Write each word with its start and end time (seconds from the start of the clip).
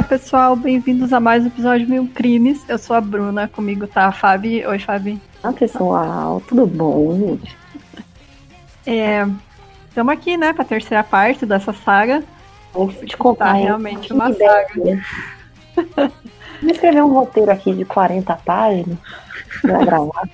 Olá, 0.00 0.08
pessoal, 0.08 0.56
bem-vindos 0.56 1.12
a 1.12 1.20
mais 1.20 1.44
um 1.44 1.48
episódio 1.48 1.84
de 1.84 1.92
Mil 1.92 2.08
Crimes. 2.14 2.66
Eu 2.66 2.78
sou 2.78 2.96
a 2.96 3.02
Bruna, 3.02 3.46
comigo 3.46 3.86
tá 3.86 4.06
a 4.06 4.12
Fabi. 4.12 4.66
Oi, 4.66 4.78
Fabi. 4.78 5.20
Olá, 5.42 5.52
pessoal, 5.52 6.42
tudo 6.48 6.66
bom? 6.66 7.38
É, 8.86 9.26
estamos 9.86 10.10
aqui, 10.10 10.38
né, 10.38 10.54
para 10.54 10.62
a 10.62 10.66
terceira 10.66 11.04
parte 11.04 11.44
dessa 11.44 11.74
saga. 11.74 12.24
Vou 12.72 12.88
te 12.88 13.14
contar, 13.14 13.48
tá 13.48 13.52
realmente 13.52 14.10
uma 14.10 14.32
saga. 14.32 15.02
Vou 16.62 16.70
escrever 16.70 17.04
um 17.04 17.12
roteiro 17.12 17.50
aqui 17.50 17.74
de 17.74 17.84
40 17.84 18.34
páginas 18.36 18.98
pra 19.60 19.84
gravar. 19.84 20.30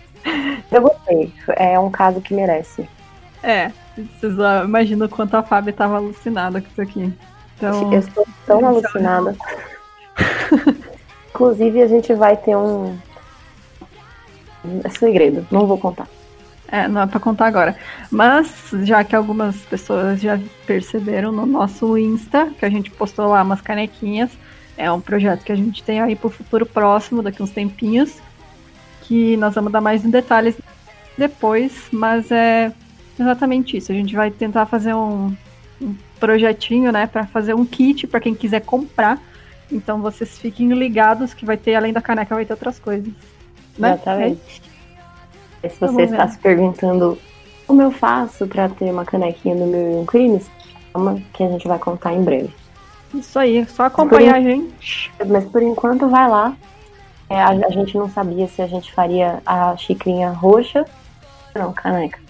Eu 0.70 0.80
gostei, 0.80 1.34
é 1.56 1.76
um 1.76 1.90
caso 1.90 2.20
que 2.20 2.32
merece. 2.32 2.88
É, 3.42 3.72
vocês 3.96 4.34
imaginam 4.64 5.08
quanto 5.08 5.34
a 5.36 5.42
Fábio 5.42 5.70
estava 5.70 5.96
alucinada 5.96 6.60
com 6.60 6.68
isso 6.68 6.80
aqui. 6.80 7.12
Então, 7.56 7.92
eu 7.92 7.98
estou 7.98 8.26
tão 8.46 8.66
alucinada. 8.66 9.34
Inclusive, 11.30 11.82
a 11.82 11.86
gente 11.86 12.14
vai 12.14 12.36
ter 12.36 12.56
um. 12.56 12.96
É 14.84 14.88
segredo, 14.88 15.46
não 15.50 15.66
vou 15.66 15.78
contar. 15.78 16.08
É, 16.68 16.88
não 16.88 17.02
é 17.02 17.06
para 17.06 17.20
contar 17.20 17.46
agora. 17.46 17.76
Mas, 18.10 18.70
já 18.82 19.04
que 19.04 19.14
algumas 19.14 19.56
pessoas 19.56 20.20
já 20.20 20.38
perceberam 20.66 21.30
no 21.30 21.46
nosso 21.46 21.96
Insta, 21.96 22.50
que 22.58 22.64
a 22.64 22.70
gente 22.70 22.90
postou 22.90 23.28
lá 23.28 23.42
umas 23.42 23.60
canequinhas, 23.60 24.30
é 24.76 24.90
um 24.90 25.00
projeto 25.00 25.44
que 25.44 25.52
a 25.52 25.56
gente 25.56 25.82
tem 25.82 26.00
aí 26.00 26.16
pro 26.16 26.28
futuro 26.28 26.66
próximo, 26.66 27.22
daqui 27.22 27.42
uns 27.42 27.50
tempinhos, 27.50 28.20
que 29.02 29.36
nós 29.36 29.54
vamos 29.54 29.72
dar 29.72 29.80
mais 29.80 30.02
detalhes 30.02 30.56
depois, 31.16 31.88
mas 31.92 32.30
é 32.30 32.72
exatamente 33.18 33.76
isso. 33.76 33.92
A 33.92 33.94
gente 33.94 34.14
vai 34.14 34.30
tentar 34.30 34.66
fazer 34.66 34.94
um, 34.94 35.34
um 35.80 35.94
projetinho, 36.18 36.90
né, 36.92 37.06
para 37.06 37.26
fazer 37.26 37.54
um 37.54 37.64
kit 37.64 38.06
para 38.06 38.20
quem 38.20 38.34
quiser 38.34 38.60
comprar. 38.60 39.20
Então 39.70 40.00
vocês 40.00 40.38
fiquem 40.38 40.68
ligados 40.72 41.34
que 41.34 41.44
vai 41.44 41.56
ter, 41.56 41.74
além 41.74 41.92
da 41.92 42.00
caneca, 42.00 42.34
vai 42.34 42.44
ter 42.44 42.52
outras 42.52 42.78
coisas. 42.78 43.12
Né? 43.78 43.92
Exatamente. 43.94 44.62
É. 45.62 45.68
Se 45.68 45.80
você 45.80 46.02
está 46.02 46.28
se 46.28 46.38
perguntando 46.38 47.18
como 47.66 47.82
eu 47.82 47.90
faço 47.90 48.46
para 48.46 48.68
ter 48.68 48.90
uma 48.90 49.04
canequinha 49.04 49.56
do 49.56 49.66
meu 49.66 50.04
Crimes, 50.06 50.48
calma 50.92 51.20
que 51.32 51.42
a 51.42 51.48
gente 51.48 51.66
vai 51.66 51.78
contar 51.78 52.12
em 52.12 52.22
breve. 52.22 52.54
Isso 53.12 53.38
aí, 53.38 53.66
só 53.66 53.84
acompanhar 53.84 54.36
a 54.36 54.40
gente. 54.40 55.12
Mas 55.26 55.44
por 55.46 55.62
enquanto 55.62 56.08
vai 56.08 56.28
lá. 56.28 56.56
É, 57.28 57.40
a, 57.40 57.48
a, 57.48 57.70
gente 57.70 57.98
não 57.98 58.08
sabia 58.08 58.46
se 58.46 58.62
a 58.62 58.68
gente 58.68 58.92
faria 58.92 59.42
a 59.44 59.76
xicrinha 59.76 60.30
roxa. 60.30 60.84
Não, 61.56 61.72
caneca 61.72 62.25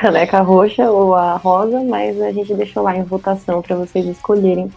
caneca 0.00 0.40
roxa 0.40 0.90
ou 0.90 1.14
a 1.14 1.36
rosa, 1.36 1.84
mas 1.84 2.18
a 2.22 2.32
gente 2.32 2.54
deixou 2.54 2.82
lá 2.82 2.96
em 2.96 3.02
votação 3.02 3.60
para 3.60 3.76
vocês 3.76 4.06
escolherem 4.06 4.72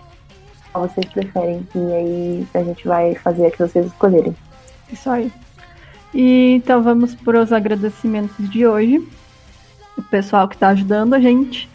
qual 0.71 0.85
vocês 0.85 1.05
preferem. 1.05 1.66
E 1.73 1.93
aí 1.93 2.47
a 2.53 2.61
gente 2.61 2.85
vai 2.85 3.16
fazer 3.16 3.47
a 3.47 3.51
que 3.51 3.59
vocês 3.59 3.85
escolherem. 3.85 4.35
Isso 4.91 5.09
aí. 5.09 5.31
E 6.13 6.55
então 6.55 6.83
vamos 6.83 7.16
para 7.16 7.41
os 7.41 7.53
agradecimentos 7.53 8.49
de 8.49 8.67
hoje. 8.67 9.01
O 9.97 10.01
pessoal 10.03 10.45
que 10.45 10.55
está 10.55 10.69
ajudando 10.69 11.13
a 11.13 11.21
gente, 11.21 11.69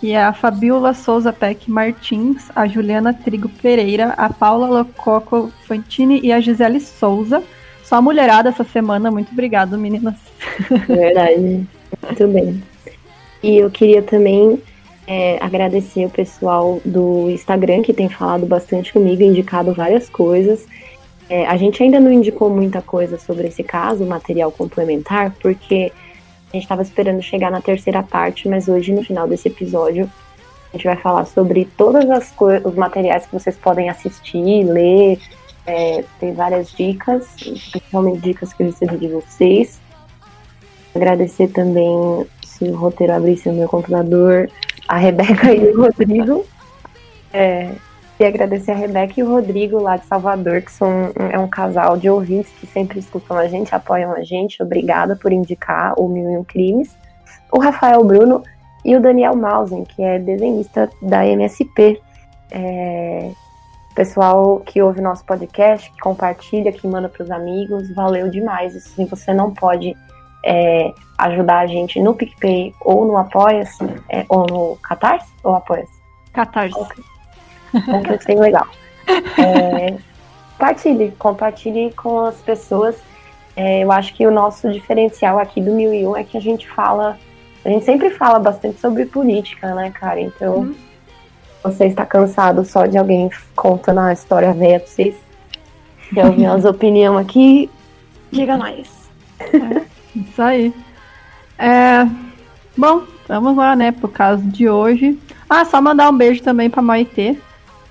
que 0.00 0.12
é 0.12 0.24
a 0.24 0.32
Fabiola 0.32 0.94
Souza 0.94 1.34
Peck 1.34 1.70
Martins, 1.70 2.50
a 2.56 2.66
Juliana 2.66 3.12
Trigo 3.12 3.50
Pereira, 3.60 4.14
a 4.16 4.30
Paula 4.30 4.68
Lococo 4.68 5.52
Fantini 5.66 6.20
e 6.22 6.32
a 6.32 6.40
Gisele 6.40 6.80
Souza. 6.80 7.42
Só 7.84 8.00
mulherada 8.00 8.48
essa 8.48 8.64
semana. 8.64 9.10
Muito 9.10 9.32
obrigado, 9.32 9.76
meninas. 9.76 10.16
Verdade. 10.88 11.66
Muito 12.02 12.28
bem. 12.28 12.75
E 13.46 13.58
eu 13.58 13.70
queria 13.70 14.02
também 14.02 14.60
é, 15.06 15.38
agradecer 15.40 16.04
o 16.04 16.10
pessoal 16.10 16.80
do 16.84 17.30
Instagram 17.30 17.80
que 17.80 17.92
tem 17.92 18.08
falado 18.08 18.44
bastante 18.44 18.92
comigo, 18.92 19.22
indicado 19.22 19.72
várias 19.72 20.08
coisas. 20.08 20.66
É, 21.30 21.46
a 21.46 21.56
gente 21.56 21.80
ainda 21.80 22.00
não 22.00 22.10
indicou 22.10 22.50
muita 22.50 22.82
coisa 22.82 23.16
sobre 23.20 23.46
esse 23.46 23.62
caso, 23.62 24.04
material 24.04 24.50
complementar, 24.50 25.32
porque 25.40 25.92
a 26.50 26.56
gente 26.56 26.64
estava 26.64 26.82
esperando 26.82 27.22
chegar 27.22 27.52
na 27.52 27.60
terceira 27.60 28.02
parte, 28.02 28.48
mas 28.48 28.66
hoje, 28.66 28.92
no 28.92 29.04
final 29.04 29.28
desse 29.28 29.46
episódio, 29.46 30.10
a 30.74 30.76
gente 30.76 30.84
vai 30.84 30.96
falar 30.96 31.24
sobre 31.24 31.68
todas 31.76 32.10
as 32.10 32.34
os 32.64 32.74
materiais 32.74 33.26
que 33.26 33.32
vocês 33.32 33.56
podem 33.56 33.88
assistir, 33.88 34.64
ler. 34.64 35.20
É, 35.64 36.02
tem 36.18 36.34
várias 36.34 36.72
dicas, 36.72 37.28
principalmente 37.70 38.18
dicas 38.22 38.52
que 38.52 38.64
eu 38.64 38.66
recebi 38.66 38.96
de 38.96 39.06
vocês. 39.06 39.80
Agradecer 40.92 41.46
também 41.48 42.26
se 42.56 42.64
o 42.64 42.76
roteiro 42.76 43.12
abrisse 43.12 43.48
no 43.48 43.56
meu 43.56 43.68
computador, 43.68 44.50
a 44.88 44.96
Rebeca 44.96 45.52
e 45.54 45.70
o 45.70 45.82
Rodrigo. 45.82 46.44
É, 47.32 47.70
e 48.18 48.24
agradecer 48.24 48.70
a 48.70 48.74
Rebeca 48.74 49.14
e 49.18 49.22
o 49.22 49.28
Rodrigo 49.28 49.80
lá 49.80 49.96
de 49.96 50.06
Salvador, 50.06 50.62
que 50.62 50.72
são 50.72 51.12
é 51.30 51.38
um 51.38 51.48
casal 51.48 51.96
de 51.96 52.08
ouvintes 52.08 52.50
que 52.58 52.66
sempre 52.66 52.98
escutam 52.98 53.36
a 53.36 53.46
gente, 53.46 53.74
apoiam 53.74 54.12
a 54.12 54.22
gente. 54.22 54.62
Obrigada 54.62 55.14
por 55.16 55.32
indicar 55.32 55.94
o 55.98 56.08
Mil 56.08 56.30
e 56.30 56.36
um 56.38 56.44
Crimes. 56.44 56.96
O 57.52 57.60
Rafael 57.60 58.02
Bruno 58.02 58.42
e 58.84 58.96
o 58.96 59.00
Daniel 59.00 59.36
Mausen, 59.36 59.84
que 59.84 60.02
é 60.02 60.18
desenhista 60.18 60.88
da 61.02 61.26
MSP. 61.26 62.00
É, 62.50 63.30
pessoal 63.94 64.60
que 64.60 64.80
ouve 64.80 65.00
nosso 65.00 65.24
podcast, 65.24 65.90
que 65.90 65.98
compartilha, 65.98 66.72
que 66.72 66.86
manda 66.86 67.08
para 67.08 67.22
os 67.22 67.30
amigos, 67.30 67.92
valeu 67.94 68.30
demais. 68.30 68.72
Se 68.82 69.04
você 69.04 69.34
não 69.34 69.52
pode 69.52 69.94
é, 70.44 70.92
ajudar 71.18 71.60
a 71.60 71.66
gente 71.66 72.00
no 72.00 72.14
PicPay 72.14 72.74
ou 72.80 73.04
no 73.04 73.16
Apoia-se, 73.16 73.84
é, 74.08 74.24
ou 74.28 74.46
no 74.46 74.76
Catarse 74.76 75.32
ou 75.42 75.54
Apoia-se? 75.54 75.96
Catarse. 76.32 76.78
Okay. 76.78 77.04
Então, 77.76 78.40
legal. 78.40 78.66
É, 79.38 79.98
compartilhe, 80.56 81.12
compartilhe 81.18 81.92
com 81.92 82.20
as 82.20 82.36
pessoas. 82.36 82.96
É, 83.54 83.84
eu 83.84 83.92
acho 83.92 84.14
que 84.14 84.26
o 84.26 84.30
nosso 84.30 84.70
diferencial 84.72 85.38
aqui 85.38 85.60
do 85.60 85.72
1001 85.72 86.16
é 86.16 86.24
que 86.24 86.36
a 86.36 86.40
gente 86.40 86.68
fala, 86.68 87.18
a 87.64 87.68
gente 87.68 87.84
sempre 87.84 88.10
fala 88.10 88.38
bastante 88.38 88.80
sobre 88.80 89.04
política, 89.04 89.74
né, 89.74 89.90
cara? 89.90 90.20
Então, 90.20 90.58
uhum. 90.58 90.74
você 91.62 91.86
está 91.86 92.06
cansado 92.06 92.64
só 92.64 92.86
de 92.86 92.96
alguém 92.96 93.30
contando 93.54 94.00
a 94.00 94.12
história 94.12 94.52
velha 94.52 94.80
pra 94.80 94.88
vocês, 94.88 95.14
quer 96.14 96.26
ouvir 96.26 96.46
as 96.46 96.64
opiniões 96.64 97.26
aqui, 97.26 97.70
diga 98.30 98.56
nós. 98.56 98.88
É. 99.40 99.84
Isso 100.16 100.40
aí. 100.40 100.74
É, 101.58 102.06
bom, 102.76 103.02
vamos 103.28 103.56
lá, 103.56 103.74
né, 103.74 103.92
pro 103.92 104.08
caso 104.08 104.42
de 104.42 104.68
hoje. 104.68 105.18
Ah, 105.48 105.64
só 105.64 105.80
mandar 105.80 106.10
um 106.10 106.16
beijo 106.16 106.42
também 106.42 106.68
pra 106.68 106.82
Maitê, 106.82 107.36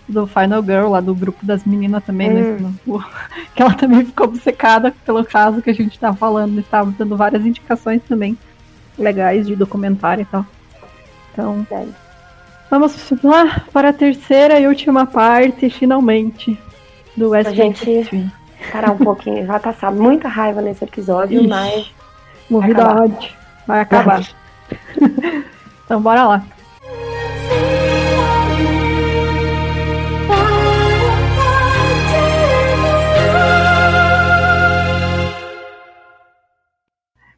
do 0.07 0.27
Final 0.27 0.61
Girl, 0.61 0.89
lá 0.89 1.01
do 1.01 1.15
grupo 1.15 1.45
das 1.45 1.63
meninas 1.63 2.03
também, 2.03 2.29
né, 2.29 2.41
hum. 2.41 2.73
né, 2.97 3.05
que 3.55 3.61
ela 3.61 3.73
também 3.73 4.05
ficou 4.05 4.27
obcecada 4.27 4.93
pelo 5.05 5.25
caso 5.25 5.61
que 5.61 5.69
a 5.69 5.73
gente 5.73 5.97
tava 5.97 6.15
falando, 6.15 6.59
estava 6.59 6.93
dando 6.97 7.17
várias 7.17 7.45
indicações 7.45 8.01
também 8.07 8.37
legais 8.97 9.47
de 9.47 9.55
documentário 9.55 10.21
e 10.21 10.25
tal. 10.25 10.45
Então, 11.33 11.67
é. 11.71 11.85
vamos 12.69 12.95
lá 13.23 13.63
para 13.73 13.89
a 13.89 13.93
terceira 13.93 14.59
e 14.59 14.67
última 14.67 15.05
parte, 15.05 15.69
finalmente, 15.69 16.57
do 17.17 17.29
West 17.29 17.49
A 17.49 17.53
gente 17.53 18.31
parar 18.71 18.91
um 18.91 18.97
pouquinho, 18.97 19.45
vai 19.45 19.59
passar 19.59 19.91
muita 19.91 20.27
raiva 20.27 20.61
nesse 20.61 20.83
episódio, 20.83 21.39
Ixi. 21.39 21.47
mas 21.47 21.95
Movido 22.49 22.81
a 22.81 23.01
ódio. 23.01 23.44
Vai 23.67 23.81
acabar. 23.81 24.21
então 25.85 26.01
bora 26.01 26.23
lá. 26.25 26.45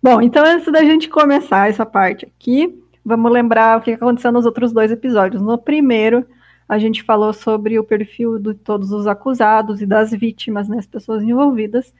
Bom, 0.01 0.21
então 0.21 0.45
antes 0.45 0.71
da 0.71 0.83
gente 0.83 1.09
começar 1.09 1.69
essa 1.69 1.85
parte 1.85 2.25
aqui, 2.25 2.81
vamos 3.03 3.29
lembrar 3.29 3.77
o 3.77 3.81
que 3.81 3.91
aconteceu 3.91 4.31
nos 4.31 4.45
outros 4.45 4.71
dois 4.71 4.89
episódios. 4.89 5.41
No 5.41 5.57
primeiro, 5.57 6.25
a 6.67 6.77
gente 6.77 7.03
falou 7.03 7.33
sobre 7.33 7.77
o 7.79 7.83
perfil 7.83 8.39
de 8.39 8.53
todos 8.53 8.91
os 8.91 9.07
acusados 9.07 9.81
e 9.81 9.85
das 9.85 10.11
vítimas, 10.11 10.69
né, 10.69 10.77
as 10.77 10.87
pessoas 10.87 11.23
envolvidas. 11.23 11.93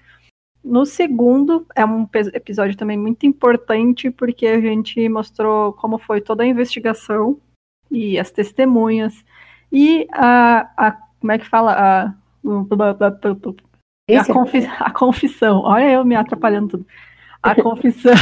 No 0.68 0.86
segundo, 0.86 1.66
é 1.74 1.86
um 1.86 2.08
episódio 2.34 2.76
também 2.76 2.98
muito 2.98 3.26
importante, 3.26 4.12
porque 4.12 4.46
a 4.46 4.60
gente 4.60 5.08
mostrou 5.08 5.72
como 5.72 5.98
foi 5.98 6.20
toda 6.20 6.44
a 6.44 6.48
investigação 6.48 7.40
e 7.90 8.20
as 8.20 8.32
testemunhas. 8.32 9.24
E 9.72 10.08
a. 10.12 10.70
a 10.78 10.92
como 11.20 11.32
é 11.32 11.40
que 11.40 11.48
fala? 11.48 11.72
A, 11.74 12.14
a, 14.18 14.26
confi 14.34 14.66
a 14.80 14.92
confissão. 14.92 15.62
Olha 15.62 15.92
eu 15.92 16.06
me 16.06 16.16
atrapalhando 16.16 16.70
tudo. 16.70 16.88
A 17.42 17.56
confissão 17.62 18.14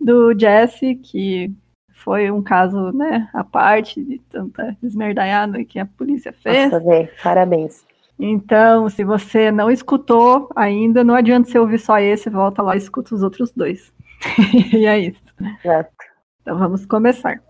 do 0.00 0.38
Jesse, 0.38 0.94
que 0.94 1.52
foi 1.92 2.30
um 2.30 2.42
caso, 2.42 2.92
né, 2.92 3.28
à 3.32 3.44
parte 3.44 4.02
de 4.02 4.18
tanta 4.30 4.76
esmerdaiada 4.82 5.64
que 5.64 5.78
a 5.78 5.86
polícia 5.86 6.32
fez. 6.32 6.70
Nossa, 6.70 6.84
véio, 6.84 7.08
parabéns. 7.22 7.84
Então, 8.24 8.88
se 8.88 9.02
você 9.02 9.50
não 9.50 9.68
escutou 9.68 10.48
ainda, 10.54 11.02
não 11.02 11.12
adianta 11.12 11.50
você 11.50 11.58
ouvir 11.58 11.80
só 11.80 11.98
esse, 11.98 12.30
volta 12.30 12.62
lá 12.62 12.76
e 12.76 12.78
escuta 12.78 13.12
os 13.12 13.20
outros 13.20 13.50
dois. 13.50 13.92
e 14.72 14.86
é 14.86 14.96
isso. 14.96 15.20
Exato. 15.64 15.90
Então 16.40 16.56
vamos 16.56 16.86
começar. 16.86 17.42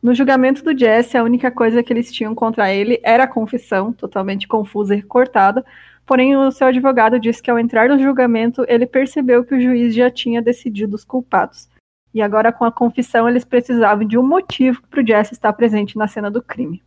No 0.00 0.14
julgamento 0.14 0.62
do 0.62 0.78
Jesse, 0.78 1.16
a 1.16 1.24
única 1.24 1.50
coisa 1.50 1.82
que 1.82 1.92
eles 1.92 2.12
tinham 2.12 2.36
contra 2.36 2.72
ele 2.72 3.00
era 3.02 3.24
a 3.24 3.26
confissão, 3.26 3.92
totalmente 3.92 4.46
confusa 4.46 4.94
e 4.94 5.02
cortada. 5.02 5.64
Porém, 6.06 6.36
o 6.36 6.52
seu 6.52 6.68
advogado 6.68 7.18
disse 7.18 7.42
que 7.42 7.50
ao 7.50 7.58
entrar 7.58 7.88
no 7.88 7.98
julgamento, 7.98 8.64
ele 8.68 8.86
percebeu 8.86 9.44
que 9.44 9.56
o 9.56 9.60
juiz 9.60 9.92
já 9.92 10.08
tinha 10.08 10.40
decidido 10.40 10.94
os 10.94 11.04
culpados. 11.04 11.68
E 12.14 12.22
agora, 12.22 12.52
com 12.52 12.64
a 12.64 12.70
confissão, 12.70 13.28
eles 13.28 13.44
precisavam 13.44 14.06
de 14.06 14.16
um 14.16 14.22
motivo 14.22 14.80
para 14.88 15.02
o 15.02 15.06
Jesse 15.06 15.32
estar 15.32 15.52
presente 15.54 15.98
na 15.98 16.06
cena 16.06 16.30
do 16.30 16.40
crime. 16.40 16.80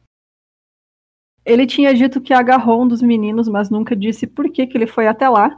Ele 1.47 1.65
tinha 1.65 1.93
dito 1.93 2.19
que 2.19 2.33
agarrou 2.33 2.83
um 2.83 2.87
dos 2.87 3.01
meninos, 3.01 3.47
mas 3.47 3.69
nunca 3.69 3.95
disse 3.95 4.27
por 4.27 4.51
que, 4.51 4.67
que 4.67 4.77
ele 4.77 4.85
foi 4.85 5.07
até 5.07 5.29
lá. 5.29 5.57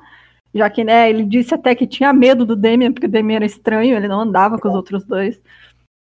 Já 0.54 0.70
que, 0.70 0.84
né, 0.84 1.10
ele 1.10 1.26
disse 1.26 1.54
até 1.56 1.74
que 1.74 1.88
tinha 1.88 2.14
medo 2.14 2.46
do 2.46 2.56
Damien, 2.56 2.92
porque 2.92 3.08
o 3.08 3.10
Damien 3.10 3.38
era 3.38 3.46
estranho, 3.46 3.98
ele 3.98 4.08
não 4.08 4.22
andava 4.22 4.60
com 4.60 4.68
os 4.68 4.76
outros 4.76 5.04
dois. 5.04 5.42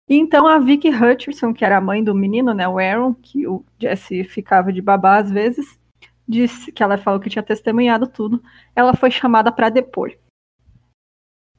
E 0.09 0.15
então 0.15 0.47
a 0.47 0.57
Vicky 0.57 0.89
Hutcherson, 0.89 1.53
que 1.53 1.63
era 1.63 1.77
a 1.77 1.81
mãe 1.81 2.03
do 2.03 2.15
menino, 2.15 2.51
né, 2.51 2.67
o 2.67 2.79
Aaron, 2.79 3.13
que 3.13 3.47
o 3.47 3.63
Jesse 3.79 4.23
ficava 4.23 4.73
de 4.73 4.81
babá 4.81 5.17
às 5.17 5.29
vezes, 5.29 5.79
disse 6.27 6.71
que 6.71 6.81
ela 6.81 6.97
falou 6.97 7.19
que 7.19 7.29
tinha 7.29 7.43
testemunhado 7.43 8.07
tudo. 8.07 8.41
Ela 8.75 8.95
foi 8.95 9.11
chamada 9.11 9.51
para 9.51 9.69
depor. 9.69 10.11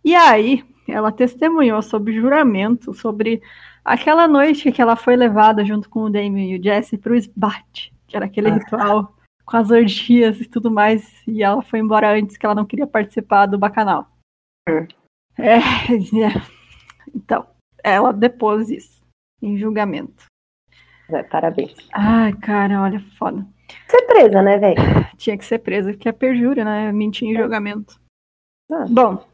E 0.05 0.17
aí, 0.17 0.64
ela 0.88 1.12
testemunhou 1.12 1.81
sobre 1.81 2.12
juramento, 2.12 2.93
sobre 2.93 3.40
aquela 3.84 4.26
noite 4.26 4.73
que 4.73 4.82
ela 4.82 4.96
foi 4.96 5.14
levada 5.14 5.64
junto 5.64 5.88
com 5.88 6.00
o 6.00 6.11
Damien 6.11 6.52
e 6.52 6.58
o 6.58 6.62
Jesse 6.62 6.99
para 6.99 7.12
o 7.12 7.17
esbate, 7.17 7.93
que 8.06 8.17
era 8.17 8.26
aquele 8.26 8.49
ah. 8.49 8.55
ritual 8.55 9.14
com 9.44 9.56
as 9.56 9.70
orgias 9.70 10.41
e 10.41 10.49
tudo 10.49 10.70
mais, 10.70 11.23
e 11.26 11.43
ela 11.43 11.62
foi 11.62 11.79
embora 11.79 12.12
antes 12.12 12.37
que 12.37 12.44
ela 12.44 12.55
não 12.55 12.67
queria 12.67 12.87
participar 12.87 13.47
do 13.47 13.58
bacanal. 13.58 14.11
Hum. 14.69 14.87
É, 15.38 15.58
é, 16.25 16.43
então, 17.14 17.47
ela 17.82 18.12
depôs 18.12 18.69
isso 18.70 19.03
em 19.41 19.56
julgamento. 19.56 20.25
É, 21.08 21.23
parabéns. 21.23 21.76
Ai, 21.93 22.32
cara, 22.32 22.82
olha, 22.82 23.00
foda. 23.17 23.47
Ser 23.88 24.03
presa, 24.03 24.43
né, 24.43 24.59
velho? 24.59 24.76
Tinha 25.17 25.38
que 25.38 25.44
ser 25.44 25.61
presa, 25.61 25.93
porque 25.93 26.09
é 26.09 26.12
perjúria, 26.12 26.64
né? 26.64 26.91
Mentir 26.91 27.29
em 27.29 27.37
é. 27.37 27.41
julgamento. 27.41 28.00
Ah. 28.70 28.87
Bom, 28.91 29.25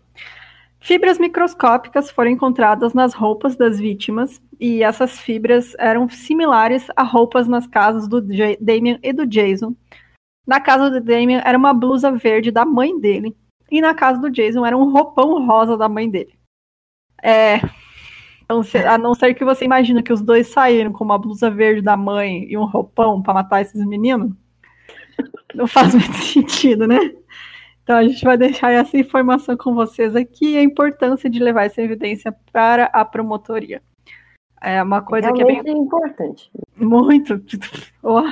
fibras 0.82 1.18
microscópicas 1.18 2.10
foram 2.10 2.30
encontradas 2.30 2.92
nas 2.92 3.14
roupas 3.14 3.56
das 3.56 3.78
vítimas, 3.78 4.42
e 4.60 4.82
essas 4.82 5.18
fibras 5.18 5.74
eram 5.78 6.08
similares 6.08 6.86
a 6.94 7.02
roupas 7.02 7.48
nas 7.48 7.66
casas 7.66 8.06
do 8.06 8.20
Damien 8.60 8.98
e 9.02 9.12
do 9.12 9.26
Jason, 9.26 9.74
na 10.46 10.60
casa 10.60 10.90
do 10.90 11.00
Damien 11.00 11.40
era 11.44 11.56
uma 11.56 11.72
blusa 11.72 12.10
verde 12.10 12.50
da 12.50 12.64
mãe 12.64 12.98
dele. 12.98 13.36
E 13.70 13.80
na 13.80 13.94
casa 13.94 14.20
do 14.20 14.30
Jason 14.30 14.66
era 14.66 14.76
um 14.76 14.90
roupão 14.92 15.46
rosa 15.46 15.76
da 15.76 15.88
mãe 15.88 16.10
dele. 16.10 16.34
É. 17.22 17.60
A 18.86 18.98
não 18.98 19.14
ser 19.14 19.32
que 19.34 19.44
você 19.44 19.64
imagine 19.64 20.02
que 20.02 20.12
os 20.12 20.20
dois 20.20 20.48
saíram 20.48 20.92
com 20.92 21.04
uma 21.04 21.18
blusa 21.18 21.48
verde 21.48 21.80
da 21.80 21.96
mãe 21.96 22.44
e 22.50 22.58
um 22.58 22.66
roupão 22.66 23.22
para 23.22 23.32
matar 23.32 23.62
esses 23.62 23.86
meninos. 23.86 24.32
Não 25.54 25.66
faz 25.66 25.94
muito 25.94 26.16
sentido, 26.20 26.86
né? 26.86 26.98
Então 27.82 27.96
a 27.96 28.04
gente 28.04 28.24
vai 28.24 28.36
deixar 28.36 28.70
essa 28.70 28.96
informação 28.96 29.56
com 29.56 29.74
vocês 29.74 30.14
aqui 30.14 30.56
a 30.56 30.62
importância 30.62 31.28
de 31.28 31.38
levar 31.38 31.64
essa 31.64 31.82
evidência 31.82 32.34
para 32.52 32.84
a 32.86 33.04
promotoria. 33.04 33.82
É 34.60 34.82
uma 34.82 35.02
coisa 35.02 35.32
Realmente 35.32 35.62
que 35.64 35.70
é 35.70 35.72
bem 35.72 35.82
importante. 35.82 36.50
Muito. 36.76 37.40
Oh 38.04 38.22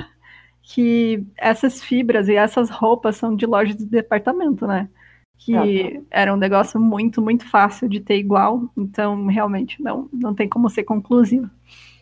que 0.72 1.26
essas 1.36 1.82
fibras 1.82 2.28
e 2.28 2.36
essas 2.36 2.70
roupas 2.70 3.16
são 3.16 3.34
de 3.34 3.44
lojas 3.44 3.76
de 3.76 3.86
departamento, 3.86 4.66
né? 4.66 4.88
Que 5.36 5.56
ah, 5.56 6.02
era 6.10 6.32
um 6.32 6.36
negócio 6.36 6.78
muito, 6.78 7.20
muito 7.20 7.48
fácil 7.48 7.88
de 7.88 7.98
ter 7.98 8.18
igual, 8.18 8.62
então 8.76 9.26
realmente 9.26 9.82
não, 9.82 10.08
não 10.12 10.34
tem 10.34 10.48
como 10.48 10.68
ser 10.68 10.84
conclusivo. 10.84 11.50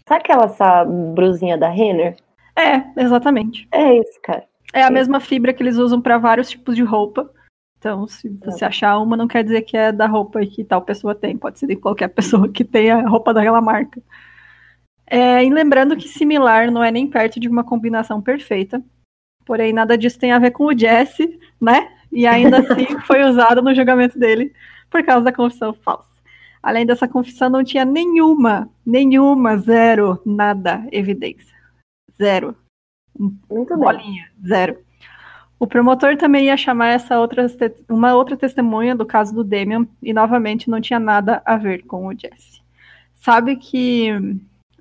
Sabe 0.06 0.20
aquela 0.20 0.44
essa 0.44 0.84
brusinha 0.84 1.56
da 1.56 1.68
Renner? 1.68 2.16
É, 2.56 3.00
exatamente. 3.00 3.66
É 3.72 3.94
isso, 3.94 4.20
cara. 4.22 4.44
É 4.74 4.82
a 4.82 4.88
é. 4.88 4.90
mesma 4.90 5.20
fibra 5.20 5.52
que 5.52 5.62
eles 5.62 5.76
usam 5.76 6.00
para 6.00 6.18
vários 6.18 6.50
tipos 6.50 6.76
de 6.76 6.82
roupa. 6.82 7.30
Então, 7.78 8.06
se 8.08 8.28
você 8.28 8.64
ah. 8.64 8.68
achar 8.68 8.98
uma, 8.98 9.16
não 9.16 9.28
quer 9.28 9.44
dizer 9.44 9.62
que 9.62 9.76
é 9.76 9.92
da 9.92 10.06
roupa 10.06 10.44
que 10.44 10.64
tal 10.64 10.82
pessoa 10.82 11.14
tem. 11.14 11.36
Pode 11.36 11.58
ser 11.58 11.66
de 11.66 11.76
qualquer 11.76 12.08
pessoa 12.14 12.48
que 12.48 12.64
tenha 12.64 12.96
a 12.96 13.08
roupa 13.08 13.32
daquela 13.32 13.60
marca. 13.60 14.02
É, 15.06 15.44
e 15.44 15.48
lembrando 15.48 15.96
que 15.96 16.08
similar 16.08 16.70
não 16.70 16.82
é 16.82 16.90
nem 16.90 17.08
perto 17.08 17.40
de 17.40 17.48
uma 17.48 17.64
combinação 17.64 18.20
perfeita. 18.20 18.82
Porém, 19.46 19.72
nada 19.72 19.96
disso 19.96 20.18
tem 20.18 20.32
a 20.32 20.38
ver 20.38 20.50
com 20.50 20.64
o 20.64 20.76
Jesse, 20.76 21.38
né? 21.60 21.88
E 22.12 22.26
ainda 22.26 22.58
assim 22.60 22.98
foi 23.06 23.22
usado 23.22 23.62
no 23.62 23.74
julgamento 23.74 24.18
dele 24.18 24.52
por 24.90 25.02
causa 25.04 25.24
da 25.24 25.32
confissão 25.32 25.72
falsa. 25.72 26.08
Além 26.62 26.84
dessa 26.84 27.06
confissão, 27.06 27.48
não 27.48 27.64
tinha 27.64 27.84
nenhuma, 27.84 28.68
nenhuma, 28.84 29.56
zero, 29.56 30.20
nada, 30.26 30.86
evidência. 30.90 31.56
Zero. 32.16 32.56
Muito 33.16 33.76
Bolinha, 33.76 34.28
bem. 34.36 34.48
zero. 34.48 34.87
O 35.60 35.66
promotor 35.66 36.16
também 36.16 36.46
ia 36.46 36.56
chamar 36.56 36.88
essa 36.88 37.18
outra, 37.18 37.46
uma 37.88 38.14
outra 38.14 38.36
testemunha 38.36 38.94
do 38.94 39.04
caso 39.04 39.34
do 39.34 39.42
Damian 39.42 39.86
e 40.02 40.12
novamente 40.12 40.70
não 40.70 40.80
tinha 40.80 41.00
nada 41.00 41.42
a 41.44 41.56
ver 41.56 41.84
com 41.84 42.06
o 42.06 42.12
Jesse. 42.12 42.62
Sabe 43.14 43.56
que 43.56 44.10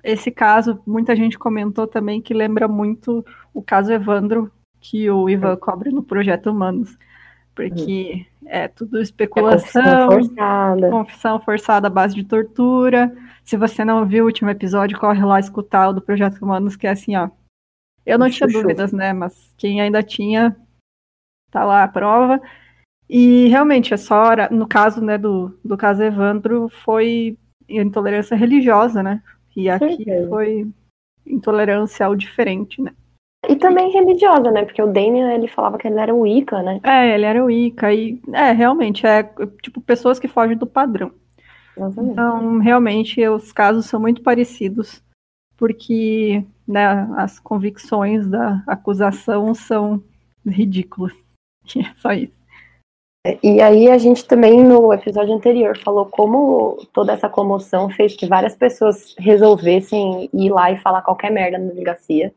esse 0.04 0.30
caso, 0.30 0.80
muita 0.86 1.16
gente 1.16 1.38
comentou 1.38 1.86
também 1.86 2.20
que 2.20 2.32
lembra 2.32 2.68
muito 2.68 3.24
o 3.52 3.60
caso 3.60 3.92
Evandro, 3.92 4.50
que 4.80 5.10
o 5.10 5.28
Ivan 5.28 5.56
cobre 5.56 5.90
no 5.90 6.02
Projeto 6.02 6.50
Humanos. 6.50 6.96
Porque 7.54 8.24
uhum. 8.40 8.48
é 8.48 8.68
tudo 8.68 9.00
especulação, 9.00 9.82
é 9.82 10.06
confissão, 10.06 10.36
forçada. 10.36 10.90
confissão 10.90 11.40
forçada 11.40 11.86
à 11.88 11.90
base 11.90 12.14
de 12.14 12.22
tortura. 12.22 13.12
Se 13.44 13.56
você 13.56 13.84
não 13.84 14.06
viu 14.06 14.22
o 14.22 14.26
último 14.28 14.48
episódio, 14.48 14.98
corre 14.98 15.24
lá 15.24 15.40
escutar 15.40 15.88
o 15.88 15.92
do 15.92 16.00
Projeto 16.00 16.40
Humanos, 16.40 16.76
que 16.76 16.86
é 16.86 16.90
assim, 16.90 17.16
ó. 17.16 17.28
Eu 18.06 18.16
não 18.16 18.30
tinha 18.30 18.46
dúvidas, 18.46 18.92
né? 18.92 19.12
Mas 19.12 19.52
quem 19.58 19.80
ainda 19.80 20.04
tinha, 20.04 20.56
tá 21.50 21.64
lá 21.64 21.82
a 21.82 21.88
prova. 21.88 22.40
E 23.08 23.48
realmente, 23.48 23.94
é 23.94 23.96
só, 23.96 24.30
no 24.50 24.66
caso 24.66 25.02
né, 25.02 25.16
do, 25.16 25.58
do 25.64 25.76
caso 25.76 26.02
Evandro, 26.02 26.68
foi 26.68 27.38
intolerância 27.68 28.36
religiosa, 28.36 29.02
né? 29.02 29.22
E 29.56 29.68
aqui 29.68 30.04
foi 30.28 30.66
intolerância 31.26 32.06
ao 32.06 32.14
diferente, 32.14 32.80
né? 32.80 32.92
E 33.48 33.56
também 33.56 33.90
religiosa, 33.90 34.50
né? 34.50 34.64
Porque 34.64 34.82
o 34.82 34.86
Damien, 34.92 35.32
ele 35.32 35.48
falava 35.48 35.78
que 35.78 35.86
ele 35.86 35.98
era 35.98 36.14
o 36.14 36.26
Ica, 36.26 36.62
né? 36.62 36.80
É, 36.82 37.14
ele 37.14 37.24
era 37.24 37.44
o 37.44 37.50
Ica. 37.50 37.92
E, 37.92 38.20
é, 38.32 38.52
realmente, 38.52 39.06
é 39.06 39.22
tipo 39.62 39.80
pessoas 39.80 40.18
que 40.18 40.28
fogem 40.28 40.56
do 40.56 40.66
padrão. 40.66 41.12
Exatamente. 41.76 42.12
Então, 42.12 42.58
realmente, 42.58 43.26
os 43.28 43.52
casos 43.52 43.86
são 43.86 44.00
muito 44.00 44.22
parecidos, 44.22 45.02
porque 45.56 46.44
né, 46.66 47.08
as 47.16 47.38
convicções 47.38 48.26
da 48.26 48.62
acusação 48.66 49.54
são 49.54 50.02
ridículas. 50.44 51.12
É 51.78 51.94
só 52.00 52.12
isso. 52.12 52.38
E 53.42 53.60
aí 53.60 53.90
a 53.90 53.98
gente 53.98 54.26
também 54.26 54.64
no 54.64 54.92
episódio 54.92 55.34
anterior 55.34 55.76
falou 55.78 56.06
como 56.06 56.76
toda 56.92 57.12
essa 57.12 57.28
comoção 57.28 57.90
fez 57.90 58.16
que 58.16 58.26
várias 58.26 58.56
pessoas 58.56 59.14
resolvessem 59.18 60.30
ir 60.32 60.50
lá 60.50 60.70
e 60.70 60.78
falar 60.78 61.02
qualquer 61.02 61.30
merda 61.30 61.58
na 61.58 61.66
delegacia. 61.66 62.32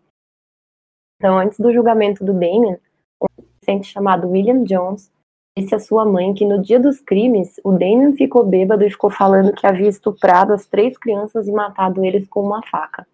Então, 1.18 1.38
antes 1.38 1.60
do 1.60 1.72
julgamento 1.72 2.26
do 2.26 2.34
Damien, 2.34 2.78
um 3.22 3.28
adolescente 3.38 3.88
chamado 3.88 4.28
William 4.28 4.64
Jones 4.64 5.12
disse 5.58 5.76
à 5.76 5.80
sua 5.80 6.04
mãe 6.04 6.34
que 6.34 6.46
no 6.46 6.62
dia 6.62 6.80
dos 6.80 7.00
crimes, 7.00 7.60
o 7.64 7.72
Damien 7.72 8.14
ficou 8.14 8.46
bêbado 8.46 8.84
e 8.84 8.90
ficou 8.90 9.10
falando 9.10 9.54
que 9.54 9.68
havia 9.68 9.88
estuprado 9.88 10.52
as 10.52 10.66
três 10.66 10.98
crianças 10.98 11.48
e 11.48 11.52
matado 11.52 12.04
eles 12.04 12.28
com 12.28 12.42
uma 12.42 12.66
faca. 12.68 13.08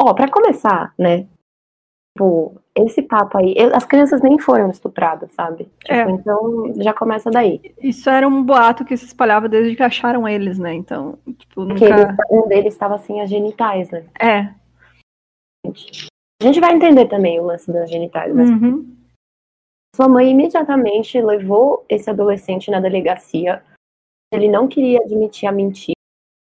Ó, 0.00 0.12
para 0.12 0.30
começar, 0.30 0.92
né? 0.98 1.26
Tipo, 2.18 2.60
esse 2.74 3.00
papo 3.00 3.38
aí, 3.38 3.54
as 3.72 3.84
crianças 3.84 4.20
nem 4.20 4.40
foram 4.40 4.68
estupradas, 4.70 5.30
sabe? 5.34 5.68
Tipo, 5.78 5.92
é. 5.92 6.10
Então 6.10 6.74
já 6.82 6.92
começa 6.92 7.30
daí. 7.30 7.72
Isso 7.80 8.10
era 8.10 8.26
um 8.26 8.42
boato 8.42 8.84
que 8.84 8.96
se 8.96 9.04
espalhava 9.04 9.48
desde 9.48 9.76
que 9.76 9.82
acharam 9.84 10.26
eles, 10.26 10.58
né? 10.58 10.74
Então, 10.74 11.16
tipo, 11.38 11.64
nunca... 11.64 11.84
Eles, 11.84 12.16
um 12.28 12.48
deles 12.48 12.74
estava 12.74 12.98
sem 12.98 13.20
as 13.20 13.30
genitais, 13.30 13.88
né? 13.92 14.04
É. 14.20 14.52
A 15.64 16.44
gente 16.44 16.58
vai 16.58 16.74
entender 16.74 17.06
também 17.06 17.38
o 17.38 17.44
lance 17.44 17.70
das 17.72 17.88
genitais, 17.88 18.34
né? 18.34 18.42
Uhum. 18.42 18.96
Sua 19.94 20.08
mãe 20.08 20.32
imediatamente 20.32 21.20
levou 21.20 21.84
esse 21.88 22.10
adolescente 22.10 22.68
na 22.68 22.80
delegacia. 22.80 23.62
Ele 24.32 24.48
não 24.48 24.66
queria 24.66 24.98
admitir 24.98 25.48
a 25.48 25.52
mentira 25.52 25.94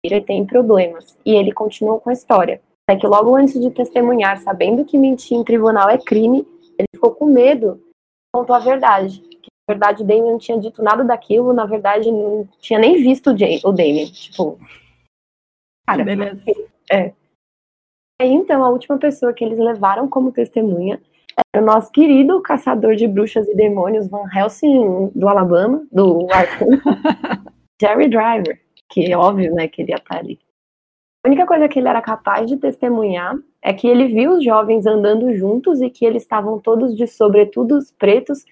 e 0.04 0.22
tem 0.22 0.46
problemas. 0.46 1.18
E 1.26 1.34
ele 1.34 1.54
continuou 1.54 2.02
com 2.02 2.10
a 2.10 2.14
história 2.14 2.62
é 2.90 2.96
que 2.96 3.08
logo 3.08 3.36
antes 3.36 3.60
de 3.60 3.72
testemunhar, 3.72 4.38
sabendo 4.40 4.84
que 4.84 4.98
mentir 4.98 5.38
em 5.38 5.44
tribunal 5.44 5.90
é 5.90 5.98
crime, 5.98 6.46
ele 6.78 6.88
ficou 6.94 7.12
com 7.12 7.26
medo 7.26 7.82
e 7.86 8.38
contou 8.38 8.56
a 8.56 8.60
verdade. 8.60 9.20
Que, 9.20 9.50
na 9.68 9.74
verdade, 9.74 10.04
o 10.04 10.06
Damien 10.06 10.32
não 10.32 10.38
tinha 10.38 10.60
dito 10.60 10.84
nada 10.84 11.04
daquilo, 11.04 11.54
na 11.54 11.66
verdade, 11.66 12.12
não 12.12 12.48
tinha 12.60 12.80
nem 12.80 12.98
visto 12.98 13.32
o, 13.32 13.38
Jay, 13.38 13.62
o 13.64 13.72
Damien. 13.72 14.12
Tipo. 14.12 14.60
Cara, 15.88 16.04
Beleza. 16.04 16.44
É. 16.92 17.14
Aí, 18.22 18.32
então, 18.32 18.64
a 18.64 18.70
última 18.70 18.98
pessoa 18.98 19.34
que 19.34 19.44
eles 19.44 19.58
levaram 19.58 20.08
como 20.08 20.32
testemunha 20.32 21.02
era 21.54 21.64
o 21.64 21.66
nosso 21.66 21.92
querido 21.92 22.42
caçador 22.42 22.96
de 22.96 23.08
bruxas 23.08 23.48
e 23.48 23.56
demônios 23.56 24.08
Van 24.08 24.28
Helsing 24.34 25.10
do 25.16 25.28
Alabama, 25.28 25.86
do 25.92 26.28
Arkansas, 26.32 26.80
Jerry 27.82 28.08
Driver, 28.08 28.60
que 28.90 29.12
é 29.12 29.18
óbvio, 29.18 29.54
né, 29.54 29.68
que 29.68 29.82
ele 29.82 29.92
ia 29.92 29.98
estar 29.98 30.18
ali. 30.18 30.40
A 31.24 31.30
única 31.30 31.46
coisa 31.46 31.70
que 31.70 31.80
ele 31.80 31.88
era 31.88 32.02
capaz 32.02 32.48
de 32.48 32.58
testemunhar 32.58 33.36
é 33.62 33.72
que 33.74 33.88
ele 33.88 34.08
viu 34.08 34.32
os 34.32 34.44
jovens 34.44 34.86
andando 34.86 35.34
juntos 35.34 35.82
e 35.82 35.90
que 35.90 36.06
eles 36.06 36.24
estavam 36.24 36.60
todos 36.60 36.96
de 36.96 37.08
sobretudos 37.08 37.92
pretos 37.92 38.44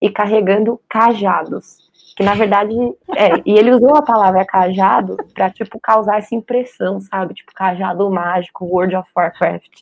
e 0.00 0.08
carregando 0.08 0.80
cajados. 0.88 1.90
Que 2.16 2.22
na 2.22 2.34
verdade, 2.34 2.74
é, 3.16 3.42
e 3.44 3.58
ele 3.58 3.72
usou 3.72 3.96
a 3.96 4.02
palavra 4.02 4.44
cajado 4.44 5.16
para 5.34 5.50
tipo 5.50 5.80
causar 5.80 6.18
essa 6.18 6.34
impressão, 6.34 7.00
sabe? 7.00 7.34
Tipo 7.34 7.52
cajado 7.54 8.08
mágico, 8.08 8.66
World 8.66 8.94
of 8.94 9.10
Warcraft. 9.16 9.80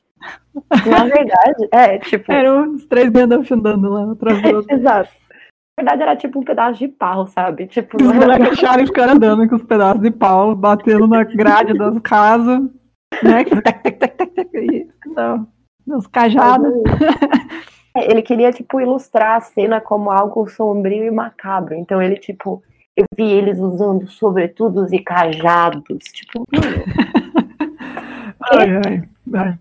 Na 0.87 1.05
verdade, 1.05 1.69
é, 1.73 1.99
tipo. 1.99 2.31
Eram 2.31 2.75
os 2.75 2.87
três 2.87 3.11
Gandalf 3.11 3.51
andando 3.51 3.91
lá 3.91 4.13
atrás 4.13 4.41
do 4.43 4.57
outro. 4.57 4.73
Exato. 4.77 5.11
Na 5.83 5.93
verdade, 5.93 6.03
era 6.03 6.17
tipo 6.17 6.39
um 6.39 6.43
pedaço 6.43 6.79
de 6.79 6.89
pau, 6.89 7.27
sabe? 7.27 7.67
Tipo, 7.67 7.97
os 7.97 8.13
moleques 8.13 8.53
acharam 8.53 8.85
os 8.85 8.91
caras 8.91 9.15
andando 9.15 9.49
com 9.49 9.57
os 9.57 9.63
pedaços 9.63 10.03
de 10.03 10.11
pau, 10.11 10.55
batendo 10.55 11.07
na 11.07 11.25
grade 11.25 11.73
das 11.73 11.99
casas, 12.01 12.61
né? 13.23 13.45
Não, 15.17 15.49
os 15.99 16.07
cajados. 16.07 16.73
É, 17.93 18.09
ele 18.09 18.23
queria, 18.23 18.53
tipo, 18.53 18.81
ilustrar 18.81 19.37
a 19.37 19.41
cena 19.41 19.81
como 19.81 20.13
algo 20.13 20.49
sombrio 20.49 21.05
e 21.05 21.11
macabro. 21.11 21.75
Então 21.75 22.01
ele, 22.01 22.17
tipo, 22.17 22.63
eu 22.97 23.05
vi 23.17 23.29
eles 23.33 23.59
usando 23.59 24.07
sobretudos 24.09 24.93
e 24.93 25.01
cajados. 25.01 26.05
Tipo, 26.13 26.47
ai, 28.53 28.77
ai. 28.87 29.03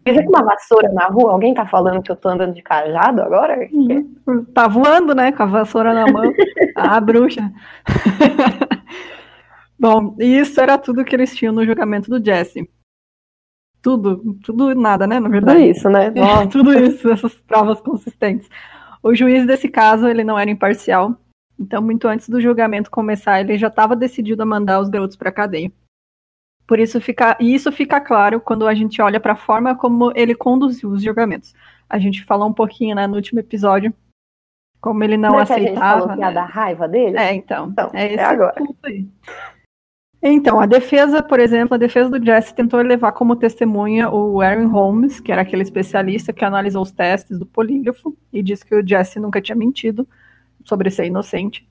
Dizer 0.06 0.24
com 0.24 0.30
uma 0.30 0.44
vassoura 0.44 0.92
na 0.92 1.06
rua, 1.06 1.32
alguém 1.32 1.54
tá 1.54 1.66
falando 1.66 2.02
que 2.02 2.12
eu 2.12 2.16
tô 2.16 2.30
andando 2.30 2.54
de 2.54 2.62
cajado 2.62 3.22
agora? 3.22 3.70
Uhum. 3.72 4.46
Tá 4.54 4.68
voando, 4.68 5.14
né? 5.14 5.32
Com 5.32 5.44
a 5.44 5.46
vassoura 5.46 5.94
na 5.94 6.12
mão. 6.12 6.24
ah, 6.76 7.00
bruxa. 7.00 7.52
Bom, 9.80 10.16
isso 10.20 10.60
era 10.60 10.78
tudo 10.78 11.06
que 11.06 11.16
eles 11.16 11.36
tinham 11.36 11.54
no 11.54 11.66
julgamento 11.66 12.10
do 12.10 12.24
Jesse. 12.24 12.70
Tudo, 13.82 14.38
tudo 14.44 14.76
nada, 14.76 15.08
né? 15.08 15.20
Na 15.20 15.30
verdade. 15.30 15.60
Tudo 15.60 15.72
isso, 15.72 15.90
né? 15.90 16.12
É, 16.18 16.48
tudo 16.48 16.74
isso, 16.78 17.10
essas 17.10 17.36
provas 17.36 17.80
consistentes. 17.80 18.50
O 19.02 19.16
juiz 19.16 19.46
desse 19.46 19.70
caso, 19.70 20.08
ele 20.08 20.24
não 20.24 20.38
era 20.38 20.50
imparcial. 20.50 21.16
Então, 21.58 21.82
muito 21.82 22.08
antes 22.08 22.28
do 22.28 22.42
julgamento 22.42 22.92
começar, 22.92 23.40
ele 23.40 23.58
já 23.58 23.68
estava 23.68 23.96
decidido 23.96 24.42
a 24.44 24.46
mandar 24.46 24.80
os 24.80 24.90
garotos 24.90 25.16
para 25.16 25.32
cadeia. 25.32 25.72
Por 26.70 26.80
isso 26.80 27.02
fica, 27.02 27.36
e 27.40 27.56
isso 27.56 27.72
fica 27.72 28.00
claro 28.00 28.40
quando 28.40 28.68
a 28.68 28.76
gente 28.76 29.02
olha 29.02 29.20
para 29.20 29.34
a 29.34 29.36
forma 29.36 29.76
como 29.76 30.14
ele 30.16 30.36
conduziu 30.36 30.92
os 30.92 31.02
julgamentos. 31.02 31.52
A 31.90 31.98
gente 31.98 32.24
falou 32.24 32.48
um 32.48 32.54
pouquinho 32.54 32.96
né, 32.96 33.08
no 33.08 33.16
último 33.16 33.40
episódio 33.40 33.92
como 34.80 35.04
ele 35.04 35.18
não, 35.18 35.32
não 35.32 35.40
é 35.40 35.42
aceitava. 35.42 35.64
Que 35.64 35.70
a 35.70 35.74
gente 35.74 36.00
falou 36.00 36.16
que 36.16 36.20
ia 36.22 36.32
dar 36.32 36.46
raiva 36.46 36.88
dele? 36.88 37.18
É, 37.18 37.34
então. 37.34 37.70
então 37.72 37.90
é, 37.92 38.06
esse 38.06 38.20
é 38.20 38.24
agora. 38.24 38.54
aí. 38.86 39.08
Então, 40.22 40.60
a 40.60 40.68
defesa, 40.68 41.24
por 41.24 41.40
exemplo, 41.40 41.74
a 41.74 41.78
defesa 41.80 42.08
do 42.08 42.24
Jesse 42.24 42.54
tentou 42.54 42.80
levar 42.82 43.14
como 43.14 43.36
testemunha 43.36 44.08
o 44.12 44.40
Aaron 44.40 44.68
Holmes, 44.68 45.20
que 45.20 45.32
era 45.32 45.42
aquele 45.42 45.64
especialista 45.64 46.32
que 46.32 46.46
analisou 46.46 46.84
os 46.84 46.92
testes 46.92 47.40
do 47.40 47.48
polígrafo 47.48 48.16
e 48.32 48.44
disse 48.44 48.64
que 48.64 48.76
o 48.76 48.88
Jesse 48.88 49.20
nunca 49.20 49.42
tinha 49.42 49.56
mentido 49.56 50.08
sobre 50.64 50.92
ser 50.92 51.06
inocente. 51.06 51.68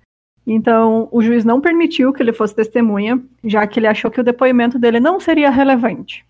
Então, 0.51 1.11
o 1.13 1.21
juiz 1.21 1.45
não 1.45 1.61
permitiu 1.61 2.11
que 2.11 2.23
ele 2.23 2.33
fosse 2.33 2.55
testemunha, 2.55 3.23
já 3.45 3.67
que 3.67 3.79
ele 3.79 3.87
achou 3.87 4.11
que 4.11 4.19
o 4.19 4.25
depoimento 4.25 4.79
dele 4.79 4.99
não 4.99 5.21
seria 5.21 5.51
relevante. 5.51 6.25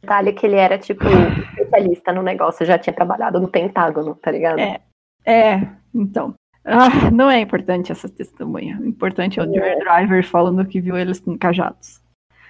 Detalhe 0.00 0.32
que 0.32 0.46
ele 0.46 0.56
era, 0.56 0.78
tipo, 0.78 1.04
especialista 1.04 2.14
no 2.14 2.22
negócio, 2.22 2.64
já 2.64 2.78
tinha 2.78 2.94
trabalhado 2.94 3.38
no 3.38 3.48
Pentágono, 3.48 4.14
tá 4.14 4.30
ligado? 4.30 4.58
É, 4.58 4.80
é 5.26 5.68
então. 5.94 6.34
Ah, 6.64 7.10
não 7.12 7.30
é 7.30 7.40
importante 7.40 7.92
essa 7.92 8.08
testemunha. 8.08 8.78
O 8.80 8.86
importante 8.86 9.38
é 9.38 9.42
o 9.42 9.56
é. 9.56 9.76
Driver 9.76 10.26
falando 10.26 10.64
que 10.64 10.80
viu 10.80 10.96
eles 10.96 11.20
com 11.20 11.36
cajados. 11.36 12.00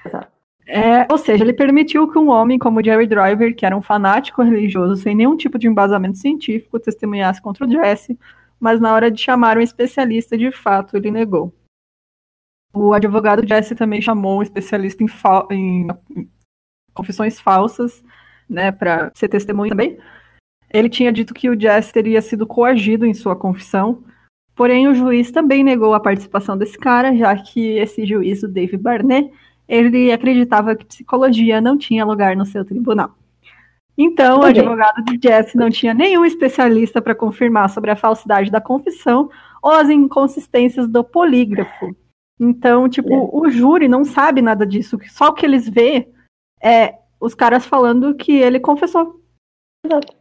Exato. 0.07 0.29
É, 0.69 1.07
ou 1.11 1.19
seja, 1.19 1.43
ele 1.43 1.53
permitiu 1.53 2.09
que 2.09 2.19
um 2.19 2.31
homem 2.31 2.59
como 2.59 2.83
Jerry 2.83 3.09
Driver, 3.09 3.57
que 3.57 3.67
era 3.67 3.77
um 3.77 3.83
fanático 3.83 4.41
religioso 4.43 5.03
sem 5.03 5.17
nenhum 5.17 5.37
tipo 5.37 5.59
de 5.59 5.67
embasamento 5.67 6.19
científico, 6.19 6.79
testemunhasse 6.79 7.43
contra 7.43 7.67
o 7.67 7.71
Jesse, 7.71 8.17
mas 8.63 8.81
na 8.81 8.95
hora 8.95 9.11
de 9.11 9.21
chamar 9.21 9.59
um 9.59 9.61
especialista, 9.61 10.39
de 10.39 10.53
fato, 10.53 10.97
ele 10.97 11.11
negou. 11.11 11.53
O 12.73 12.95
advogado 12.95 13.45
Jesse 13.45 13.75
também 13.75 14.01
chamou 14.01 14.39
um 14.39 14.43
especialista 14.43 15.03
em, 15.03 15.09
fa 15.09 15.49
em 15.51 15.89
confissões 16.95 17.41
falsas, 17.41 18.05
né, 18.49 18.71
para 18.71 19.11
ser 19.17 19.29
testemunha 19.29 19.71
também. 19.71 19.99
Ele 20.73 20.89
tinha 20.89 21.13
dito 21.13 21.35
que 21.35 21.51
o 21.51 21.61
Jesse 21.61 21.93
teria 21.93 22.23
sido 22.23 22.47
coagido 22.47 23.05
em 23.05 23.13
sua 23.13 23.35
confissão, 23.35 24.05
porém 24.55 24.87
o 24.87 24.95
juiz 24.95 25.33
também 25.33 25.65
negou 25.65 25.93
a 25.93 25.99
participação 25.99 26.57
desse 26.57 26.79
cara, 26.79 27.17
já 27.17 27.35
que 27.37 27.79
esse 27.79 28.07
juiz, 28.07 28.45
o 28.45 28.49
David 28.49 28.81
Barnett, 28.81 29.29
ele 29.67 30.13
acreditava 30.13 30.77
que 30.77 30.87
psicologia 30.87 31.61
não 31.61 31.77
tinha 31.77 32.05
lugar 32.05 32.37
no 32.37 32.47
seu 32.47 32.65
tribunal. 32.65 33.13
Então, 33.97 34.37
Tudo 34.41 34.45
o 34.45 34.49
advogado 34.49 35.05
de 35.05 35.19
Jesse 35.23 35.57
não 35.57 35.71
tinha 35.71 35.93
nenhum 35.93 36.25
especialista 36.25 37.03
para 37.03 37.15
confirmar 37.15 37.69
sobre 37.69 37.91
a 37.91 37.97
falsidade 37.97 38.51
da 38.51 38.61
confissão 38.61 39.31
ou 39.63 39.71
as 39.71 39.91
inconsistências 39.91 40.89
do 40.89 41.05
polígrafo. 41.05 41.95
Então, 42.41 42.89
tipo, 42.89 43.13
é. 43.13 43.29
o 43.33 43.49
júri 43.51 43.87
não 43.89 44.05
sabe 44.05 44.43
nada 44.43 44.67
disso. 44.67 44.99
Só 45.11 45.29
o 45.29 45.35
que 45.35 45.47
eles 45.47 45.69
vê 45.69 46.09
é 46.61 46.99
os 47.21 47.35
caras 47.35 47.65
falando 47.65 48.15
que 48.15 48.33
ele 48.33 48.59
confessou. 48.59 49.21
Exato. 49.85 50.15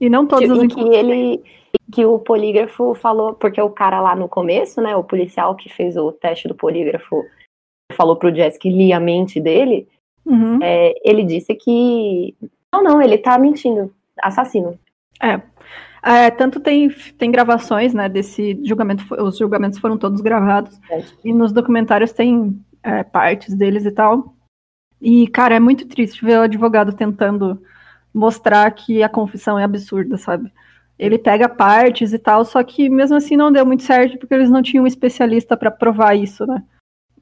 E 0.00 0.08
não 0.08 0.26
todos 0.26 0.50
os 0.50 0.74
que 0.74 0.80
ele 0.80 1.42
que 1.92 2.04
o 2.04 2.18
polígrafo 2.18 2.94
falou, 2.94 3.34
porque 3.34 3.60
o 3.60 3.70
cara 3.70 4.00
lá 4.00 4.16
no 4.16 4.28
começo, 4.28 4.80
né, 4.80 4.96
o 4.96 5.04
policial 5.04 5.54
que 5.54 5.68
fez 5.68 5.96
o 5.96 6.10
teste 6.10 6.48
do 6.48 6.54
polígrafo 6.54 7.24
falou 7.92 8.16
pro 8.16 8.34
Jesse 8.34 8.58
que 8.58 8.68
lia 8.68 8.96
a 8.96 9.00
mente 9.00 9.40
dele, 9.40 9.88
uhum. 10.24 10.58
é, 10.60 10.92
ele 11.04 11.22
disse 11.22 11.54
que 11.54 12.34
não, 12.82 12.94
não, 12.94 13.02
ele 13.02 13.18
tá 13.18 13.38
mentindo. 13.38 13.92
Assassino. 14.22 14.78
É. 15.22 15.40
é. 16.02 16.30
tanto 16.30 16.60
tem, 16.60 16.88
tem 17.18 17.30
gravações, 17.30 17.92
né, 17.94 18.08
desse 18.08 18.58
julgamento, 18.64 19.04
os 19.22 19.38
julgamentos 19.38 19.78
foram 19.78 19.98
todos 19.98 20.20
gravados, 20.20 20.78
é. 20.90 21.02
e 21.24 21.32
nos 21.32 21.52
documentários 21.52 22.12
tem 22.12 22.58
é, 22.82 23.02
partes 23.02 23.54
deles 23.54 23.84
e 23.84 23.90
tal. 23.90 24.34
E, 25.00 25.28
cara, 25.28 25.54
é 25.54 25.60
muito 25.60 25.86
triste 25.86 26.24
ver 26.24 26.38
o 26.38 26.42
advogado 26.42 26.92
tentando 26.92 27.60
mostrar 28.12 28.70
que 28.70 29.02
a 29.02 29.08
confissão 29.08 29.58
é 29.58 29.64
absurda, 29.64 30.16
sabe? 30.16 30.50
Ele 30.98 31.18
pega 31.18 31.48
partes 31.48 32.14
e 32.14 32.18
tal, 32.18 32.44
só 32.44 32.62
que 32.62 32.88
mesmo 32.88 33.16
assim 33.16 33.36
não 33.36 33.52
deu 33.52 33.66
muito 33.66 33.82
certo 33.82 34.18
porque 34.18 34.32
eles 34.32 34.48
não 34.48 34.62
tinham 34.62 34.84
um 34.84 34.86
especialista 34.86 35.54
para 35.56 35.70
provar 35.70 36.14
isso, 36.14 36.46
né? 36.46 36.62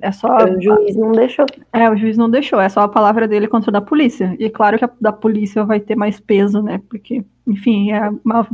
É 0.00 0.12
só. 0.12 0.36
O 0.36 0.60
juiz 0.60 0.96
não 0.96 1.12
deixou. 1.12 1.46
É, 1.72 1.88
o 1.88 1.96
juiz 1.96 2.16
não 2.16 2.28
deixou, 2.28 2.60
é 2.60 2.68
só 2.68 2.80
a 2.80 2.88
palavra 2.88 3.26
dele 3.26 3.48
contra 3.48 3.70
a 3.70 3.72
da 3.72 3.80
polícia. 3.80 4.36
E 4.38 4.50
claro 4.50 4.78
que 4.78 4.84
a 4.84 4.90
da 5.00 5.12
polícia 5.12 5.64
vai 5.64 5.80
ter 5.80 5.96
mais 5.96 6.20
peso, 6.20 6.62
né? 6.62 6.80
Porque, 6.88 7.24
enfim, 7.46 7.92
é 7.92 8.10
uma 8.24 8.46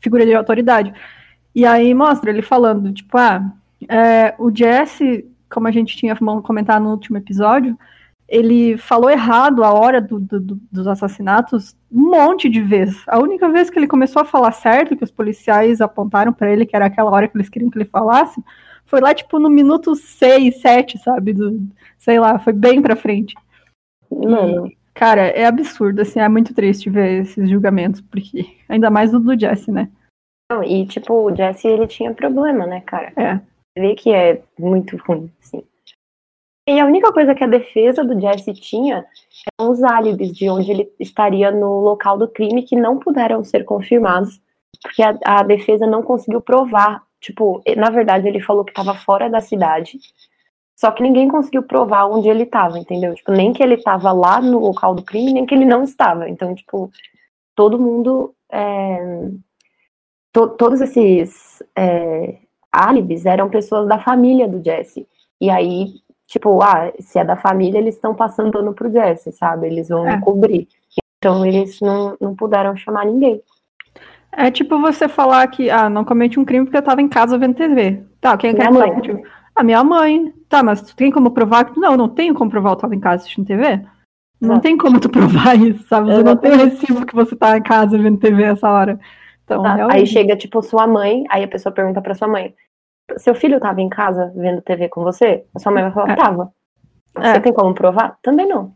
figura 0.00 0.24
de 0.24 0.34
autoridade. 0.34 0.92
E 1.54 1.64
aí 1.64 1.94
mostra 1.94 2.30
ele 2.30 2.42
falando, 2.42 2.92
tipo, 2.92 3.16
ah, 3.16 3.52
é, 3.88 4.34
o 4.38 4.50
Jesse, 4.54 5.24
como 5.50 5.68
a 5.68 5.70
gente 5.70 5.96
tinha 5.96 6.16
comentado 6.16 6.82
no 6.82 6.90
último 6.90 7.16
episódio, 7.16 7.78
ele 8.28 8.76
falou 8.76 9.10
errado 9.10 9.62
a 9.62 9.72
hora 9.72 10.00
do, 10.00 10.18
do, 10.18 10.58
dos 10.72 10.86
assassinatos 10.86 11.76
um 11.92 12.10
monte 12.10 12.48
de 12.48 12.60
vezes. 12.60 13.02
A 13.06 13.18
única 13.18 13.48
vez 13.48 13.70
que 13.70 13.78
ele 13.78 13.86
começou 13.86 14.22
a 14.22 14.24
falar 14.24 14.52
certo, 14.52 14.96
que 14.96 15.04
os 15.04 15.10
policiais 15.10 15.80
apontaram 15.80 16.32
para 16.32 16.50
ele 16.50 16.66
que 16.66 16.74
era 16.74 16.86
aquela 16.86 17.10
hora 17.10 17.28
que 17.28 17.36
eles 17.36 17.48
queriam 17.48 17.70
que 17.70 17.78
ele 17.78 17.84
falasse, 17.84 18.42
foi 18.86 19.00
lá, 19.00 19.14
tipo, 19.14 19.38
no 19.38 19.50
minuto 19.50 19.94
6, 19.94 20.60
7, 20.60 20.98
sabe? 20.98 21.32
Do, 21.32 21.60
sei 21.98 22.18
lá, 22.18 22.38
foi 22.38 22.52
bem 22.52 22.80
pra 22.80 22.96
frente. 22.96 23.34
Mano. 24.10 24.70
Cara, 24.94 25.22
é 25.22 25.44
absurdo, 25.44 26.02
assim, 26.02 26.20
é 26.20 26.28
muito 26.28 26.54
triste 26.54 26.88
ver 26.88 27.22
esses 27.22 27.50
julgamentos, 27.50 28.00
porque. 28.00 28.46
Ainda 28.68 28.90
mais 28.90 29.12
o 29.12 29.18
do 29.18 29.38
Jesse, 29.38 29.70
né? 29.72 29.90
Não, 30.50 30.62
e, 30.62 30.86
tipo, 30.86 31.12
o 31.14 31.34
Jesse, 31.34 31.66
ele 31.66 31.86
tinha 31.86 32.14
problema, 32.14 32.66
né, 32.66 32.80
cara? 32.82 33.12
É. 33.16 33.40
Vê 33.76 33.94
que 33.94 34.12
é 34.12 34.40
muito 34.58 34.96
ruim, 34.98 35.32
assim. 35.40 35.64
E 36.66 36.80
a 36.80 36.86
única 36.86 37.12
coisa 37.12 37.34
que 37.34 37.44
a 37.44 37.48
defesa 37.48 38.04
do 38.04 38.18
Jesse 38.18 38.54
tinha 38.54 39.04
eram 39.60 39.70
os 39.70 39.82
álibis 39.82 40.32
de 40.32 40.48
onde 40.48 40.70
ele 40.70 40.92
estaria 40.98 41.50
no 41.50 41.80
local 41.80 42.16
do 42.16 42.28
crime 42.28 42.62
que 42.62 42.76
não 42.76 42.98
puderam 42.98 43.44
ser 43.44 43.64
confirmados, 43.64 44.40
porque 44.80 45.02
a, 45.02 45.18
a 45.24 45.42
defesa 45.42 45.86
não 45.86 46.02
conseguiu 46.02 46.40
provar 46.40 47.02
Tipo, 47.24 47.62
na 47.74 47.88
verdade, 47.88 48.28
ele 48.28 48.38
falou 48.38 48.62
que 48.62 48.70
estava 48.70 48.94
fora 48.94 49.30
da 49.30 49.40
cidade, 49.40 49.98
só 50.76 50.90
que 50.90 51.02
ninguém 51.02 51.26
conseguiu 51.26 51.62
provar 51.62 52.04
onde 52.04 52.28
ele 52.28 52.42
estava, 52.42 52.78
entendeu? 52.78 53.14
Tipo, 53.14 53.32
nem 53.32 53.50
que 53.50 53.62
ele 53.62 53.76
estava 53.76 54.12
lá 54.12 54.42
no 54.42 54.58
local 54.58 54.94
do 54.94 55.02
crime, 55.02 55.32
nem 55.32 55.46
que 55.46 55.54
ele 55.54 55.64
não 55.64 55.84
estava. 55.84 56.28
Então, 56.28 56.54
tipo, 56.54 56.90
todo 57.54 57.78
mundo. 57.78 58.34
É... 58.52 59.30
To 60.34 60.48
todos 60.48 60.82
esses 60.82 61.62
é... 61.74 62.36
álibis 62.70 63.24
eram 63.24 63.48
pessoas 63.48 63.88
da 63.88 63.98
família 63.98 64.46
do 64.46 64.62
Jesse. 64.62 65.08
E 65.40 65.48
aí, 65.48 65.94
tipo, 66.26 66.60
ah, 66.62 66.92
se 67.00 67.18
é 67.18 67.24
da 67.24 67.36
família, 67.36 67.78
eles 67.78 67.94
estão 67.94 68.14
passando 68.14 68.52
pano 68.52 68.74
pro 68.74 68.92
Jesse, 68.92 69.32
sabe? 69.32 69.66
Eles 69.68 69.88
vão 69.88 70.06
é. 70.06 70.20
cobrir. 70.20 70.68
Então, 71.16 71.46
eles 71.46 71.80
não, 71.80 72.18
não 72.20 72.36
puderam 72.36 72.76
chamar 72.76 73.06
ninguém. 73.06 73.42
É 74.36 74.50
tipo 74.50 74.78
você 74.78 75.08
falar 75.08 75.46
que, 75.48 75.70
ah, 75.70 75.88
não 75.88 76.04
cometi 76.04 76.38
um 76.38 76.44
crime 76.44 76.64
porque 76.64 76.76
eu 76.76 76.82
tava 76.82 77.00
em 77.00 77.08
casa 77.08 77.38
vendo 77.38 77.54
TV. 77.54 78.02
Tá, 78.20 78.36
quem 78.36 78.50
é 78.50 78.52
minha 78.52 78.70
mãe. 78.70 79.00
Tipo, 79.00 79.22
a 79.54 79.62
minha 79.62 79.84
mãe. 79.84 80.32
Tá, 80.48 80.62
mas 80.62 80.82
tu 80.82 80.96
tem 80.96 81.10
como 81.10 81.30
provar 81.30 81.64
que. 81.64 81.78
Não, 81.78 81.96
não 81.96 82.08
tenho 82.08 82.34
como 82.34 82.50
provar 82.50 82.70
que 82.70 82.76
eu 82.76 82.80
tava 82.80 82.94
em 82.94 83.00
casa 83.00 83.22
assistindo 83.22 83.46
TV. 83.46 83.80
Não 84.40 84.60
tem 84.60 84.76
como 84.76 85.00
tu 85.00 85.08
provar 85.08 85.56
isso, 85.56 85.86
sabe? 85.88 86.12
Você 86.12 86.22
não 86.22 86.36
tem 86.36 86.52
o 86.52 86.56
recibo 86.56 87.06
que 87.06 87.14
você 87.14 87.34
tá 87.34 87.56
em 87.56 87.62
casa 87.62 87.96
vendo 87.96 88.18
TV 88.18 88.42
essa 88.42 88.70
hora. 88.70 88.98
Então, 89.44 89.62
tá. 89.62 89.88
Aí 89.90 90.06
chega, 90.06 90.36
tipo, 90.36 90.62
sua 90.62 90.86
mãe, 90.86 91.24
aí 91.30 91.44
a 91.44 91.48
pessoa 91.48 91.72
pergunta 91.72 92.02
pra 92.02 92.14
sua 92.14 92.28
mãe: 92.28 92.54
Seu 93.16 93.34
filho 93.34 93.60
tava 93.60 93.80
em 93.80 93.88
casa 93.88 94.32
vendo 94.36 94.60
TV 94.62 94.88
com 94.88 95.02
você? 95.02 95.44
A 95.54 95.58
sua 95.58 95.72
mãe 95.72 95.82
vai 95.82 95.92
falar: 95.92 96.12
é. 96.12 96.16
Tava. 96.16 96.52
Você 97.16 97.28
é. 97.28 97.40
tem 97.40 97.52
como 97.52 97.74
provar? 97.74 98.18
Também 98.22 98.46
não. 98.46 98.74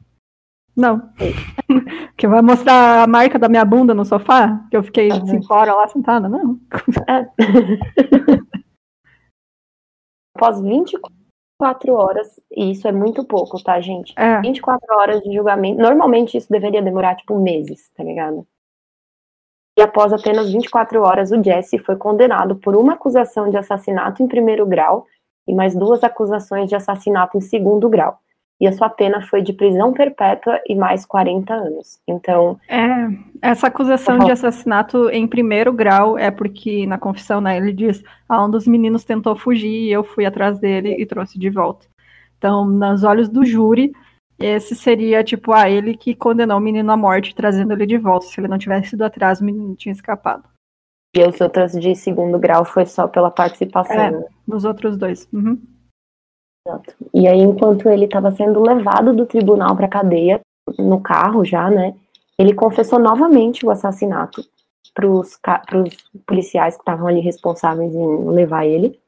Não. 0.78 1.02
que 2.16 2.28
vai 2.28 2.40
mostrar 2.40 3.02
a 3.02 3.06
marca 3.08 3.36
da 3.36 3.48
minha 3.48 3.64
bunda 3.64 3.92
no 3.92 4.04
sofá? 4.04 4.64
Que 4.70 4.76
eu 4.76 4.82
fiquei 4.84 5.10
uhum. 5.10 5.26
cinco 5.26 5.52
horas 5.52 5.74
lá 5.74 5.88
sentada? 5.88 6.28
Não. 6.28 6.56
É. 7.08 7.28
Após 10.36 10.60
24 10.60 11.92
horas, 11.92 12.38
e 12.52 12.70
isso 12.70 12.86
é 12.86 12.92
muito 12.92 13.24
pouco, 13.24 13.60
tá, 13.60 13.80
gente? 13.80 14.14
É. 14.16 14.40
24 14.40 14.86
horas 14.96 15.20
de 15.20 15.34
julgamento. 15.34 15.82
Normalmente 15.82 16.36
isso 16.36 16.48
deveria 16.48 16.80
demorar, 16.80 17.16
tipo, 17.16 17.36
meses, 17.40 17.90
tá 17.96 18.04
ligado? 18.04 18.46
E 19.76 19.82
após 19.82 20.12
apenas 20.12 20.52
24 20.52 21.02
horas, 21.02 21.32
o 21.32 21.42
Jesse 21.42 21.76
foi 21.80 21.96
condenado 21.96 22.54
por 22.54 22.76
uma 22.76 22.92
acusação 22.92 23.50
de 23.50 23.56
assassinato 23.56 24.22
em 24.22 24.28
primeiro 24.28 24.64
grau 24.64 25.08
e 25.44 25.52
mais 25.52 25.74
duas 25.74 26.04
acusações 26.04 26.68
de 26.68 26.76
assassinato 26.76 27.36
em 27.36 27.40
segundo 27.40 27.88
grau 27.88 28.20
e 28.60 28.66
a 28.66 28.72
sua 28.72 28.88
pena 28.88 29.22
foi 29.22 29.40
de 29.40 29.52
prisão 29.52 29.92
perpétua 29.92 30.60
e 30.66 30.74
mais 30.74 31.06
40 31.06 31.54
anos. 31.54 32.00
Então. 32.06 32.58
É, 32.68 33.08
essa 33.40 33.68
acusação 33.68 34.18
de 34.18 34.30
assassinato 34.30 35.08
em 35.10 35.28
primeiro 35.28 35.72
grau 35.72 36.18
é 36.18 36.30
porque 36.30 36.86
na 36.86 36.98
confissão, 36.98 37.40
né, 37.40 37.56
ele 37.56 37.72
diz: 37.72 38.02
ah, 38.28 38.44
um 38.44 38.50
dos 38.50 38.66
meninos 38.66 39.04
tentou 39.04 39.36
fugir 39.36 39.86
e 39.86 39.92
eu 39.92 40.02
fui 40.02 40.26
atrás 40.26 40.58
dele 40.58 40.96
e 40.98 41.06
trouxe 41.06 41.38
de 41.38 41.48
volta. 41.48 41.86
Então, 42.36 42.64
nos 42.64 43.04
olhos 43.04 43.28
do 43.28 43.44
júri, 43.44 43.92
esse 44.38 44.74
seria 44.74 45.22
tipo, 45.22 45.52
ah, 45.52 45.68
ele 45.68 45.96
que 45.96 46.14
condenou 46.14 46.58
o 46.58 46.60
menino 46.60 46.90
à 46.90 46.96
morte, 46.96 47.34
trazendo 47.34 47.72
ele 47.72 47.86
de 47.86 47.98
volta. 47.98 48.26
Se 48.26 48.40
ele 48.40 48.48
não 48.48 48.58
tivesse 48.58 48.94
ido 48.94 49.04
atrás, 49.04 49.40
o 49.40 49.44
menino 49.44 49.74
tinha 49.76 49.92
escapado. 49.92 50.44
E 51.16 51.22
os 51.22 51.40
outros 51.40 51.72
de 51.72 51.94
segundo 51.94 52.38
grau 52.38 52.64
foi 52.64 52.86
só 52.86 53.08
pela 53.08 53.30
participação. 53.30 53.96
É, 53.96 54.24
nos 54.46 54.64
outros 54.64 54.96
dois. 54.96 55.28
Uhum. 55.32 55.60
Exato. 56.68 56.94
E 57.14 57.26
aí, 57.26 57.40
enquanto 57.40 57.88
ele 57.88 58.04
estava 58.04 58.30
sendo 58.32 58.60
levado 58.60 59.14
do 59.14 59.24
tribunal 59.24 59.74
para 59.74 59.86
a 59.86 59.90
cadeia, 59.90 60.40
no 60.78 61.00
carro 61.00 61.42
já, 61.42 61.70
né, 61.70 61.94
ele 62.38 62.52
confessou 62.52 62.98
novamente 62.98 63.64
o 63.64 63.70
assassinato 63.70 64.44
para 64.94 65.08
os 65.08 65.38
policiais 66.26 66.74
que 66.74 66.82
estavam 66.82 67.06
ali 67.06 67.20
responsáveis 67.20 67.94
em 67.94 68.30
levar 68.30 68.66
ele, 68.66 68.98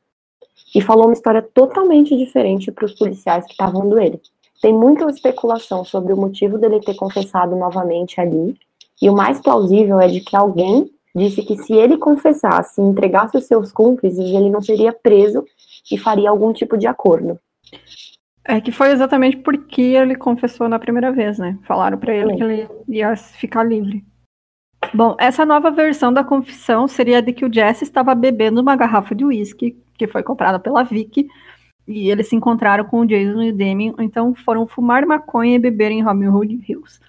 e 0.74 0.80
falou 0.80 1.06
uma 1.06 1.12
história 1.12 1.42
totalmente 1.42 2.16
diferente 2.16 2.70
para 2.70 2.84
os 2.84 2.94
policiais 2.94 3.44
que 3.44 3.52
estavam 3.52 3.88
do 3.88 3.98
ele. 3.98 4.20
Tem 4.62 4.72
muita 4.72 5.04
especulação 5.10 5.84
sobre 5.84 6.12
o 6.12 6.16
motivo 6.16 6.58
dele 6.58 6.80
ter 6.80 6.94
confessado 6.94 7.56
novamente 7.56 8.20
ali, 8.20 8.56
e 9.02 9.10
o 9.10 9.14
mais 9.14 9.40
plausível 9.40 10.00
é 10.00 10.06
de 10.08 10.20
que 10.20 10.36
alguém 10.36 10.90
disse 11.14 11.42
que 11.42 11.56
se 11.56 11.74
ele 11.74 11.98
confessasse 11.98 12.80
e 12.80 12.84
entregasse 12.84 13.36
os 13.36 13.44
seus 13.44 13.72
cúmplices, 13.72 14.18
ele 14.18 14.48
não 14.48 14.62
seria 14.62 14.92
preso 14.92 15.44
e 15.90 15.98
faria 15.98 16.30
algum 16.30 16.52
tipo 16.52 16.78
de 16.78 16.86
acordo. 16.86 17.38
É 18.44 18.60
que 18.60 18.72
foi 18.72 18.90
exatamente 18.90 19.36
porque 19.36 19.82
ele 19.82 20.14
confessou 20.16 20.68
na 20.68 20.78
primeira 20.78 21.12
vez, 21.12 21.38
né? 21.38 21.58
Falaram 21.64 21.98
para 21.98 22.14
ele 22.14 22.36
que 22.36 22.42
ele 22.42 22.68
ia 22.88 23.14
ficar 23.16 23.62
livre. 23.62 24.04
Bom, 24.94 25.14
essa 25.18 25.44
nova 25.44 25.70
versão 25.70 26.12
da 26.12 26.24
confissão 26.24 26.88
seria 26.88 27.20
de 27.20 27.32
que 27.32 27.44
o 27.44 27.52
Jesse 27.52 27.84
estava 27.84 28.14
bebendo 28.14 28.60
uma 28.60 28.74
garrafa 28.74 29.14
de 29.14 29.24
uísque 29.24 29.76
que 29.96 30.06
foi 30.06 30.22
comprada 30.22 30.58
pela 30.58 30.82
Vicky 30.82 31.28
e 31.86 32.10
eles 32.10 32.28
se 32.28 32.36
encontraram 32.36 32.84
com 32.84 33.00
o 33.00 33.06
Jason 33.06 33.42
e 33.42 33.50
o 33.50 33.56
Damien, 33.56 33.94
então 33.98 34.34
foram 34.34 34.66
fumar 34.66 35.04
maconha 35.04 35.56
e 35.56 35.58
beber 35.58 35.90
em 35.90 36.06
Hood 36.06 36.64
Hills. 36.66 37.00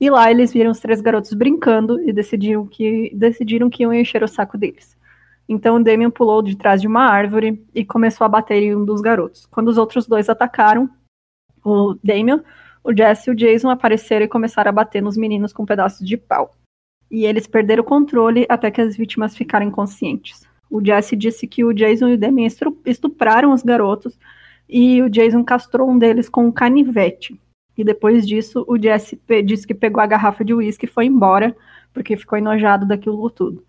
E 0.00 0.10
lá 0.10 0.30
eles 0.30 0.52
viram 0.52 0.70
os 0.70 0.78
três 0.78 1.00
garotos 1.00 1.32
brincando 1.32 2.00
e 2.00 2.12
decidiram 2.12 2.66
que, 2.66 3.10
decidiram 3.14 3.70
que 3.70 3.82
iam 3.82 3.92
encher 3.92 4.22
o 4.22 4.28
saco 4.28 4.56
deles. 4.56 4.97
Então 5.48 5.82
Damien 5.82 6.10
pulou 6.10 6.42
de 6.42 6.56
trás 6.56 6.80
de 6.80 6.86
uma 6.86 7.04
árvore 7.04 7.64
e 7.74 7.84
começou 7.84 8.24
a 8.24 8.28
bater 8.28 8.62
em 8.62 8.76
um 8.76 8.84
dos 8.84 9.00
garotos. 9.00 9.46
Quando 9.46 9.68
os 9.68 9.78
outros 9.78 10.06
dois 10.06 10.28
atacaram 10.28 10.90
o 11.64 11.96
Damien, 12.04 12.42
o 12.84 12.94
Jesse 12.94 13.30
e 13.30 13.32
o 13.32 13.36
Jason 13.36 13.70
apareceram 13.70 14.26
e 14.26 14.28
começaram 14.28 14.68
a 14.68 14.72
bater 14.72 15.02
nos 15.02 15.16
meninos 15.16 15.52
com 15.52 15.64
pedaços 15.64 16.06
de 16.06 16.16
pau. 16.16 16.54
E 17.10 17.24
eles 17.24 17.46
perderam 17.46 17.82
o 17.82 17.86
controle 17.86 18.46
até 18.48 18.70
que 18.70 18.80
as 18.80 18.96
vítimas 18.96 19.34
ficaram 19.34 19.66
inconscientes. 19.66 20.46
O 20.70 20.84
Jesse 20.84 21.16
disse 21.16 21.46
que 21.46 21.64
o 21.64 21.72
Jason 21.72 22.08
e 22.08 22.14
o 22.14 22.18
Damien 22.18 22.48
estupraram 22.84 23.52
os 23.52 23.62
garotos 23.62 24.18
e 24.68 25.00
o 25.00 25.08
Jason 25.08 25.42
castrou 25.42 25.88
um 25.88 25.98
deles 25.98 26.28
com 26.28 26.46
um 26.46 26.52
canivete. 26.52 27.40
E 27.76 27.82
depois 27.82 28.26
disso, 28.26 28.64
o 28.68 28.76
Jesse 28.76 29.18
disse 29.44 29.66
que 29.66 29.74
pegou 29.74 30.02
a 30.02 30.06
garrafa 30.06 30.44
de 30.44 30.52
uísque 30.52 30.84
e 30.84 30.88
foi 30.88 31.06
embora, 31.06 31.56
porque 31.94 32.16
ficou 32.16 32.36
enojado 32.36 32.84
daquilo 32.84 33.30
tudo. 33.30 33.64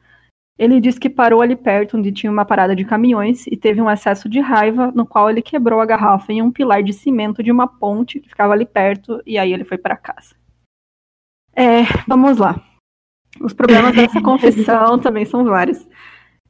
Ele 0.60 0.82
disse 0.82 1.00
que 1.00 1.10
parou 1.10 1.42
ali 1.42 1.56
perto, 1.56 1.96
onde 1.96 2.12
tinha 2.12 2.30
uma 2.30 2.44
parada 2.44 2.76
de 2.76 2.84
caminhões, 2.84 3.48
e 3.48 3.56
teve 3.56 3.82
um 3.82 3.90
excesso 3.90 4.28
de 4.28 4.42
raiva, 4.42 4.92
no 4.94 5.06
qual 5.06 5.30
ele 5.30 5.42
quebrou 5.42 5.80
a 5.80 5.86
garrafa 5.86 6.34
em 6.34 6.42
um 6.42 6.52
pilar 6.52 6.84
de 6.84 6.92
cimento 6.92 7.42
de 7.42 7.50
uma 7.50 7.66
ponte 7.66 8.20
que 8.20 8.28
ficava 8.28 8.52
ali 8.52 8.66
perto, 8.66 9.22
e 9.26 9.38
aí 9.38 9.54
ele 9.54 9.64
foi 9.64 9.78
para 9.78 9.96
casa. 9.96 10.36
É, 11.56 11.84
vamos 12.06 12.38
lá. 12.38 12.62
Os 13.40 13.54
problemas 13.54 13.96
dessa 13.96 14.20
confissão 14.22 15.00
também 15.00 15.24
são 15.24 15.46
vários. 15.46 15.88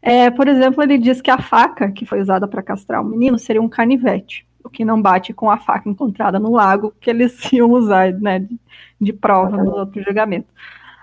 É, 0.02 0.32
por 0.32 0.48
exemplo, 0.48 0.82
ele 0.82 0.98
diz 0.98 1.22
que 1.22 1.30
a 1.30 1.38
faca 1.38 1.92
que 1.92 2.04
foi 2.04 2.20
usada 2.20 2.48
para 2.48 2.64
castrar 2.64 3.04
o 3.04 3.06
menino 3.06 3.38
seria 3.38 3.62
um 3.62 3.70
canivete, 3.70 4.48
o 4.64 4.70
que 4.72 4.84
não 4.84 5.00
bate 5.00 5.34
com 5.34 5.52
a 5.52 5.58
faca 5.58 5.88
encontrada 5.88 6.40
no 6.40 6.52
lago 6.52 6.96
que 7.00 7.12
eles 7.12 7.38
iam 7.54 7.70
usar 7.70 8.12
né, 8.14 8.40
de, 8.40 8.60
de 9.00 9.14
prova 9.14 9.64
no 9.64 9.72
outro 9.72 10.02
julgamento. 10.02 10.48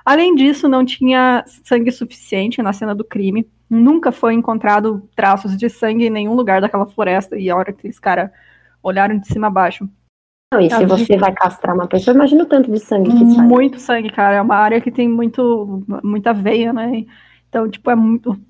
Além 0.06 0.36
disso, 0.36 0.68
não 0.68 0.84
tinha 0.84 1.44
sangue 1.64 1.90
suficiente 1.90 2.62
na 2.62 2.72
cena 2.72 2.94
do 2.94 3.02
crime. 3.02 3.50
Nunca 3.68 4.12
foi 4.12 4.34
encontrado 4.34 5.10
traços 5.16 5.56
de 5.56 5.68
sangue 5.68 6.06
em 6.06 6.10
nenhum 6.10 6.34
lugar 6.34 6.60
daquela 6.60 6.86
floresta. 6.86 7.36
E 7.36 7.50
a 7.50 7.56
hora 7.56 7.72
que 7.72 7.80
aqueles 7.80 7.98
caras 7.98 8.30
olharam 8.80 9.18
de 9.18 9.26
cima 9.26 9.48
a 9.48 9.50
baixo. 9.50 9.88
Não, 10.54 10.60
e 10.60 10.70
se 10.70 10.86
você 10.86 11.16
vai 11.16 11.34
castrar 11.34 11.74
uma 11.74 11.88
pessoa, 11.88 12.14
imagina 12.14 12.44
o 12.44 12.46
tanto 12.46 12.70
de 12.70 12.78
sangue 12.78 13.10
que 13.10 13.34
sai. 13.34 13.44
Muito 13.44 13.80
sangue, 13.80 14.12
cara. 14.12 14.36
É 14.36 14.40
uma 14.40 14.54
área 14.54 14.80
que 14.80 14.92
tem 14.92 15.08
muito, 15.08 15.84
muita 16.04 16.32
veia, 16.32 16.72
né? 16.72 17.04
Então, 17.48 17.68
tipo, 17.68 17.90
é 17.90 17.96
muito, 17.96 18.40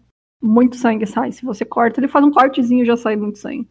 muito 0.43 0.77
sangue 0.77 1.07
sai. 1.07 1.33
Se 1.33 1.43
você 1.43 1.65
corta, 1.65 2.01
ele 2.01 2.09
faz 2.09 2.23
um 2.23 2.31
cortezinho 2.31 2.85
já 2.85 2.99
sai 2.99 3.17
muito 3.17 3.39
sangue. 3.39 3.67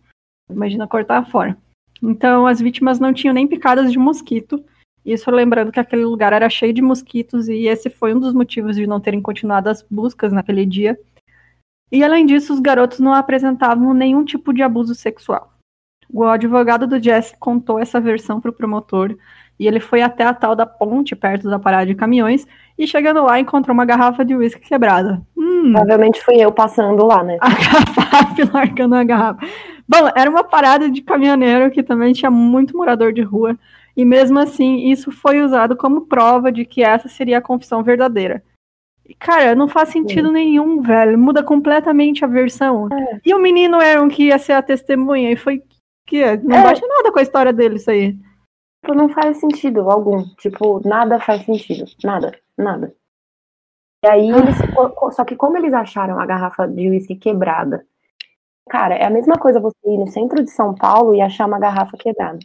Imagina 0.50 0.88
cortar 0.88 1.24
fora. 1.30 1.56
Então, 2.02 2.48
as 2.48 2.60
vítimas 2.60 3.00
não 3.00 3.14
tinham 3.14 3.34
nem 3.34 3.48
picadas 3.48 3.92
de 3.92 4.00
mosquito. 4.00 4.66
Isso 5.06 5.30
lembrando 5.30 5.72
que 5.72 5.80
aquele 5.80 6.04
lugar 6.04 6.34
era 6.34 6.50
cheio 6.50 6.74
de 6.74 6.82
mosquitos 6.82 7.48
e 7.48 7.68
esse 7.68 7.90
foi 7.90 8.16
um 8.16 8.20
dos 8.20 8.34
motivos 8.34 8.76
de 8.76 8.88
não 8.88 9.00
terem 9.00 9.22
continuado 9.22 9.70
as 9.70 9.84
buscas 9.84 10.34
naquele 10.34 10.66
dia. 10.66 10.98
E 11.92 12.04
além 12.04 12.26
disso, 12.26 12.54
os 12.54 12.60
garotos 12.60 13.00
não 13.00 13.14
apresentavam 13.14 13.94
nenhum 13.94 14.26
tipo 14.26 14.52
de 14.52 14.64
abuso 14.64 14.96
sexual. 14.96 15.54
O 16.12 16.24
advogado 16.24 16.88
do 16.88 17.02
Jesse 17.02 17.38
contou 17.38 17.80
essa 17.80 18.02
versão 18.02 18.42
para 18.42 18.50
o 18.50 18.54
promotor 18.54 19.16
e 19.60 19.68
ele 19.68 19.80
foi 19.80 20.02
até 20.02 20.24
a 20.24 20.34
tal 20.34 20.56
da 20.56 20.66
ponte 20.66 21.16
perto 21.16 21.50
da 21.50 21.60
parada 21.60 21.86
de 21.86 21.96
caminhões 21.96 22.46
e 22.78 22.88
chegando 22.88 23.24
lá 23.24 23.40
encontrou 23.40 23.74
uma 23.74 23.86
garrafa 23.86 24.26
de 24.26 24.36
uísque 24.36 24.68
quebrada. 24.68 25.22
Hum, 25.38 25.72
Provavelmente 25.72 26.24
fui 26.24 26.36
eu 26.36 26.52
passando 26.52 27.06
lá, 27.06 27.24
né? 27.24 27.38
A 27.42 27.50
garrafa 27.54 28.50
largando 28.54 28.96
a 28.96 29.04
garrafa. 29.04 29.46
Bom, 29.88 30.10
era 30.16 30.30
uma 30.30 30.44
parada 30.44 30.90
de 30.90 31.02
caminhoneiro 31.02 31.72
que 31.72 31.84
também 31.84 32.12
tinha 32.12 32.32
muito 32.32 32.76
morador 32.76 33.14
de 33.14 33.22
rua 33.22 33.58
e 33.96 34.04
mesmo 34.04 34.40
assim, 34.40 34.90
isso 34.90 35.12
foi 35.12 35.42
usado 35.42 35.76
como 35.76 36.06
prova 36.06 36.52
de 36.52 36.66
que 36.66 36.84
essa 36.84 37.08
seria 37.08 37.38
a 37.38 37.42
confissão 37.42 37.82
verdadeira. 37.82 38.44
E, 39.06 39.14
cara, 39.14 39.56
não 39.56 39.68
faz 39.68 39.90
sentido 39.90 40.30
Sim. 40.30 40.34
nenhum, 40.34 40.82
velho. 40.82 41.18
Muda 41.18 41.44
completamente 41.44 42.26
a 42.26 42.28
versão. 42.28 42.90
É. 42.92 43.20
E 43.24 43.34
o 43.34 43.40
menino 43.40 43.80
Aaron 43.80 44.10
que 44.10 44.26
ia 44.26 44.40
ser 44.40 44.54
a 44.54 44.64
testemunha 44.64 45.32
e 45.32 45.36
foi 45.36 45.64
que 46.08 46.24
não 46.38 46.58
é. 46.58 46.64
bate 46.64 46.86
nada 46.86 47.12
com 47.12 47.20
a 47.20 47.22
história 47.22 47.54
dele 47.54 47.76
isso 47.76 47.90
aí. 47.90 48.18
Tipo, 48.84 48.96
não 48.96 49.10
faz 49.10 49.38
sentido 49.38 49.90
algum. 49.90 50.24
Tipo, 50.38 50.82
nada 50.88 51.20
faz 51.20 51.46
sentido. 51.46 51.86
Nada, 52.04 52.38
nada. 52.58 52.94
E 54.04 54.08
aí 54.08 54.32
ah. 54.32 54.38
eles. 54.38 54.56
Só 55.16 55.24
que 55.24 55.36
como 55.36 55.58
eles 55.58 55.74
acharam 55.74 56.20
a 56.20 56.26
garrafa 56.26 56.68
de 56.68 56.90
uísque 56.90 57.16
quebrada? 57.16 57.86
Cara, 58.70 58.96
é 58.96 59.06
a 59.06 59.10
mesma 59.12 59.36
coisa 59.36 59.60
você 59.60 59.78
ir 59.86 59.98
no 59.98 60.08
centro 60.08 60.44
de 60.44 60.50
São 60.50 60.74
Paulo 60.74 61.14
e 61.14 61.22
achar 61.22 61.46
uma 61.46 61.60
garrafa 61.60 61.96
quebrada. 61.98 62.40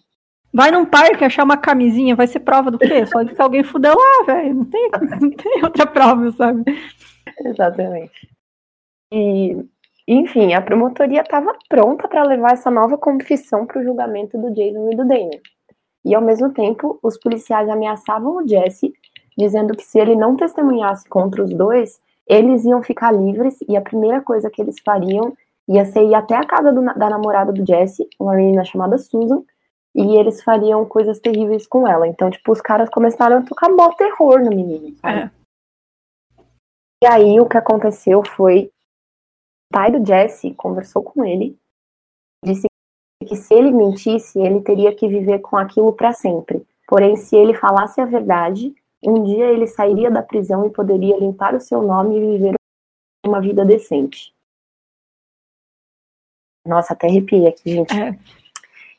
Vai 0.52 0.70
num 0.70 0.84
parque 0.84 1.24
achar 1.24 1.44
uma 1.44 1.56
camisinha, 1.56 2.16
vai 2.16 2.26
ser 2.26 2.40
prova 2.40 2.70
do 2.70 2.78
quê? 2.78 3.06
Só 3.06 3.22
de 3.22 3.34
que 3.34 3.40
alguém 3.40 3.62
fudeu 3.62 3.94
lá, 3.94 4.24
velho. 4.26 4.54
Não 4.54 4.64
tem, 4.64 4.90
não 5.20 5.30
tem 5.30 5.64
outra 5.64 5.86
prova, 5.86 6.30
sabe? 6.32 6.64
Exatamente. 7.44 8.28
E, 9.12 9.56
enfim, 10.08 10.54
a 10.54 10.60
promotoria 10.60 11.20
estava 11.20 11.54
pronta 11.68 12.08
para 12.08 12.24
levar 12.24 12.52
essa 12.52 12.70
nova 12.70 12.98
confissão 12.98 13.64
para 13.64 13.80
o 13.80 13.84
julgamento 13.84 14.36
do 14.36 14.52
Jason 14.52 14.90
e 14.90 14.96
do 14.96 15.06
Daniel. 15.06 15.40
E 16.04 16.14
ao 16.14 16.22
mesmo 16.22 16.50
tempo, 16.52 16.98
os 17.02 17.18
policiais 17.18 17.68
ameaçavam 17.68 18.36
o 18.36 18.48
Jesse, 18.48 18.92
dizendo 19.36 19.76
que 19.76 19.84
se 19.84 19.98
ele 19.98 20.16
não 20.16 20.36
testemunhasse 20.36 21.08
contra 21.08 21.42
os 21.42 21.50
dois, 21.50 22.00
eles 22.26 22.64
iam 22.64 22.82
ficar 22.82 23.12
livres 23.12 23.58
e 23.68 23.76
a 23.76 23.80
primeira 23.80 24.20
coisa 24.20 24.50
que 24.50 24.60
eles 24.62 24.76
fariam 24.84 25.36
ia 25.68 25.84
ser 25.84 26.04
ir 26.04 26.14
até 26.14 26.34
a 26.34 26.44
casa 26.44 26.72
do, 26.72 26.82
da 26.82 27.08
namorada 27.08 27.52
do 27.52 27.64
Jesse, 27.64 28.08
uma 28.18 28.34
menina 28.34 28.64
chamada 28.64 28.98
Susan, 28.98 29.42
e 29.94 30.16
eles 30.16 30.42
fariam 30.42 30.86
coisas 30.86 31.18
terríveis 31.18 31.66
com 31.66 31.86
ela. 31.86 32.06
Então, 32.06 32.30
tipo, 32.30 32.52
os 32.52 32.60
caras 32.60 32.88
começaram 32.88 33.38
a 33.38 33.42
tocar 33.42 33.68
mó 33.68 33.92
terror 33.92 34.40
no 34.40 34.50
menino? 34.50 34.96
É. 35.04 35.30
E 37.02 37.06
aí 37.06 37.40
o 37.40 37.48
que 37.48 37.56
aconteceu 37.56 38.22
foi 38.24 38.70
o 39.70 39.72
pai 39.72 39.90
do 39.90 40.04
Jesse 40.04 40.54
conversou 40.54 41.02
com 41.02 41.24
ele, 41.24 41.58
disse 42.44 42.66
que 43.26 43.36
se 43.36 43.54
ele 43.54 43.70
mentisse, 43.70 44.38
ele 44.38 44.60
teria 44.60 44.94
que 44.94 45.08
viver 45.08 45.40
com 45.40 45.56
aquilo 45.56 45.92
para 45.92 46.12
sempre. 46.12 46.66
Porém, 46.86 47.16
se 47.16 47.36
ele 47.36 47.54
falasse 47.54 48.00
a 48.00 48.04
verdade, 48.04 48.74
um 49.02 49.22
dia 49.24 49.46
ele 49.46 49.66
sairia 49.66 50.10
da 50.10 50.22
prisão 50.22 50.66
e 50.66 50.70
poderia 50.70 51.16
limpar 51.18 51.54
o 51.54 51.60
seu 51.60 51.80
nome 51.80 52.16
e 52.16 52.32
viver 52.32 52.54
uma 53.24 53.40
vida 53.40 53.64
decente. 53.64 54.34
Nossa, 56.66 56.92
até 56.92 57.06
arrepiei 57.06 57.46
aqui, 57.46 57.70
gente. 57.70 57.94
É. 57.98 58.18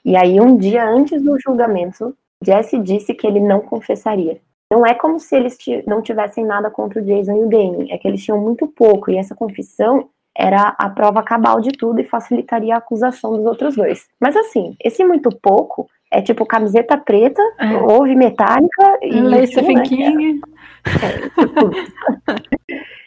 E 0.04 0.16
aí, 0.16 0.40
um 0.40 0.58
dia 0.58 0.88
antes 0.88 1.22
do 1.22 1.40
julgamento, 1.40 2.16
Jesse 2.44 2.80
disse 2.80 3.14
que 3.14 3.28
ele 3.28 3.40
não 3.40 3.62
confessaria. 3.62 4.40
Não 4.72 4.86
é 4.86 4.94
como 4.94 5.20
se 5.20 5.36
eles 5.36 5.58
não 5.86 6.02
tivessem 6.02 6.46
nada 6.46 6.72
contra 6.72 7.02
o 7.02 7.06
Jason 7.06 7.36
e 7.36 7.44
o 7.44 7.50
Damien, 7.50 7.92
é 7.92 7.98
que 7.98 8.08
eles 8.08 8.24
tinham 8.24 8.40
muito 8.40 8.68
pouco, 8.68 9.12
e 9.12 9.18
essa 9.18 9.36
confissão 9.36 10.10
era 10.36 10.76
a 10.78 10.90
prova 10.90 11.22
cabal 11.22 11.60
de 11.60 11.72
tudo 11.72 12.00
e 12.00 12.06
facilitaria 12.06 12.76
a 12.76 12.78
acusação 12.78 13.36
dos 13.36 13.46
outros 13.46 13.76
dois. 13.76 14.08
Mas 14.20 14.36
assim, 14.36 14.76
esse 14.84 15.04
muito 15.04 15.30
pouco 15.30 15.90
é 16.10 16.22
tipo 16.22 16.46
camiseta 16.46 16.98
preta, 16.98 17.42
é. 17.60 17.74
ouve 17.78 18.16
metálica 18.16 19.00
e. 19.02 19.12
Lei 19.12 19.48
Stephen 19.48 19.78
né, 19.78 19.84
King. 19.84 20.42
É, 20.86 21.30
tipo, 21.30 21.72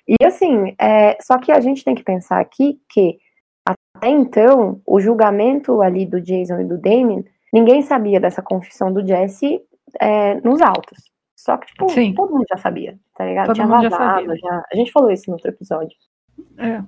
e 0.21 0.25
assim, 0.25 0.75
é, 0.79 1.17
só 1.21 1.39
que 1.39 1.51
a 1.51 1.61
gente 1.61 1.83
tem 1.83 1.95
que 1.95 2.03
pensar 2.05 2.41
aqui 2.41 2.79
que 2.91 3.19
até 3.95 4.09
então, 4.09 4.83
o 4.85 5.01
julgamento 5.01 5.81
ali 5.81 6.05
do 6.05 6.21
Jason 6.21 6.61
e 6.61 6.65
do 6.65 6.77
Damien, 6.77 7.25
ninguém 7.53 7.81
sabia 7.83 8.21
dessa 8.21 8.43
confissão 8.43 8.93
do 8.93 9.07
Jesse 9.07 9.63
é, 10.01 10.41
nos 10.41 10.61
autos. 10.61 11.13
Só 11.37 11.57
que, 11.57 11.67
tipo, 11.67 11.89
Sim. 11.91 12.15
todo 12.15 12.33
mundo 12.33 12.45
já 12.49 12.57
sabia, 12.57 12.99
tá 13.17 13.25
ligado? 13.25 13.47
Todo 13.47 13.55
Tinha 13.55 13.67
mundo 13.67 13.89
vazado, 13.89 14.27
já, 14.29 14.35
já, 14.37 14.65
A 14.73 14.77
gente 14.77 14.93
falou 14.93 15.11
isso 15.11 15.25
no 15.29 15.35
outro 15.35 15.51
episódio. 15.51 15.97
É. 16.59 16.83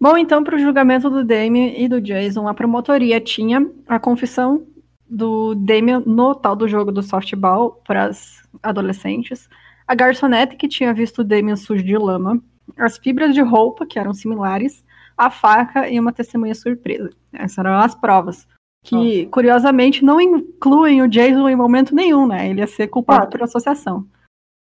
Bom, 0.00 0.16
então, 0.16 0.44
para 0.44 0.56
o 0.56 0.58
julgamento 0.58 1.08
do 1.10 1.24
Damien 1.24 1.82
e 1.82 1.88
do 1.88 2.00
Jason, 2.00 2.46
a 2.46 2.54
promotoria 2.54 3.20
tinha 3.20 3.66
a 3.88 3.98
confissão 3.98 4.66
do 5.08 5.54
Damien 5.54 6.02
no 6.06 6.34
tal 6.34 6.54
do 6.54 6.68
jogo 6.68 6.92
do 6.92 7.02
softball 7.02 7.80
para 7.86 8.04
as 8.04 8.42
adolescentes, 8.62 9.48
a 9.86 9.94
garçonete 9.94 10.56
que 10.56 10.68
tinha 10.68 10.92
visto 10.92 11.20
o 11.20 11.24
Damien 11.24 11.56
sujo 11.56 11.82
de 11.82 11.96
lama, 11.96 12.42
as 12.76 12.98
fibras 12.98 13.34
de 13.34 13.40
roupa, 13.40 13.86
que 13.86 13.98
eram 13.98 14.12
similares, 14.12 14.84
a 15.16 15.30
faca 15.30 15.88
e 15.88 15.98
uma 15.98 16.12
testemunha 16.12 16.54
surpresa. 16.54 17.10
Essas 17.32 17.58
eram 17.58 17.78
as 17.78 17.94
provas 17.94 18.46
que 18.86 19.24
oh. 19.26 19.30
curiosamente 19.30 20.04
não 20.04 20.20
incluem 20.20 21.02
o 21.02 21.08
Jason 21.08 21.48
em 21.48 21.56
momento 21.56 21.94
nenhum, 21.94 22.26
né? 22.26 22.48
Ele 22.48 22.60
ia 22.60 22.66
ser 22.66 22.86
culpado 22.86 23.24
ah. 23.24 23.26
por 23.26 23.42
associação. 23.42 24.06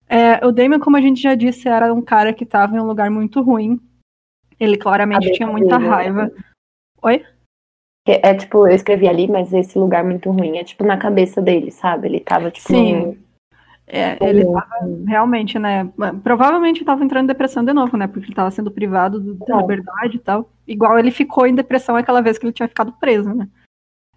É, 0.08 0.45
o 0.45 0.51
Damon, 0.51 0.80
como 0.80 0.97
a 0.97 1.01
gente 1.01 1.21
já 1.21 1.34
disse, 1.36 1.69
era 1.69 1.93
um 1.93 2.01
cara 2.01 2.34
que 2.34 2.43
estava 2.43 2.75
em 2.75 2.80
um 2.80 2.86
lugar 2.86 3.10
muito 3.10 3.41
ruim. 3.41 3.80
Ele 4.60 4.75
claramente 4.75 5.32
tinha 5.32 5.47
muita 5.47 5.77
dele, 5.77 5.89
raiva. 5.89 6.25
Né? 6.25 6.32
Oi? 7.01 7.25
É, 8.06 8.30
é, 8.30 8.36
tipo, 8.36 8.67
eu 8.67 8.75
escrevi 8.75 9.08
ali, 9.08 9.27
mas 9.30 9.54
esse 9.54 9.80
lugar 9.80 10.04
muito 10.04 10.30
ruim 10.30 10.58
é 10.58 10.63
tipo 10.65 10.84
na 10.84 10.97
cabeça 10.97 11.41
dele, 11.41 11.71
sabe? 11.71 12.10
Ele 12.10 12.19
tava 12.19 12.51
tipo. 12.51 12.67
Sim. 12.67 13.17
É, 13.93 14.17
ele 14.21 14.45
tava 14.45 14.88
realmente, 15.06 15.60
né? 15.60 15.91
Provavelmente 16.23 16.86
tava 16.86 17.04
entrando 17.04 17.25
em 17.25 17.27
depressão 17.27 17.62
de 17.62 17.73
novo, 17.73 17.97
né? 17.97 18.08
Porque 18.08 18.27
ele 18.27 18.36
tava 18.36 18.49
sendo 18.49 18.71
privado 18.71 19.19
da 19.19 19.58
liberdade 19.58 20.15
e 20.15 20.19
tal. 20.19 20.49
Igual 20.65 20.97
ele 20.97 21.12
ficou 21.12 21.45
em 21.45 21.54
depressão 21.54 21.97
aquela 21.97 22.21
vez 22.21 22.38
que 22.38 22.45
ele 22.45 22.54
tinha 22.54 22.69
ficado 22.69 22.93
preso, 22.93 23.34
né? 23.34 23.49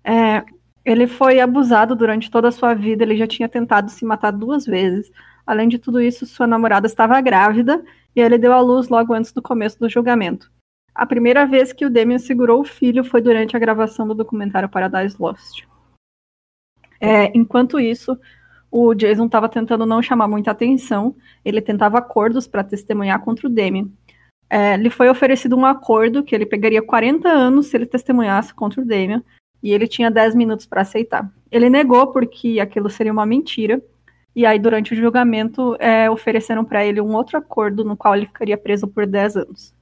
É, 0.05 0.45
ele 0.85 1.09
foi 1.09 1.41
abusado 1.41 1.97
durante 1.97 2.31
toda 2.31 2.49
a 2.49 2.53
sua 2.53 2.73
vida, 2.73 3.03
ele 3.03 3.17
já 3.17 3.27
tinha 3.27 3.49
tentado 3.49 3.91
se 3.91 4.05
matar 4.05 4.31
duas 4.31 4.65
vezes. 4.65 5.11
Além 5.45 5.69
de 5.69 5.77
tudo 5.81 6.01
isso, 6.01 6.25
sua 6.25 6.47
namorada 6.47 6.87
estava 6.87 7.21
grávida 7.21 7.85
e 8.15 8.21
ele 8.21 8.39
deu 8.39 8.53
à 8.53 8.61
luz 8.61 8.89
logo 8.89 9.13
antes 9.13 9.33
do 9.33 9.43
começo 9.43 9.81
do 9.81 9.89
julgamento. 9.89 10.53
A 10.95 11.05
primeira 11.05 11.45
vez 11.47 11.73
que 11.73 11.85
o 11.85 11.91
Damien 11.91 12.21
segurou 12.21 12.61
o 12.61 12.65
filho 12.65 13.03
foi 13.03 13.21
durante 13.21 13.57
a 13.57 13.59
gravação 13.59 14.07
do 14.07 14.15
documentário 14.15 14.69
Paradise 14.69 15.17
Lost. 15.19 15.65
É, 17.01 17.37
enquanto 17.37 17.81
isso, 17.81 18.17
o 18.77 18.93
Jason 18.93 19.27
estava 19.27 19.49
tentando 19.49 19.87
não 19.87 20.03
chamar 20.03 20.27
muita 20.27 20.51
atenção, 20.51 21.15
ele 21.45 21.63
tentava 21.63 21.99
acordos 21.99 22.49
para 22.49 22.65
testemunhar 22.65 23.21
contra 23.21 23.47
o 23.47 23.51
Damien. 23.51 23.89
É, 24.51 24.77
lhe 24.77 24.91
foi 24.91 25.09
oferecido 25.09 25.57
um 25.57 25.65
acordo 25.65 26.25
que 26.25 26.35
ele 26.35 26.45
pegaria 26.45 26.83
40 26.83 27.29
anos 27.29 27.67
se 27.67 27.77
ele 27.77 27.87
testemunhasse 27.87 28.53
contra 28.53 28.83
o 28.83 28.85
Damien, 28.85 29.23
e 29.63 29.73
ele 29.73 29.87
tinha 29.87 30.11
10 30.11 30.35
minutos 30.35 30.67
para 30.67 30.81
aceitar. 30.81 31.33
Ele 31.53 31.71
negou 31.71 32.09
porque 32.09 32.59
aquilo 32.59 32.91
seria 32.91 33.13
uma 33.13 33.25
mentira, 33.25 33.81
e 34.35 34.45
aí 34.45 34.59
durante 34.59 34.93
o 34.93 34.97
julgamento 34.97 35.77
é, 35.79 36.11
ofereceram 36.11 36.65
para 36.65 36.85
ele 36.85 37.01
um 37.01 37.15
outro 37.15 37.39
acordo 37.39 37.85
no 37.85 37.97
qual 37.97 38.17
ele 38.17 38.27
ficaria 38.27 38.59
preso 38.59 38.89
por 38.89 39.07
10 39.07 39.37
anos. 39.37 39.73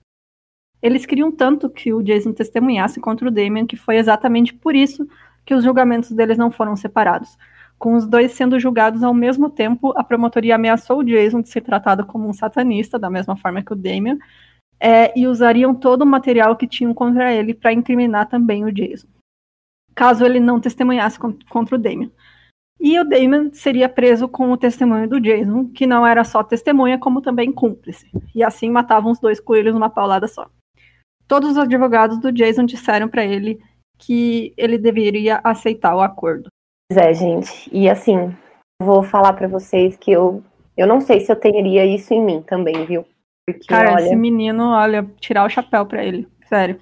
Eles 0.83 1.07
queriam 1.07 1.33
tanto 1.33 1.71
que 1.71 1.95
o 1.95 2.03
Jason 2.03 2.35
testemunhasse 2.35 3.01
contra 3.01 3.27
o 3.27 3.31
Damien 3.31 3.67
que 3.67 3.77
foi 3.77 3.97
exatamente 3.97 4.53
por 4.53 4.77
isso 4.77 5.09
que 5.47 5.55
os 5.55 5.65
julgamentos 5.65 6.11
deles 6.11 6.37
não 6.37 6.51
foram 6.51 6.77
separados. 6.77 7.39
Com 7.83 7.95
os 7.95 8.07
dois 8.07 8.31
sendo 8.31 8.61
julgados 8.61 9.03
ao 9.03 9.13
mesmo 9.13 9.51
tempo, 9.51 9.93
a 9.97 10.05
promotoria 10.05 10.55
ameaçou 10.55 11.01
o 11.01 11.05
Jason 11.05 11.41
de 11.41 11.49
ser 11.49 11.63
tratado 11.63 12.07
como 12.07 12.29
um 12.29 12.33
satanista, 12.33 12.97
da 12.97 13.11
mesma 13.11 13.35
forma 13.35 13.63
que 13.63 13.73
o 13.73 13.77
Damien, 13.77 14.19
é, 14.79 15.19
e 15.19 15.27
usariam 15.27 15.75
todo 15.75 16.03
o 16.03 16.07
material 16.07 16.55
que 16.55 16.69
tinham 16.69 16.95
contra 16.95 17.33
ele 17.33 17.55
para 17.55 17.73
incriminar 17.73 18.29
também 18.29 18.65
o 18.65 18.73
Jason 18.73 19.09
caso 19.95 20.25
ele 20.25 20.41
não 20.41 20.61
testemunhasse 20.61 21.19
contra 21.19 21.77
o 21.77 21.79
Damien. 21.79 22.11
E 22.81 22.99
o 22.99 23.05
Damon 23.05 23.51
seria 23.53 23.89
preso 23.89 24.29
com 24.29 24.51
o 24.51 24.57
testemunho 24.57 25.09
do 25.09 25.21
Jason, 25.21 25.69
que 25.69 25.87
não 25.87 26.05
era 26.07 26.25
só 26.25 26.43
testemunha, 26.43 26.99
como 26.99 27.23
também 27.23 27.53
cúmplice. 27.53 28.11
E 28.35 28.43
assim 28.43 28.69
matavam 28.71 29.13
os 29.13 29.21
dois 29.21 29.39
coelhos 29.39 29.75
numa 29.75 29.89
paulada 29.89 30.27
só. 30.27 30.51
Todos 31.29 31.53
os 31.53 31.59
advogados 31.59 32.19
do 32.19 32.33
Jason 32.33 32.65
disseram 32.65 33.09
para 33.09 33.25
ele 33.25 33.61
que 33.99 34.53
ele 34.57 34.77
deveria 34.77 35.41
aceitar 35.45 35.95
o 35.95 36.01
acordo. 36.01 36.49
Pois 36.95 37.07
é, 37.07 37.15
gente. 37.15 37.71
E 37.73 37.89
assim, 37.89 38.37
vou 38.79 39.03
falar 39.03 39.33
para 39.33 39.49
vocês 39.49 39.97
que 39.97 40.13
eu, 40.13 40.45
eu 40.77 40.87
não 40.87 41.01
sei 41.01 41.21
se 41.21 41.33
eu 41.33 41.37
teria 41.37 41.87
isso 41.87 42.13
em 42.13 42.23
mim 42.23 42.43
também, 42.43 42.85
viu? 42.85 43.07
Porque, 43.47 43.67
Cara, 43.67 43.95
olha... 43.95 44.05
esse 44.05 44.15
menino, 44.15 44.73
olha, 44.73 45.11
tirar 45.19 45.47
o 45.47 45.49
chapéu 45.49 45.87
para 45.87 46.05
ele. 46.05 46.29
Sério. 46.47 46.79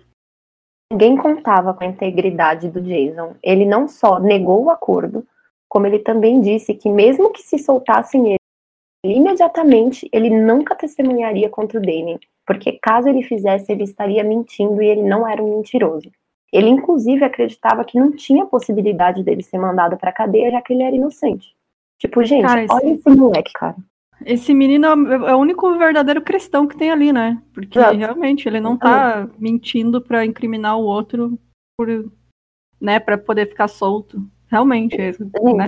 Ninguém 0.93 1.17
contava 1.17 1.73
com 1.73 1.85
a 1.85 1.87
integridade 1.87 2.69
do 2.69 2.81
Jason. 2.81 3.37
Ele 3.41 3.65
não 3.65 3.87
só 3.87 4.19
negou 4.19 4.65
o 4.65 4.71
acordo, 4.71 5.25
como 5.69 5.87
ele 5.87 6.01
também 6.01 6.41
disse 6.41 6.75
que 6.75 6.89
mesmo 6.89 7.31
que 7.31 7.43
se 7.43 7.57
soltassem 7.57 8.31
ele, 8.31 9.17
imediatamente 9.17 10.09
ele 10.13 10.29
nunca 10.29 10.75
testemunharia 10.75 11.49
contra 11.49 11.79
o 11.79 11.81
Damien, 11.81 12.19
porque 12.45 12.81
caso 12.83 13.09
ele 13.09 13.23
fizesse, 13.23 13.71
ele 13.71 13.85
estaria 13.85 14.25
mentindo 14.25 14.83
e 14.83 14.89
ele 14.89 15.03
não 15.03 15.25
era 15.25 15.41
um 15.41 15.59
mentiroso. 15.59 16.11
Ele 16.53 16.69
inclusive 16.69 17.25
acreditava 17.25 17.85
que 17.85 17.99
não 17.99 18.11
tinha 18.11 18.47
possibilidade 18.47 19.23
dele 19.23 19.43
ser 19.43 19.59
mandado 19.59 19.97
para 19.97 20.13
cadeia, 20.13 20.51
já 20.51 20.61
que 20.61 20.73
ele 20.73 20.83
era 20.83 20.97
inocente. 20.97 21.55
Tipo, 21.99 22.25
gente, 22.25 22.43
cara, 22.43 22.67
olha 22.71 22.93
esse 22.93 23.11
moleque, 23.11 23.53
cara. 23.53 23.77
Esse 24.25 24.53
menino 24.53 24.87
é 24.87 25.35
o 25.35 25.39
único 25.39 25.79
verdadeiro 25.79 26.21
cristão 26.21 26.67
que 26.67 26.77
tem 26.77 26.91
ali, 26.91 27.13
né? 27.13 27.43
Porque 27.55 27.79
Exato. 27.79 27.97
realmente 27.97 28.49
ele 28.49 28.61
não 28.61 28.77
tá 28.77 29.29
mentindo 29.39 30.01
para 30.01 30.25
incriminar 30.25 30.79
o 30.79 30.85
outro 30.85 31.39
por, 31.77 31.89
né, 32.81 33.01
para 33.01 33.17
poder 33.17 33.47
ficar 33.47 33.69
solto. 33.69 34.23
Realmente, 34.49 35.01
é 35.01 35.13
né? 35.55 35.67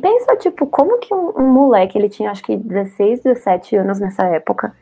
Pensa, 0.00 0.36
tipo, 0.36 0.66
como 0.66 0.98
que 0.98 1.14
um, 1.14 1.38
um, 1.38 1.52
moleque, 1.52 1.98
ele 1.98 2.08
tinha 2.08 2.30
acho 2.30 2.42
que 2.42 2.56
16, 2.56 3.22
17 3.22 3.76
anos 3.76 4.00
nessa 4.00 4.24
época, 4.24 4.74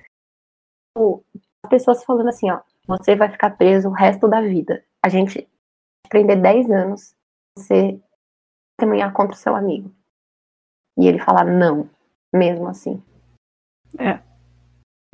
as 0.96 1.68
pessoas 1.68 2.05
falando 2.05 2.29
assim, 2.29 2.51
ó, 2.51 2.61
você 2.87 3.16
vai 3.16 3.29
ficar 3.29 3.51
preso 3.51 3.88
o 3.88 3.92
resto 3.92 4.29
da 4.29 4.40
vida. 4.40 4.85
A 5.03 5.09
gente 5.09 5.49
prender 6.09 6.41
10 6.41 6.71
anos, 6.71 7.15
você 7.57 7.99
testemunhar 8.79 9.13
contra 9.13 9.35
o 9.35 9.39
seu 9.39 9.55
amigo. 9.55 9.93
E 10.99 11.07
ele 11.07 11.19
falar 11.19 11.45
não, 11.45 11.89
mesmo 12.33 12.67
assim. 12.69 13.03
É. 13.99 14.21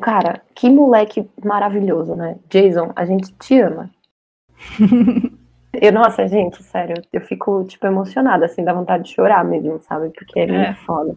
Cara, 0.01 0.43
que 0.55 0.69
moleque 0.69 1.29
maravilhoso, 1.45 2.15
né? 2.15 2.39
Jason, 2.49 2.93
a 2.95 3.05
gente 3.05 3.33
te 3.35 3.61
ama. 3.61 3.91
eu, 5.73 5.93
nossa, 5.93 6.27
gente, 6.29 6.63
sério, 6.63 7.03
eu 7.13 7.21
fico, 7.21 7.65
tipo, 7.65 7.87
emocionada, 7.87 8.45
assim, 8.47 8.65
dá 8.65 8.73
vontade 8.73 9.05
de 9.05 9.15
chorar 9.15 9.45
mesmo, 9.45 9.81
sabe? 9.83 10.11
Porque 10.11 10.41
é, 10.41 10.45
é. 10.45 10.47
muito 10.47 10.81
foda. 10.85 11.17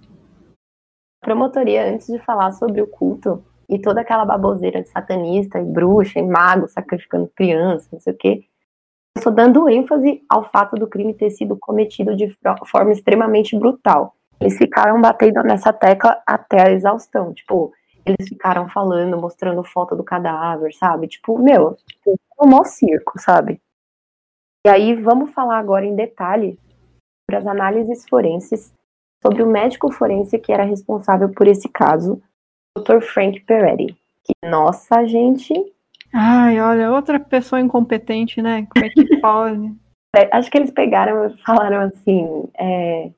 A 1.22 1.26
promotoria, 1.26 1.92
antes 1.92 2.08
de 2.08 2.20
falar 2.20 2.52
sobre 2.54 2.82
o 2.82 2.88
culto 2.88 3.44
e 3.68 3.78
toda 3.78 4.02
aquela 4.02 4.26
baboseira 4.26 4.82
de 4.82 4.90
satanista 4.90 5.60
e 5.60 5.66
bruxa 5.66 6.20
e 6.20 6.24
mago 6.24 6.68
sacrificando 6.68 7.32
crianças, 7.36 7.92
não 7.92 8.00
sei 8.00 8.14
o 8.14 8.18
quê, 8.18 8.49
estou 9.20 9.32
dando 9.32 9.70
ênfase 9.70 10.24
ao 10.28 10.44
fato 10.44 10.76
do 10.76 10.88
crime 10.88 11.14
ter 11.14 11.30
sido 11.30 11.56
cometido 11.58 12.16
de 12.16 12.36
forma 12.66 12.92
extremamente 12.92 13.58
brutal 13.58 14.16
eles 14.40 14.58
ficaram 14.58 15.02
batendo 15.02 15.44
nessa 15.44 15.74
tecla 15.74 16.22
até 16.26 16.62
a 16.62 16.72
exaustão. 16.72 17.34
Tipo, 17.34 17.74
eles 18.06 18.30
ficaram 18.30 18.70
falando, 18.70 19.20
mostrando 19.20 19.64
foto 19.64 19.96
do 19.96 20.04
cadáver, 20.04 20.74
sabe? 20.74 21.08
Tipo, 21.08 21.38
meu, 21.38 21.78
um 22.42 22.48
maior 22.48 22.66
circo, 22.66 23.20
sabe? 23.20 23.62
E 24.66 24.70
aí 24.70 24.96
vamos 24.96 25.32
falar 25.32 25.58
agora 25.58 25.86
em 25.86 25.96
detalhe 25.96 26.58
sobre 27.30 27.38
as 27.38 27.48
análises 27.48 28.08
forenses 28.08 28.74
sobre 29.22 29.44
o 29.44 29.48
médico 29.48 29.92
forense 29.92 30.40
que 30.40 30.52
era 30.52 30.64
responsável 30.64 31.30
por 31.30 31.46
esse 31.46 31.68
caso, 31.68 32.22
Dr. 32.78 33.02
Frank 33.02 33.42
Peretti. 33.42 33.98
Que, 34.24 34.34
nossa, 34.48 35.06
gente. 35.06 35.54
Ai, 36.14 36.60
olha, 36.60 36.92
outra 36.92 37.20
pessoa 37.20 37.62
incompetente, 37.62 38.42
né? 38.42 38.68
Como 38.74 38.86
é 38.86 38.90
que 38.90 39.18
pode? 39.22 39.74
É, 40.16 40.36
acho 40.36 40.50
que 40.50 40.58
eles 40.58 40.72
pegaram 40.72 41.28
e 41.28 41.38
falaram 41.44 41.82
assim. 41.82 42.50
É, 42.58 43.12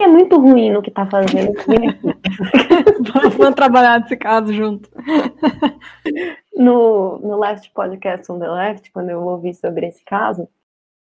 é 0.00 0.06
muito 0.06 0.38
ruim 0.38 0.70
no 0.70 0.82
que 0.82 0.90
tá 0.90 1.06
fazendo. 1.06 1.52
Vamos 3.36 3.54
trabalhar 3.54 4.00
nesse 4.00 4.16
caso 4.16 4.52
junto. 4.52 4.90
No, 6.52 7.18
no 7.20 7.38
Left 7.38 7.72
Podcast 7.72 8.30
on 8.30 8.38
the 8.38 8.46
Left, 8.46 8.92
quando 8.92 9.08
eu 9.08 9.22
ouvi 9.22 9.54
sobre 9.54 9.86
esse 9.86 10.04
caso, 10.04 10.46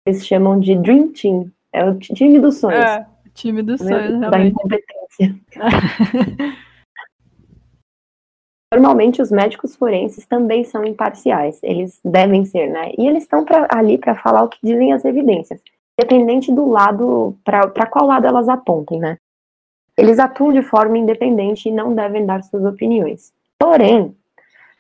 eles 0.06 0.24
chamam 0.28 0.60
de 0.60 0.76
Dream 0.76 1.12
Team. 1.12 1.52
É 1.74 1.84
o 1.84 1.98
time 1.98 2.39
dos 2.39 2.60
sonhos. 2.60 2.86
É, 2.86 3.08
time 3.34 3.63
dos 3.63 3.80
sonhos, 3.80 4.19
Da 4.30 4.39
incompetência. 4.45 5.36
Normalmente 8.74 9.22
os 9.22 9.32
médicos 9.32 9.76
forenses 9.76 10.28
também 10.28 10.64
são 10.64 10.86
imparciais, 10.86 11.60
eles 11.64 12.00
devem 12.06 12.46
ser, 12.46 12.68
né? 12.68 12.92
E 12.98 13.08
eles 13.08 13.24
estão 13.24 13.44
ali 13.68 13.98
para 13.98 14.16
falar 14.16 14.44
o 14.44 14.50
que 14.50 14.60
dizem 14.62 14.94
as 14.94 15.04
evidências 15.04 15.60
independente 16.00 16.52
do 16.52 16.70
lado, 16.70 17.38
para 17.44 17.86
qual 17.86 18.08
lado 18.08 18.26
elas 18.26 18.48
apontem, 18.48 19.00
né? 19.00 19.18
Eles 19.98 20.18
atuam 20.18 20.54
de 20.54 20.62
forma 20.62 20.98
independente 20.98 21.68
e 21.68 21.72
não 21.74 21.94
devem 21.94 22.26
dar 22.26 22.42
suas 22.42 22.64
opiniões. 22.64 23.34
Porém, 23.58 24.16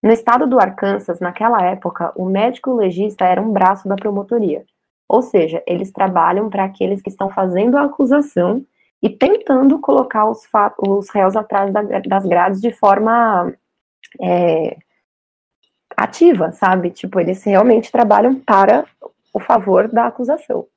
no 0.01 0.11
estado 0.11 0.47
do 0.47 0.59
Arkansas, 0.59 1.19
naquela 1.19 1.61
época, 1.61 2.13
o 2.15 2.23
médico 2.23 2.73
legista 2.73 3.25
era 3.25 3.41
um 3.41 3.51
braço 3.51 3.87
da 3.87 3.97
promotoria. 3.97 4.63
Ou 5.09 5.21
seja, 5.21 5.61
eles 5.67 5.91
trabalham 5.91 6.49
para 6.49 6.63
aqueles 6.63 7.01
que 7.01 7.09
estão 7.09 7.29
fazendo 7.29 7.75
a 7.75 7.83
acusação 7.83 8.63
e 9.01 9.09
tentando 9.09 9.79
colocar 9.79 10.29
os, 10.29 10.47
os 10.77 11.09
réus 11.09 11.35
atrás 11.35 11.73
da, 11.73 11.81
das 11.81 12.25
grades 12.25 12.61
de 12.61 12.71
forma 12.71 13.53
é, 14.21 14.77
ativa, 15.95 16.51
sabe? 16.51 16.91
Tipo, 16.91 17.19
eles 17.19 17.43
realmente 17.43 17.91
trabalham 17.91 18.39
para 18.39 18.85
o 19.33 19.39
favor 19.39 19.87
da 19.87 20.07
acusação. 20.07 20.67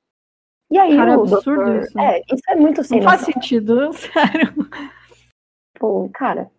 E 0.70 0.78
aí 0.78 0.96
Cara, 0.96 1.18
o 1.18 1.22
absurdo 1.22 1.64
doutor... 1.64 1.82
isso. 1.82 1.98
É, 1.98 2.20
isso 2.20 2.42
é 2.48 2.56
muito 2.56 2.82
sem 2.82 3.00
Não 3.00 3.08
faz 3.08 3.20
sentido, 3.22 3.92
sério. 3.92 4.54
Pô, 5.78 6.08
cara. 6.12 6.50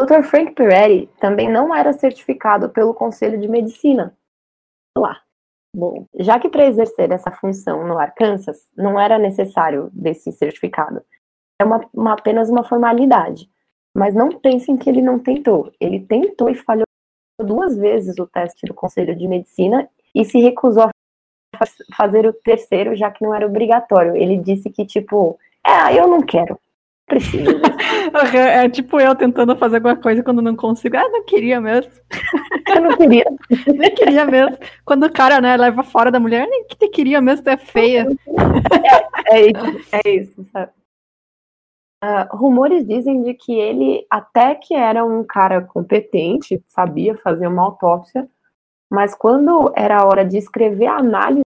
O 0.00 0.04
Dr. 0.04 0.22
Frank 0.22 0.52
Peretti 0.54 1.06
também 1.20 1.50
não 1.50 1.74
era 1.74 1.92
certificado 1.92 2.70
pelo 2.70 2.94
Conselho 2.94 3.38
de 3.38 3.46
Medicina. 3.46 4.16
Lá. 4.96 5.20
Bom, 5.74 6.06
já 6.18 6.38
que 6.38 6.48
para 6.48 6.66
exercer 6.66 7.10
essa 7.12 7.30
função 7.30 7.86
no 7.86 7.98
Arkansas 7.98 8.70
não 8.76 9.00
era 9.00 9.18
necessário 9.18 9.90
desse 9.92 10.30
certificado, 10.32 11.02
é 11.60 11.64
uma, 11.64 11.80
uma, 11.92 12.12
apenas 12.12 12.50
uma 12.50 12.64
formalidade. 12.64 13.50
Mas 13.94 14.14
não 14.14 14.30
pensem 14.30 14.76
que 14.76 14.88
ele 14.88 15.02
não 15.02 15.18
tentou. 15.18 15.70
Ele 15.80 16.00
tentou 16.00 16.48
e 16.48 16.54
falhou 16.54 16.86
duas 17.40 17.76
vezes 17.76 18.18
o 18.18 18.26
teste 18.26 18.66
do 18.66 18.74
Conselho 18.74 19.14
de 19.16 19.26
Medicina 19.28 19.88
e 20.14 20.24
se 20.24 20.38
recusou 20.38 20.84
a 20.84 20.90
fazer 21.94 22.26
o 22.26 22.32
terceiro, 22.32 22.96
já 22.96 23.10
que 23.10 23.24
não 23.24 23.34
era 23.34 23.46
obrigatório. 23.46 24.16
Ele 24.16 24.36
disse 24.38 24.70
que, 24.70 24.86
tipo, 24.86 25.38
é, 25.66 25.98
eu 25.98 26.06
não 26.06 26.22
quero. 26.22 26.58
Preciso. 27.06 27.44
é 28.36 28.68
tipo 28.70 28.98
eu 28.98 29.14
tentando 29.14 29.54
fazer 29.56 29.76
alguma 29.76 29.96
coisa 29.96 30.22
quando 30.22 30.40
não 30.40 30.56
consigo. 30.56 30.96
Ah, 30.96 31.08
não 31.10 31.24
queria 31.24 31.60
mesmo. 31.60 31.92
Eu 32.74 32.80
não 32.80 32.96
queria. 32.96 33.24
nem 33.74 33.94
queria 33.94 34.24
mesmo. 34.24 34.56
Quando 34.84 35.04
o 35.04 35.12
cara, 35.12 35.40
né, 35.40 35.56
leva 35.56 35.82
fora 35.82 36.10
da 36.10 36.20
mulher, 36.20 36.46
nem 36.48 36.64
que 36.64 36.76
te 36.76 36.88
queria 36.88 37.20
mesmo, 37.20 37.44
tu 37.44 37.50
é 37.50 37.56
feia. 37.56 38.06
É, 39.28 39.36
é 39.36 39.46
isso, 39.46 39.86
é 39.92 40.10
isso, 40.10 40.46
sabe? 40.52 40.70
Uh, 42.02 42.36
rumores 42.36 42.84
dizem 42.84 43.22
de 43.22 43.32
que 43.32 43.52
ele 43.52 44.04
até 44.10 44.56
que 44.56 44.74
era 44.74 45.04
um 45.04 45.22
cara 45.22 45.60
competente, 45.62 46.60
sabia 46.66 47.16
fazer 47.16 47.46
uma 47.46 47.62
autópsia, 47.62 48.28
mas 48.90 49.14
quando 49.14 49.72
era 49.76 49.98
a 49.98 50.04
hora 50.04 50.24
de 50.24 50.36
escrever 50.36 50.86
a 50.86 50.96
análise 50.96 51.44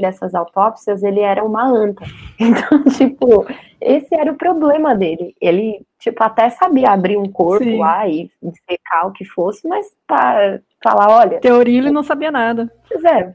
dessas 0.00 0.34
autópsias, 0.34 1.02
ele 1.02 1.20
era 1.20 1.44
uma 1.44 1.64
anta. 1.64 2.04
Então, 2.40 2.84
tipo, 2.96 3.46
esse 3.80 4.14
era 4.14 4.30
o 4.30 4.36
problema 4.36 4.94
dele. 4.94 5.34
Ele, 5.40 5.84
tipo, 5.98 6.22
até 6.22 6.50
sabia 6.50 6.90
abrir 6.90 7.16
um 7.16 7.30
corpo 7.30 7.64
Sim. 7.64 7.78
lá 7.78 8.08
e 8.08 8.30
secar 8.68 9.06
o 9.06 9.12
que 9.12 9.24
fosse, 9.24 9.66
mas 9.66 9.86
para 10.06 10.60
falar, 10.82 11.08
olha. 11.08 11.40
Teoria 11.40 11.78
ele 11.78 11.90
não 11.90 12.04
sabia 12.04 12.30
nada. 12.30 12.72
Pois 12.88 13.02
é. 13.04 13.34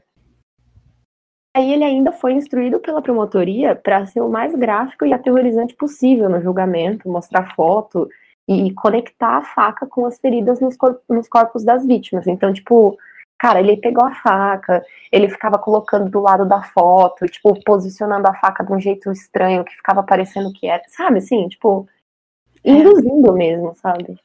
Aí 1.54 1.72
ele 1.72 1.84
ainda 1.84 2.12
foi 2.12 2.32
instruído 2.32 2.80
pela 2.80 3.00
promotoria 3.00 3.76
para 3.76 4.04
ser 4.06 4.20
o 4.20 4.28
mais 4.28 4.54
gráfico 4.54 5.06
e 5.06 5.12
aterrorizante 5.12 5.74
possível 5.74 6.28
no 6.28 6.42
julgamento, 6.42 7.08
mostrar 7.08 7.54
foto 7.54 8.08
e 8.48 8.72
conectar 8.74 9.38
a 9.38 9.42
faca 9.42 9.86
com 9.86 10.04
as 10.04 10.18
feridas 10.18 10.60
nos, 10.60 10.76
cor 10.76 11.00
nos 11.08 11.28
corpos 11.28 11.64
das 11.64 11.86
vítimas. 11.86 12.26
Então, 12.26 12.52
tipo, 12.52 12.98
Cara, 13.38 13.60
ele 13.60 13.76
pegou 13.76 14.06
a 14.06 14.14
faca, 14.14 14.82
ele 15.12 15.28
ficava 15.28 15.58
colocando 15.58 16.08
do 16.08 16.20
lado 16.20 16.46
da 16.46 16.62
foto, 16.62 17.26
tipo, 17.26 17.62
posicionando 17.64 18.26
a 18.28 18.34
faca 18.34 18.64
de 18.64 18.72
um 18.72 18.80
jeito 18.80 19.10
estranho, 19.12 19.64
que 19.64 19.74
ficava 19.74 20.02
parecendo 20.02 20.52
que 20.52 20.66
era, 20.66 20.82
sabe 20.88 21.18
assim, 21.18 21.48
tipo, 21.48 21.86
é. 22.64 22.70
induzindo 22.70 23.32
mesmo, 23.32 23.74
sabe? 23.74 24.18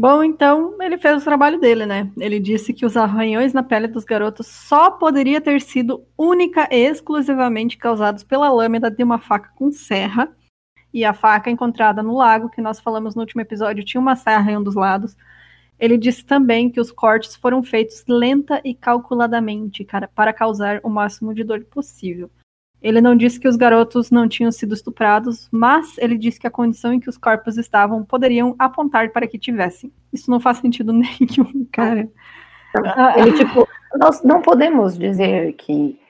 Bom, 0.00 0.24
então 0.24 0.78
ele 0.80 0.96
fez 0.96 1.20
o 1.20 1.24
trabalho 1.26 1.60
dele, 1.60 1.84
né? 1.84 2.10
Ele 2.18 2.40
disse 2.40 2.72
que 2.72 2.86
os 2.86 2.96
arranhões 2.96 3.52
na 3.52 3.62
pele 3.62 3.86
dos 3.86 4.02
garotos 4.02 4.46
só 4.46 4.90
poderia 4.90 5.42
ter 5.42 5.60
sido 5.60 6.06
única 6.16 6.66
e 6.70 6.86
exclusivamente 6.86 7.76
causados 7.76 8.24
pela 8.24 8.48
lâmina 8.48 8.90
de 8.90 9.04
uma 9.04 9.18
faca 9.18 9.50
com 9.54 9.70
serra. 9.70 10.34
E 10.90 11.04
a 11.04 11.12
faca 11.12 11.50
encontrada 11.50 12.02
no 12.02 12.16
lago, 12.16 12.48
que 12.48 12.62
nós 12.62 12.80
falamos 12.80 13.14
no 13.14 13.20
último 13.20 13.42
episódio, 13.42 13.84
tinha 13.84 14.00
uma 14.00 14.16
serra 14.16 14.50
em 14.50 14.56
um 14.56 14.62
dos 14.62 14.74
lados. 14.74 15.14
Ele 15.78 15.98
disse 15.98 16.24
também 16.24 16.70
que 16.70 16.80
os 16.80 16.90
cortes 16.90 17.36
foram 17.36 17.62
feitos 17.62 18.02
lenta 18.08 18.58
e 18.64 18.72
calculadamente, 18.74 19.84
cara, 19.84 20.08
para 20.08 20.32
causar 20.32 20.80
o 20.82 20.88
máximo 20.88 21.34
de 21.34 21.44
dor 21.44 21.62
possível. 21.66 22.30
Ele 22.82 23.00
não 23.00 23.14
disse 23.14 23.38
que 23.38 23.48
os 23.48 23.56
garotos 23.56 24.10
não 24.10 24.26
tinham 24.26 24.50
sido 24.50 24.74
estuprados, 24.74 25.48
mas 25.52 25.98
ele 25.98 26.16
disse 26.16 26.40
que 26.40 26.46
a 26.46 26.50
condição 26.50 26.94
em 26.94 27.00
que 27.00 27.08
os 27.08 27.18
corpos 27.18 27.58
estavam 27.58 28.04
poderiam 28.04 28.54
apontar 28.58 29.10
para 29.10 29.26
que 29.26 29.38
tivessem. 29.38 29.92
Isso 30.12 30.30
não 30.30 30.40
faz 30.40 30.58
sentido 30.58 30.92
nenhum, 30.94 31.66
cara. 31.70 32.08
Ele, 33.16 33.32
tipo, 33.36 33.68
nós 33.98 34.22
não 34.22 34.40
podemos 34.40 34.96
dizer 34.96 35.52
que 35.54 36.00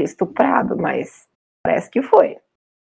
estuprado, 0.00 0.76
mas 0.76 1.28
parece 1.62 1.90
que 1.90 2.02
foi. 2.02 2.38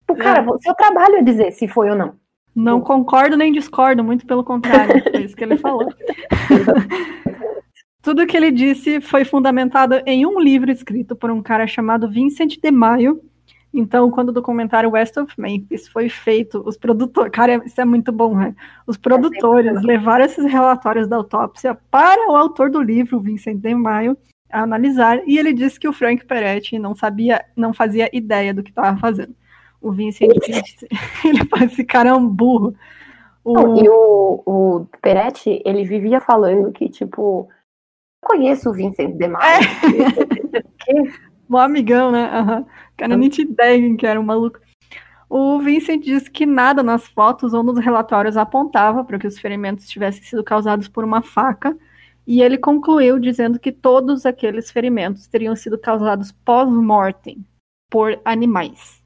O 0.10 0.16
cara, 0.16 0.42
é. 0.42 0.58
seu 0.62 0.74
trabalho 0.76 1.16
é 1.16 1.22
dizer 1.22 1.52
se 1.52 1.68
foi 1.68 1.90
ou 1.90 1.96
não. 1.96 2.16
Não 2.56 2.80
concordo 2.80 3.36
nem 3.36 3.52
discordo, 3.52 4.02
muito 4.04 4.26
pelo 4.26 4.44
contrário, 4.44 5.04
foi 5.12 5.24
isso 5.24 5.36
que 5.36 5.44
ele 5.44 5.58
falou. 5.58 5.90
Tudo 8.06 8.28
que 8.28 8.38
ele 8.38 8.52
disse 8.52 9.02
foi 9.02 9.26
fundamentado 9.26 9.96
em 10.06 10.28
um 10.28 10.40
livro 10.40 10.70
escrito 10.70 11.16
por 11.16 11.32
um 11.32 11.42
cara 11.42 11.66
chamado 11.66 12.08
Vincent 12.08 12.60
de 12.62 12.70
Maio. 12.70 13.20
Então, 13.74 14.12
quando 14.12 14.30
o 14.30 14.32
documentário 14.32 14.92
West 14.92 15.18
of 15.18 15.34
Memphis 15.40 15.88
foi 15.88 16.08
feito, 16.08 16.62
os 16.68 16.78
produtores, 16.78 17.32
cara, 17.32 17.64
isso 17.66 17.82
é 17.82 17.84
muito 17.84 18.12
bom, 18.12 18.36
né? 18.36 18.56
Os 18.86 18.96
produtores 18.96 19.82
levaram 19.82 20.24
esses 20.24 20.46
relatórios 20.46 21.08
da 21.08 21.16
autópsia 21.16 21.76
para 21.90 22.32
o 22.32 22.36
autor 22.36 22.70
do 22.70 22.80
livro, 22.80 23.20
Vincent 23.20 23.58
de 23.58 23.74
Maio, 23.74 24.16
a 24.52 24.62
analisar, 24.62 25.28
e 25.28 25.40
ele 25.40 25.52
disse 25.52 25.80
que 25.80 25.88
o 25.88 25.94
Frank 25.94 26.24
Peretti 26.26 26.78
não 26.78 26.94
sabia, 26.94 27.44
não 27.56 27.74
fazia 27.74 28.08
ideia 28.14 28.54
do 28.54 28.62
que 28.62 28.70
estava 28.70 28.96
fazendo. 29.00 29.34
O 29.82 29.92
Vincent 29.92 30.30
disse, 30.46 30.88
ele 31.26 31.44
faz 31.46 31.72
esse 31.72 31.84
cara 31.84 32.10
é 32.10 32.14
um 32.14 32.28
burro. 32.28 32.76
O... 33.44 33.54
Não, 33.54 33.84
e 33.84 33.90
o, 33.90 34.44
o 34.46 34.88
Peretti, 35.02 35.60
ele 35.66 35.84
vivia 35.84 36.22
falando 36.22 36.72
que, 36.72 36.88
tipo, 36.88 37.50
conheço 38.26 38.70
o 38.70 38.74
Vincent 38.74 39.16
demais. 39.18 39.66
É. 40.90 40.94
Bom 41.48 41.60
amigão, 41.60 42.12
né? 42.12 42.42
Uhum. 42.42 42.66
Cara 42.98 43.16
nem 43.16 43.30
tinha 43.30 43.48
ideia 43.48 43.96
que 43.96 44.08
era 44.08 44.20
um 44.20 44.24
maluco. 44.24 44.60
O 45.30 45.60
Vincent 45.60 46.04
disse 46.04 46.30
que 46.30 46.46
nada 46.46 46.82
nas 46.82 47.08
fotos 47.08 47.54
ou 47.54 47.64
nos 47.64 47.78
relatórios 47.78 48.36
apontava 48.36 49.04
para 49.04 49.20
que 49.20 49.28
os 49.28 49.40
ferimentos 49.40 49.88
tivessem 49.88 50.24
sido 50.24 50.44
causados 50.44 50.88
por 50.88 51.04
uma 51.04 51.22
faca, 51.22 51.78
e 52.28 52.42
ele 52.42 52.58
concluiu 52.58 53.20
dizendo 53.20 53.60
que 53.60 53.72
todos 53.72 54.26
aqueles 54.26 54.72
ferimentos 54.72 55.28
teriam 55.28 55.56
sido 55.56 55.78
causados 55.78 56.32
pós-mortem 56.32 57.46
por 57.92 58.20
animais. 58.26 59.04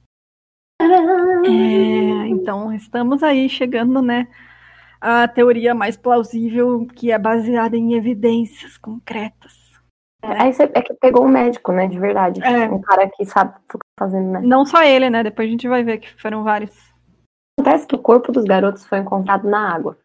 É, 0.82 2.28
então, 2.28 2.72
estamos 2.72 3.22
aí 3.22 3.50
chegando, 3.50 4.02
né, 4.02 4.28
à 5.02 5.28
teoria 5.28 5.74
mais 5.74 5.98
plausível, 5.98 6.88
que 6.96 7.12
é 7.12 7.18
baseada 7.18 7.76
em 7.78 7.94
evidências 7.94 8.78
concretas. 8.78 9.54
É, 10.22 10.44
aí 10.44 10.54
você, 10.54 10.64
é 10.64 10.82
que 10.82 10.94
pegou 10.96 11.26
um 11.26 11.30
médico, 11.30 11.72
né, 11.72 11.88
de 11.88 11.98
verdade. 12.00 12.44
É. 12.44 12.70
Um 12.70 12.82
cara 12.82 13.10
que 13.10 13.26
sabe 13.26 13.52
o 13.52 13.78
que 13.78 13.78
tá 13.78 14.06
fazendo, 14.06 14.32
né? 14.32 14.42
Não 14.44 14.66
só 14.66 14.84
ele, 14.84 15.10
né, 15.10 15.24
depois 15.24 15.48
a 15.48 15.52
gente 15.52 15.68
vai 15.68 15.84
ver 15.84 16.00
que 16.00 16.22
foram 16.22 16.44
vários. 16.44 16.76
Acontece 17.58 17.88
que 17.88 17.96
o 17.96 18.00
corpo 18.00 18.32
dos 18.32 18.46
garotos 18.46 18.86
foi 18.86 19.00
encontrado 19.00 19.48
na 19.48 19.74
água. 19.74 19.98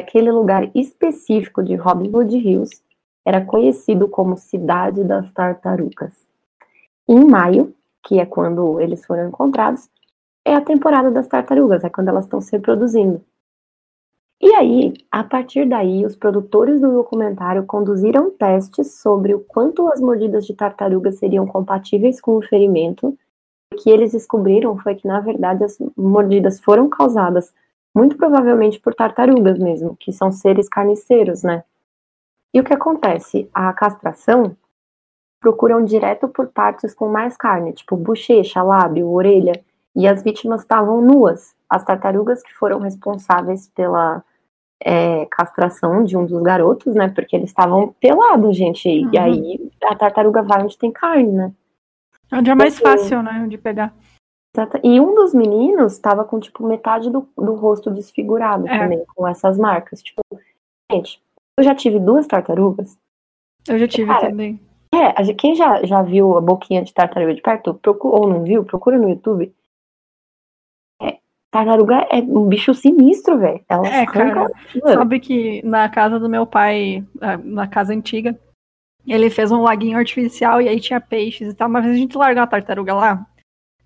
Aquele 0.00 0.30
lugar 0.30 0.70
específico 0.74 1.62
de 1.62 1.74
Robin 1.74 2.10
Hood 2.14 2.36
Hills 2.36 2.82
era 3.26 3.44
conhecido 3.44 4.08
como 4.08 4.36
Cidade 4.36 5.02
das 5.02 5.30
Tartarugas. 5.32 6.26
Em 7.08 7.24
maio, 7.24 7.74
que 8.04 8.20
é 8.20 8.26
quando 8.26 8.80
eles 8.80 9.04
foram 9.04 9.28
encontrados, 9.28 9.88
é 10.44 10.54
a 10.54 10.60
temporada 10.60 11.10
das 11.10 11.26
tartarugas, 11.26 11.82
é 11.82 11.90
quando 11.90 12.08
elas 12.08 12.24
estão 12.24 12.40
se 12.40 12.52
reproduzindo. 12.52 13.20
E 14.40 14.52
aí, 14.54 14.92
a 15.10 15.24
partir 15.24 15.66
daí, 15.66 16.04
os 16.04 16.14
produtores 16.14 16.80
do 16.80 16.92
documentário 16.92 17.64
conduziram 17.64 18.30
testes 18.30 19.00
sobre 19.00 19.34
o 19.34 19.40
quanto 19.40 19.88
as 19.88 20.00
mordidas 20.00 20.46
de 20.46 20.54
tartarugas 20.54 21.18
seriam 21.18 21.46
compatíveis 21.46 22.20
com 22.20 22.36
o 22.36 22.42
ferimento. 22.42 23.16
O 23.72 23.76
que 23.76 23.90
eles 23.90 24.12
descobriram 24.12 24.76
foi 24.78 24.94
que, 24.94 25.08
na 25.08 25.20
verdade, 25.20 25.64
as 25.64 25.78
mordidas 25.96 26.60
foram 26.60 26.88
causadas 26.88 27.52
muito 27.94 28.18
provavelmente 28.18 28.78
por 28.78 28.94
tartarugas 28.94 29.58
mesmo, 29.58 29.96
que 29.96 30.12
são 30.12 30.30
seres 30.30 30.68
carniceiros, 30.68 31.42
né? 31.42 31.64
E 32.52 32.60
o 32.60 32.64
que 32.64 32.74
acontece? 32.74 33.48
A 33.54 33.72
castração 33.72 34.54
procuram 35.40 35.82
direto 35.82 36.28
por 36.28 36.48
partes 36.48 36.94
com 36.94 37.08
mais 37.08 37.38
carne, 37.38 37.72
tipo 37.72 37.96
bochecha, 37.96 38.62
lábio, 38.62 39.08
orelha, 39.08 39.64
e 39.94 40.06
as 40.06 40.22
vítimas 40.22 40.60
estavam 40.60 41.00
nuas. 41.00 41.55
As 41.68 41.84
tartarugas 41.84 42.42
que 42.42 42.54
foram 42.54 42.78
responsáveis 42.80 43.68
pela 43.74 44.22
é, 44.82 45.26
castração 45.26 46.04
de 46.04 46.16
um 46.16 46.24
dos 46.24 46.42
garotos, 46.42 46.94
né? 46.94 47.08
Porque 47.08 47.36
eles 47.36 47.50
estavam 47.50 47.94
pelados, 48.00 48.56
gente. 48.56 48.88
Uhum. 48.88 49.10
E 49.12 49.18
aí 49.18 49.70
a 49.84 49.94
tartaruga 49.94 50.42
vai 50.42 50.62
onde 50.62 50.78
tem 50.78 50.92
carne, 50.92 51.32
né? 51.32 51.52
Onde 52.32 52.50
é 52.50 52.54
mais 52.54 52.78
Porque... 52.78 52.98
fácil, 52.98 53.22
né? 53.22 53.46
De 53.48 53.58
pegar. 53.58 53.92
E 54.82 55.00
um 55.00 55.14
dos 55.14 55.34
meninos 55.34 55.92
estava 55.92 56.24
com, 56.24 56.40
tipo, 56.40 56.66
metade 56.66 57.10
do, 57.10 57.28
do 57.36 57.54
rosto 57.54 57.90
desfigurado 57.90 58.66
é. 58.66 58.78
também, 58.78 59.04
com 59.14 59.28
essas 59.28 59.58
marcas. 59.58 60.02
Tipo, 60.02 60.22
gente, 60.90 61.20
eu 61.58 61.64
já 61.64 61.74
tive 61.74 61.98
duas 61.98 62.26
tartarugas. 62.26 62.96
Eu 63.68 63.78
já 63.78 63.86
tive 63.86 64.06
Cara, 64.06 64.30
também. 64.30 64.58
É, 64.94 65.34
quem 65.34 65.54
já, 65.54 65.84
já 65.84 66.00
viu 66.00 66.38
a 66.38 66.40
boquinha 66.40 66.82
de 66.82 66.94
tartaruga 66.94 67.34
de 67.34 67.42
perto, 67.42 67.74
procura, 67.74 68.16
ou 68.16 68.28
não 68.28 68.44
viu, 68.44 68.64
procura 68.64 68.98
no 68.98 69.10
YouTube. 69.10 69.52
Tartaruga 71.56 72.06
é 72.10 72.18
um 72.18 72.46
bicho 72.46 72.74
sinistro, 72.74 73.38
velho. 73.38 73.60
Ela 73.68 73.88
é, 73.88 74.04
cara. 74.04 74.46
Sabe 74.84 75.18
que 75.18 75.62
na 75.64 75.88
casa 75.88 76.18
do 76.18 76.28
meu 76.28 76.46
pai, 76.46 77.02
é, 77.20 77.36
na 77.38 77.66
casa 77.66 77.94
antiga, 77.94 78.38
ele 79.06 79.30
fez 79.30 79.50
um 79.50 79.62
laguinho 79.62 79.96
artificial 79.96 80.60
e 80.60 80.68
aí 80.68 80.78
tinha 80.78 81.00
peixes 81.00 81.52
e 81.52 81.54
tal. 81.54 81.68
Mas 81.68 81.86
a 81.86 81.94
gente 81.94 82.16
largou 82.16 82.42
a 82.42 82.46
tartaruga 82.46 82.92
lá. 82.92 83.26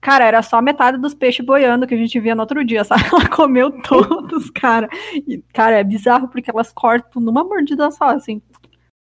Cara, 0.00 0.24
era 0.24 0.42
só 0.42 0.60
metade 0.60 0.98
dos 0.98 1.14
peixes 1.14 1.44
boiando 1.44 1.86
que 1.86 1.94
a 1.94 1.96
gente 1.96 2.18
via 2.18 2.34
no 2.34 2.40
outro 2.40 2.64
dia, 2.64 2.82
sabe? 2.84 3.04
Ela 3.12 3.28
comeu 3.28 3.70
todos, 3.82 4.50
cara. 4.50 4.88
E, 5.14 5.38
cara, 5.54 5.78
é 5.78 5.84
bizarro 5.84 6.26
porque 6.26 6.50
elas 6.50 6.72
cortam 6.72 7.22
numa 7.22 7.44
mordida 7.44 7.88
só, 7.92 8.06
assim. 8.06 8.42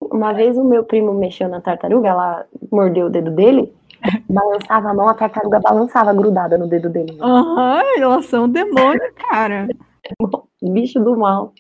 Uma 0.00 0.32
vez 0.32 0.58
o 0.58 0.64
meu 0.64 0.84
primo 0.84 1.14
mexeu 1.14 1.48
na 1.48 1.60
tartaruga, 1.60 2.08
ela 2.08 2.46
mordeu 2.70 3.06
o 3.06 3.10
dedo 3.10 3.30
dele. 3.30 3.72
Balançava 4.28 4.90
a 4.90 4.94
mão, 4.94 5.08
a 5.08 5.14
tartaruga 5.14 5.60
balançava 5.60 6.12
grudada 6.12 6.56
no 6.56 6.68
dedo 6.68 6.88
dele. 6.88 7.18
Aham, 7.20 7.82
uhum, 7.82 8.02
elas 8.02 8.26
são 8.26 8.48
demônio, 8.48 9.12
cara. 9.14 9.68
Bicho 10.62 11.00
do 11.00 11.16
mal. 11.16 11.52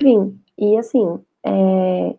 Enfim, 0.00 0.38
e 0.58 0.76
assim, 0.76 1.24
é... 1.44 2.14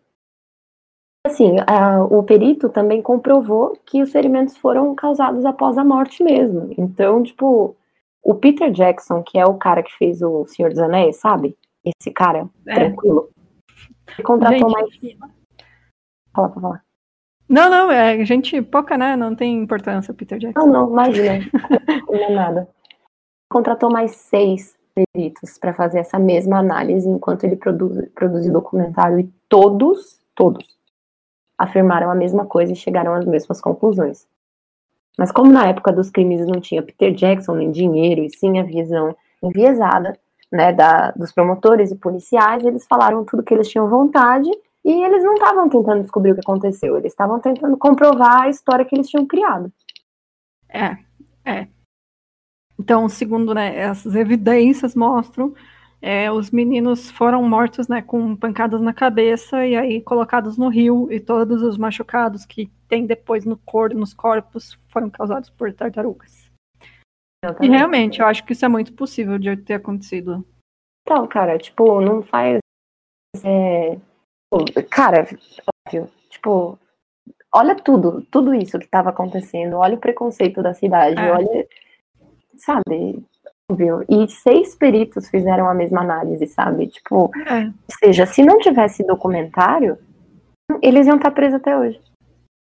assim, 1.25 1.55
a, 1.67 2.03
o 2.03 2.23
perito 2.23 2.69
também 2.69 3.01
comprovou 3.01 3.77
que 3.85 4.01
os 4.01 4.11
ferimentos 4.11 4.57
foram 4.57 4.95
causados 4.95 5.45
após 5.45 5.77
a 5.77 5.83
morte 5.83 6.23
mesmo. 6.23 6.73
Então, 6.77 7.21
tipo, 7.23 7.75
o 8.23 8.35
Peter 8.35 8.71
Jackson, 8.71 9.23
que 9.23 9.37
é 9.37 9.45
o 9.45 9.57
cara 9.57 9.83
que 9.83 9.95
fez 9.95 10.21
o 10.21 10.45
Senhor 10.45 10.69
dos 10.69 10.79
Anéis, 10.79 11.17
sabe? 11.17 11.57
Esse 11.83 12.11
cara, 12.11 12.49
é. 12.65 12.75
tranquilo. 12.75 13.29
Ele 14.13 14.23
contratou 14.23 14.69
Gente, 14.69 15.17
mais. 15.17 15.33
Fala 16.33 16.49
pra 16.49 16.61
falar. 16.61 16.86
Não, 17.49 17.69
não, 17.69 17.89
é 17.89 18.23
gente 18.25 18.61
pouca, 18.61 18.97
né? 18.97 19.15
Não 19.15 19.35
tem 19.35 19.61
importância, 19.61 20.13
Peter 20.13 20.37
Jackson. 20.37 20.65
Não, 20.65 20.71
não, 20.71 20.91
imagina. 20.91 21.39
não 22.09 22.15
é 22.15 22.29
nada. 22.29 22.67
Contratou 23.49 23.89
mais 23.89 24.11
seis 24.11 24.77
peritos 24.93 25.57
para 25.57 25.73
fazer 25.73 25.99
essa 25.99 26.19
mesma 26.19 26.59
análise 26.59 27.07
enquanto 27.07 27.43
ele 27.43 27.55
produz, 27.55 28.09
produziu 28.13 28.51
documentário 28.51 29.19
e 29.19 29.29
todos, 29.47 30.19
todos, 30.35 30.65
afirmaram 31.57 32.09
a 32.09 32.15
mesma 32.15 32.45
coisa 32.45 32.73
e 32.73 32.75
chegaram 32.75 33.13
às 33.13 33.25
mesmas 33.25 33.61
conclusões. 33.61 34.27
Mas 35.17 35.31
como 35.31 35.51
na 35.51 35.67
época 35.67 35.91
dos 35.91 36.09
crimes 36.09 36.45
não 36.45 36.59
tinha 36.59 36.83
Peter 36.83 37.13
Jackson 37.13 37.55
nem 37.55 37.71
dinheiro 37.71 38.21
e 38.21 38.29
sim 38.29 38.59
a 38.59 38.63
visão 38.63 39.15
enviesada 39.41 40.17
né, 40.51 40.73
da, 40.73 41.11
dos 41.11 41.31
promotores 41.31 41.91
e 41.91 41.95
policiais, 41.95 42.65
eles 42.65 42.85
falaram 42.85 43.23
tudo 43.23 43.43
que 43.43 43.53
eles 43.53 43.69
tinham 43.69 43.89
vontade 43.89 44.49
e 44.87 45.03
eles 45.03 45.21
não 45.21 45.33
estavam 45.33 45.67
tentando 45.67 46.01
descobrir 46.01 46.31
o 46.31 46.35
que 46.35 46.39
aconteceu, 46.39 46.97
eles 46.97 47.11
estavam 47.11 47.41
tentando 47.41 47.75
comprovar 47.77 48.43
a 48.43 48.49
história 48.49 48.85
que 48.85 48.95
eles 48.95 49.09
tinham 49.09 49.27
criado. 49.27 49.69
É, 50.69 50.97
é. 51.43 51.67
Então, 52.79 53.09
segundo 53.09 53.53
né, 53.53 53.75
essas 53.75 54.15
evidências 54.15 54.95
mostram, 54.95 55.53
é, 56.01 56.31
os 56.31 56.51
meninos 56.51 57.11
foram 57.11 57.43
mortos 57.43 57.89
né, 57.89 58.01
com 58.01 58.33
pancadas 58.33 58.79
na 58.79 58.93
cabeça 58.93 59.65
e 59.65 59.75
aí 59.75 60.01
colocados 60.01 60.57
no 60.57 60.69
rio, 60.69 61.11
e 61.11 61.19
todos 61.19 61.61
os 61.61 61.77
machucados 61.77 62.45
que 62.45 62.71
tem 62.87 63.05
depois 63.05 63.43
no 63.43 63.57
cor, 63.57 63.93
nos 63.93 64.13
corpos 64.13 64.79
foram 64.87 65.09
causados 65.09 65.49
por 65.49 65.73
tartarugas. 65.73 66.49
E 67.61 67.67
realmente, 67.67 68.21
eu 68.21 68.25
acho 68.25 68.45
que 68.45 68.53
isso 68.53 68.63
é 68.63 68.69
muito 68.69 68.93
possível 68.93 69.37
de 69.37 69.57
ter 69.57 69.73
acontecido. 69.73 70.47
Então, 71.01 71.27
cara, 71.27 71.57
tipo, 71.57 71.99
não 71.99 72.21
faz. 72.21 72.59
É, 73.43 73.99
Cara, 74.89 75.27
óbvio, 75.85 76.09
tipo, 76.29 76.79
olha 77.53 77.75
tudo, 77.75 78.25
tudo 78.31 78.53
isso 78.53 78.79
que 78.79 78.85
estava 78.85 79.09
acontecendo, 79.09 79.77
olha 79.77 79.95
o 79.95 79.99
preconceito 79.99 80.61
da 80.61 80.73
cidade, 80.73 81.19
é. 81.19 81.31
olha, 81.31 81.67
sabe, 82.55 83.23
óbvio. 83.69 84.05
E 84.07 84.27
seis 84.29 84.75
peritos 84.75 85.29
fizeram 85.29 85.67
a 85.67 85.73
mesma 85.73 86.01
análise, 86.01 86.47
sabe? 86.47 86.87
Tipo, 86.87 87.31
é. 87.47 87.65
ou 87.65 87.73
seja, 87.99 88.25
se 88.25 88.43
não 88.43 88.59
tivesse 88.59 89.05
documentário, 89.05 89.97
eles 90.81 91.07
iam 91.07 91.17
estar 91.17 91.31
presos 91.31 91.59
até 91.59 91.77
hoje. 91.77 91.99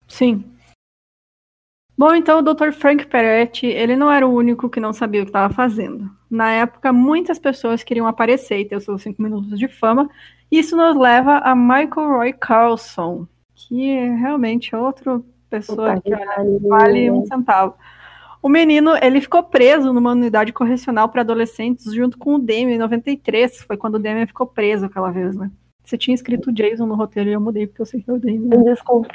Sim. 0.08 0.44
Bom, 2.00 2.14
então 2.14 2.38
o 2.38 2.42
Dr. 2.42 2.72
Frank 2.72 3.06
Peretti, 3.08 3.66
ele 3.66 3.94
não 3.94 4.10
era 4.10 4.26
o 4.26 4.34
único 4.34 4.70
que 4.70 4.80
não 4.80 4.90
sabia 4.90 5.20
o 5.20 5.24
que 5.26 5.28
estava 5.28 5.52
fazendo. 5.52 6.10
Na 6.30 6.50
época, 6.50 6.94
muitas 6.94 7.38
pessoas 7.38 7.84
queriam 7.84 8.06
aparecer 8.06 8.58
e 8.58 8.64
ter 8.64 8.76
os 8.76 8.84
seus 8.84 9.02
cinco 9.02 9.22
minutos 9.22 9.58
de 9.58 9.68
fama, 9.68 10.08
isso 10.50 10.74
nos 10.74 10.96
leva 10.96 11.40
a 11.40 11.54
Michael 11.54 12.08
Roy 12.08 12.32
Carlson, 12.32 13.26
que 13.54 13.90
é 13.90 14.14
realmente 14.16 14.74
outra 14.74 15.20
pessoa 15.50 16.00
que 16.00 16.10
vale 16.66 17.10
um 17.10 17.26
centavo. 17.26 17.74
O 18.42 18.48
menino, 18.48 18.92
ele 19.02 19.20
ficou 19.20 19.42
preso 19.42 19.92
numa 19.92 20.12
unidade 20.12 20.54
correcional 20.54 21.10
para 21.10 21.20
adolescentes 21.20 21.92
junto 21.92 22.16
com 22.16 22.36
o 22.36 22.38
Damian 22.38 22.76
em 22.76 22.78
93. 22.78 23.60
Foi 23.64 23.76
quando 23.76 23.96
o 23.96 23.98
Damian 23.98 24.26
ficou 24.26 24.46
preso 24.46 24.86
aquela 24.86 25.10
vez, 25.10 25.36
né? 25.36 25.50
Você 25.90 25.98
tinha 25.98 26.14
escrito 26.14 26.52
Jason 26.52 26.86
no 26.86 26.94
roteiro 26.94 27.30
e 27.30 27.32
eu 27.32 27.40
mudei 27.40 27.66
porque 27.66 27.82
eu 27.82 27.86
sei 27.86 28.00
que 28.00 28.08
é 28.08 28.12
o 28.14 28.18
Damian. 28.20 28.62
Desculpa. 28.62 29.08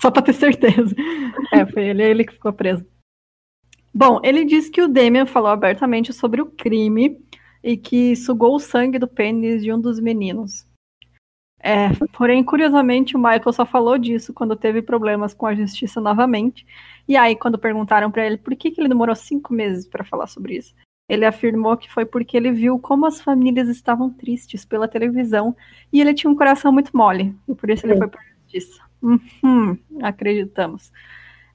Só 0.00 0.10
para 0.10 0.22
ter 0.22 0.32
certeza. 0.32 0.96
É, 1.52 1.66
foi 1.66 1.88
ele, 1.88 2.02
ele 2.02 2.24
que 2.24 2.32
ficou 2.32 2.50
preso. 2.54 2.86
Bom, 3.92 4.18
ele 4.24 4.46
disse 4.46 4.70
que 4.70 4.80
o 4.80 4.88
Damian 4.88 5.26
falou 5.26 5.50
abertamente 5.50 6.10
sobre 6.10 6.40
o 6.40 6.46
crime 6.46 7.20
e 7.62 7.76
que 7.76 8.16
sugou 8.16 8.54
o 8.54 8.58
sangue 8.58 8.98
do 8.98 9.06
pênis 9.06 9.62
de 9.62 9.70
um 9.70 9.78
dos 9.78 10.00
meninos. 10.00 10.66
É, 11.62 11.90
porém, 12.16 12.42
curiosamente, 12.42 13.14
o 13.14 13.18
Michael 13.18 13.52
só 13.52 13.66
falou 13.66 13.98
disso 13.98 14.32
quando 14.32 14.56
teve 14.56 14.80
problemas 14.80 15.34
com 15.34 15.44
a 15.44 15.54
justiça 15.54 16.00
novamente. 16.00 16.64
E 17.06 17.14
aí, 17.14 17.36
quando 17.36 17.58
perguntaram 17.58 18.10
para 18.10 18.24
ele 18.24 18.38
por 18.38 18.56
que, 18.56 18.70
que 18.70 18.80
ele 18.80 18.88
demorou 18.88 19.14
cinco 19.14 19.52
meses 19.52 19.86
para 19.86 20.02
falar 20.02 20.28
sobre 20.28 20.56
isso, 20.56 20.74
ele 21.10 21.26
afirmou 21.26 21.76
que 21.76 21.92
foi 21.92 22.06
porque 22.06 22.36
ele 22.36 22.52
viu 22.52 22.78
como 22.78 23.04
as 23.04 23.20
famílias 23.20 23.68
estavam 23.68 24.08
tristes 24.08 24.64
pela 24.64 24.86
televisão 24.86 25.56
e 25.92 26.00
ele 26.00 26.14
tinha 26.14 26.30
um 26.30 26.36
coração 26.36 26.70
muito 26.70 26.96
mole, 26.96 27.34
e 27.48 27.54
por 27.54 27.68
isso 27.68 27.84
ele 27.84 27.96
foi 27.96 28.06
por 28.06 28.20
justiça. 28.44 28.80
Uhum, 29.02 29.76
acreditamos. 30.00 30.92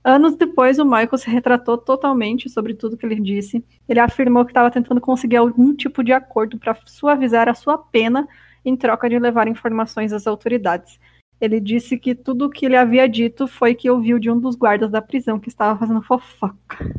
Anos 0.04 0.36
depois, 0.36 0.78
o 0.78 0.84
Michael 0.84 1.18
se 1.18 1.30
retratou 1.30 1.78
totalmente 1.78 2.50
sobre 2.50 2.74
tudo 2.74 2.98
que 2.98 3.06
ele 3.06 3.20
disse. 3.20 3.64
Ele 3.88 4.00
afirmou 4.00 4.44
que 4.44 4.52
estava 4.52 4.70
tentando 4.70 5.00
conseguir 5.00 5.38
algum 5.38 5.74
tipo 5.74 6.04
de 6.04 6.12
acordo 6.12 6.60
para 6.60 6.78
suavizar 6.86 7.48
a 7.48 7.54
sua 7.54 7.78
pena 7.78 8.28
em 8.64 8.76
troca 8.76 9.10
de 9.10 9.18
levar 9.18 9.48
informações 9.48 10.12
às 10.12 10.28
autoridades. 10.28 11.00
Ele 11.40 11.62
disse 11.62 11.98
que 11.98 12.14
tudo 12.14 12.46
o 12.46 12.50
que 12.50 12.66
ele 12.66 12.76
havia 12.76 13.08
dito 13.08 13.48
foi 13.48 13.74
que 13.74 13.90
ouviu 13.90 14.20
de 14.20 14.30
um 14.30 14.38
dos 14.40 14.56
guardas 14.56 14.92
da 14.92 15.02
prisão 15.02 15.40
que 15.40 15.48
estava 15.48 15.80
fazendo 15.80 16.02
fofoca. 16.02 16.94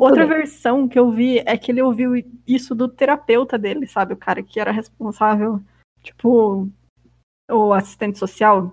Outra 0.00 0.26
versão 0.26 0.88
que 0.88 0.98
eu 0.98 1.10
vi 1.10 1.40
é 1.44 1.56
que 1.58 1.70
ele 1.70 1.82
ouviu 1.82 2.12
isso 2.46 2.74
do 2.74 2.88
terapeuta 2.88 3.58
dele, 3.58 3.86
sabe? 3.86 4.14
O 4.14 4.16
cara 4.16 4.42
que 4.42 4.58
era 4.58 4.72
responsável, 4.72 5.60
tipo, 6.02 6.68
o 7.50 7.72
assistente 7.72 8.18
social 8.18 8.72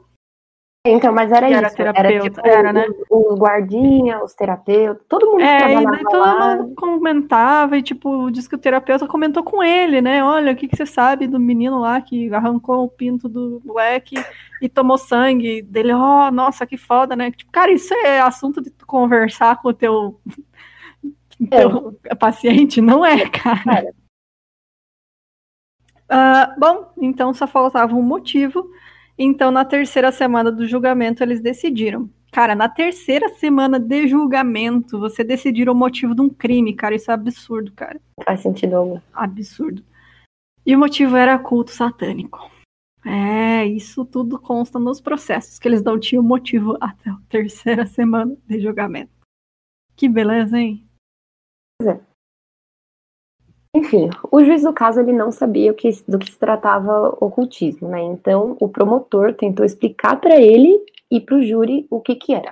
Então, 0.85 1.11
mas 1.11 1.31
era 1.33 1.49
Era 1.49 1.67
isso. 1.67 1.75
terapeuta, 1.75 2.07
era, 2.07 2.21
tipo, 2.21 2.47
era, 2.47 2.73
né? 2.73 2.85
Os, 3.09 3.33
os 3.33 3.37
guardinha, 3.39 4.23
os 4.23 4.33
terapeutas, 4.33 5.05
todo 5.09 5.25
mundo 5.25 5.39
que 5.39 5.43
É, 5.43 5.55
e 5.55 5.59
trabalhava 5.59 5.91
daí 5.91 6.03
todo 6.03 6.19
lá. 6.21 6.55
mundo 6.55 6.75
comentava 6.75 7.77
e, 7.77 7.81
tipo, 7.81 8.31
diz 8.31 8.47
que 8.47 8.55
o 8.55 8.57
terapeuta 8.57 9.05
comentou 9.05 9.43
com 9.43 9.61
ele, 9.61 10.01
né? 10.01 10.23
Olha, 10.23 10.53
o 10.53 10.55
que, 10.55 10.65
que 10.67 10.77
você 10.77 10.85
sabe 10.85 11.27
do 11.27 11.39
menino 11.39 11.79
lá 11.79 11.99
que 11.99 12.33
arrancou 12.33 12.85
o 12.85 12.89
pinto 12.89 13.27
do 13.27 13.61
moleque 13.65 14.15
e 14.61 14.69
tomou 14.69 14.97
sangue 14.97 15.61
dele? 15.61 15.93
Oh, 15.93 16.31
nossa, 16.31 16.65
que 16.65 16.77
foda, 16.77 17.17
né? 17.17 17.31
Tipo, 17.31 17.51
cara, 17.51 17.69
isso 17.71 17.93
é 17.93 18.21
assunto 18.21 18.61
de 18.61 18.69
tu 18.69 18.85
conversar 18.87 19.61
com 19.61 19.67
o 19.67 19.73
teu, 19.73 20.17
teu 21.45 21.99
paciente, 22.19 22.81
não 22.81 23.05
é, 23.05 23.27
cara? 23.29 23.93
Ah, 26.09 26.55
bom, 26.57 26.91
então 26.97 27.33
só 27.33 27.45
faltava 27.45 27.93
um 27.93 28.01
motivo. 28.01 28.69
Então, 29.17 29.51
na 29.51 29.65
terceira 29.65 30.11
semana 30.11 30.51
do 30.51 30.67
julgamento, 30.67 31.23
eles 31.23 31.41
decidiram. 31.41 32.09
Cara, 32.31 32.53
na 32.55 32.69
terceira 32.69 33.29
semana 33.29 33.79
de 33.79 34.07
julgamento, 34.07 34.99
você 34.99 35.23
decidir 35.23 35.69
o 35.69 35.75
motivo 35.75 36.13
de 36.13 36.21
um 36.21 36.29
crime, 36.29 36.73
cara. 36.73 36.95
Isso 36.95 37.09
é 37.09 37.13
absurdo, 37.13 37.71
cara. 37.71 37.99
Faz 38.23 38.41
sentido 38.41 38.75
algum. 38.75 38.99
Absurdo. 39.13 39.83
E 40.65 40.75
o 40.75 40.79
motivo 40.79 41.15
era 41.15 41.39
culto 41.39 41.71
satânico. 41.71 42.51
É, 43.05 43.65
isso 43.65 44.03
tudo 44.03 44.37
consta 44.37 44.77
nos 44.77 44.99
processos, 44.99 45.57
que 45.57 45.67
eles 45.67 45.81
não 45.81 45.97
tinham 45.97 46.21
motivo 46.21 46.77
até 46.81 47.09
a 47.09 47.17
terceira 47.29 47.85
semana 47.87 48.35
de 48.45 48.59
julgamento. 48.59 49.11
Que 49.95 50.09
beleza, 50.09 50.59
hein? 50.59 50.86
Enfim, 53.75 54.09
o 54.31 54.43
juiz 54.43 54.63
do 54.63 54.73
caso 54.73 54.99
ele 54.99 55.13
não 55.13 55.31
sabia 55.31 55.71
o 55.71 55.75
que, 55.75 55.89
do 56.07 56.17
que 56.17 56.31
se 56.31 56.39
tratava 56.39 57.09
ocultismo, 57.23 57.87
né? 57.89 58.01
Então 58.01 58.57
o 58.59 58.67
promotor 58.67 59.33
tentou 59.35 59.65
explicar 59.65 60.19
para 60.19 60.35
ele 60.41 60.79
e 61.11 61.19
para 61.21 61.35
o 61.35 61.43
júri 61.43 61.85
o 61.89 62.01
que 62.01 62.15
que 62.15 62.33
era. 62.33 62.51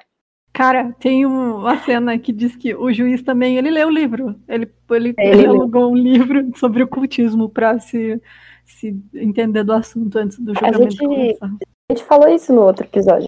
Cara, 0.54 0.94
tem 1.00 1.26
um- 1.26 1.58
uma 1.58 1.78
cena 1.80 2.18
que 2.20 2.32
diz 2.32 2.56
que 2.56 2.74
o 2.76 2.94
juiz 2.94 3.22
também, 3.24 3.58
ele 3.58 3.72
leu 3.72 3.88
o 3.88 3.92
livro. 3.92 4.36
Ele, 4.48 4.72
ele, 4.92 5.14
É, 5.18 5.28
ele 5.30 5.38
ele 5.40 5.42
leu. 5.48 5.52
alugou 5.52 5.92
um 5.92 5.96
livro 5.96 6.52
sobre 6.56 6.84
ocultismo 6.84 7.50
para 7.50 7.80
se, 7.80 8.22
se 8.64 8.96
entender 9.14 9.64
do 9.64 9.74
assunto 9.74 10.18
antes 10.18 10.40
do 10.40 10.54
julgamento 10.54 10.92
gente- 10.92 10.98
começar. 11.06 11.48
A 11.90 11.94
gente 11.94 12.06
falou 12.06 12.30
isso 12.30 12.54
no 12.54 12.62
outro 12.62 12.86
episódio. 12.86 13.28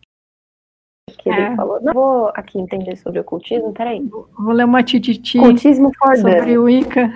Que 1.18 1.30
ele 1.30 1.40
É. 1.40 1.56
falou, 1.56 1.82
não 1.82 1.94
vou 1.94 2.32
aqui 2.36 2.60
entender 2.60 2.96
sobre 2.98 3.20
ocultismo, 3.20 3.74
peraí. 3.74 4.02
Vou 4.02 4.52
ler 4.52 4.66
uma 4.66 4.84
tititi 4.84 5.40
Ocultismo 5.40 5.92
sobre 6.16 6.58
o 6.58 6.64
Wicca. 6.64 7.10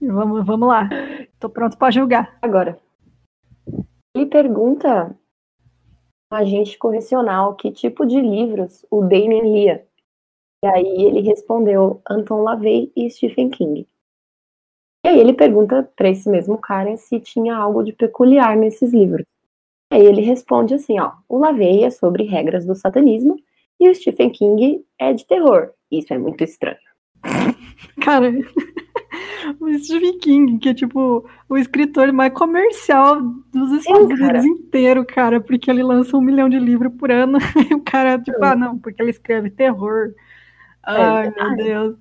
E 0.00 0.06
vamos, 0.06 0.46
vamos 0.46 0.68
lá. 0.68 0.88
Tô 1.40 1.48
pronto 1.48 1.76
para 1.76 1.90
julgar. 1.90 2.38
Agora, 2.40 2.78
ele 4.16 4.26
pergunta 4.26 5.14
ao 6.30 6.38
agente 6.38 6.78
correcional 6.78 7.54
que 7.56 7.72
tipo 7.72 8.06
de 8.06 8.20
livros 8.20 8.86
o 8.90 9.02
Damien 9.02 9.42
lia. 9.52 9.84
E 10.64 10.66
aí 10.68 11.04
ele 11.04 11.20
respondeu 11.20 12.00
Anton 12.08 12.42
LaVey 12.42 12.92
e 12.96 13.10
Stephen 13.10 13.50
King. 13.50 13.86
E 15.04 15.08
aí 15.08 15.18
ele 15.18 15.32
pergunta 15.32 15.88
para 15.96 16.08
esse 16.08 16.28
mesmo 16.28 16.58
cara 16.58 16.96
se 16.96 17.18
tinha 17.20 17.56
algo 17.56 17.82
de 17.82 17.92
peculiar 17.92 18.56
nesses 18.56 18.92
livros. 18.92 19.24
Aí 19.90 20.04
ele 20.04 20.20
responde 20.20 20.74
assim, 20.74 21.00
ó, 21.00 21.12
o 21.28 21.38
LaVey 21.38 21.84
é 21.84 21.90
sobre 21.90 22.24
regras 22.24 22.66
do 22.66 22.74
satanismo 22.74 23.36
e 23.80 23.88
o 23.88 23.94
Stephen 23.94 24.30
King 24.30 24.84
é 24.98 25.12
de 25.12 25.26
terror. 25.26 25.70
Isso 25.90 26.12
é 26.12 26.18
muito 26.18 26.44
estranho. 26.44 26.76
Cara, 28.02 28.30
o 29.60 29.78
Stephen 29.78 30.18
King, 30.18 30.58
que 30.58 30.68
é 30.68 30.74
tipo 30.74 31.28
o 31.48 31.56
escritor 31.56 32.12
mais 32.12 32.32
comercial 32.32 33.20
dos 33.52 33.72
Estados. 33.72 34.06
Unidos 34.06 34.44
inteiro, 34.44 35.04
cara, 35.04 35.40
porque 35.40 35.70
ele 35.70 35.82
lança 35.82 36.16
um 36.16 36.20
milhão 36.20 36.48
de 36.48 36.58
livros 36.58 36.92
por 36.98 37.10
ano. 37.10 37.38
E 37.70 37.74
o 37.74 37.80
cara, 37.80 38.18
tipo, 38.18 38.42
ah, 38.44 38.54
não, 38.54 38.78
porque 38.78 39.02
ele 39.02 39.10
escreve 39.10 39.50
terror. 39.50 40.12
Ai, 40.82 41.24
meu 41.24 41.32
verdade. 41.32 41.64
Deus. 41.64 41.96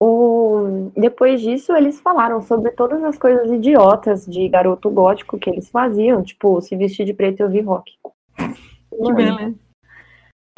O... 0.00 0.90
Depois 0.96 1.40
disso, 1.40 1.74
eles 1.74 2.00
falaram 2.00 2.40
sobre 2.40 2.70
todas 2.72 3.02
as 3.02 3.18
coisas 3.18 3.50
idiotas 3.50 4.26
de 4.26 4.48
garoto 4.48 4.88
gótico 4.90 5.38
que 5.38 5.50
eles 5.50 5.68
faziam, 5.70 6.22
tipo, 6.22 6.60
se 6.60 6.76
vestir 6.76 7.04
de 7.04 7.12
preto 7.12 7.40
e 7.40 7.42
ouvir 7.44 7.60
rock. 7.62 7.92
Que 8.36 9.12
beleza. 9.12 9.54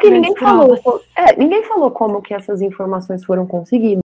Ninguém 0.02 0.36
falou, 0.36 0.78
é, 1.16 1.36
ninguém 1.36 1.62
falou 1.64 1.90
como 1.90 2.22
que 2.22 2.32
essas 2.32 2.62
informações 2.62 3.24
foram 3.24 3.46
conseguidas. 3.46 4.02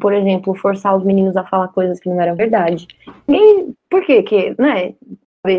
Por 0.00 0.12
exemplo, 0.12 0.54
forçar 0.54 0.96
os 0.96 1.04
meninos 1.04 1.36
a 1.36 1.44
falar 1.44 1.68
coisas 1.68 2.00
que 2.00 2.08
não 2.08 2.20
eram 2.20 2.34
verdade. 2.34 2.86
Ninguém, 3.26 3.74
por 3.90 4.04
quê? 4.04 4.22
Que, 4.22 4.54
né? 4.58 4.94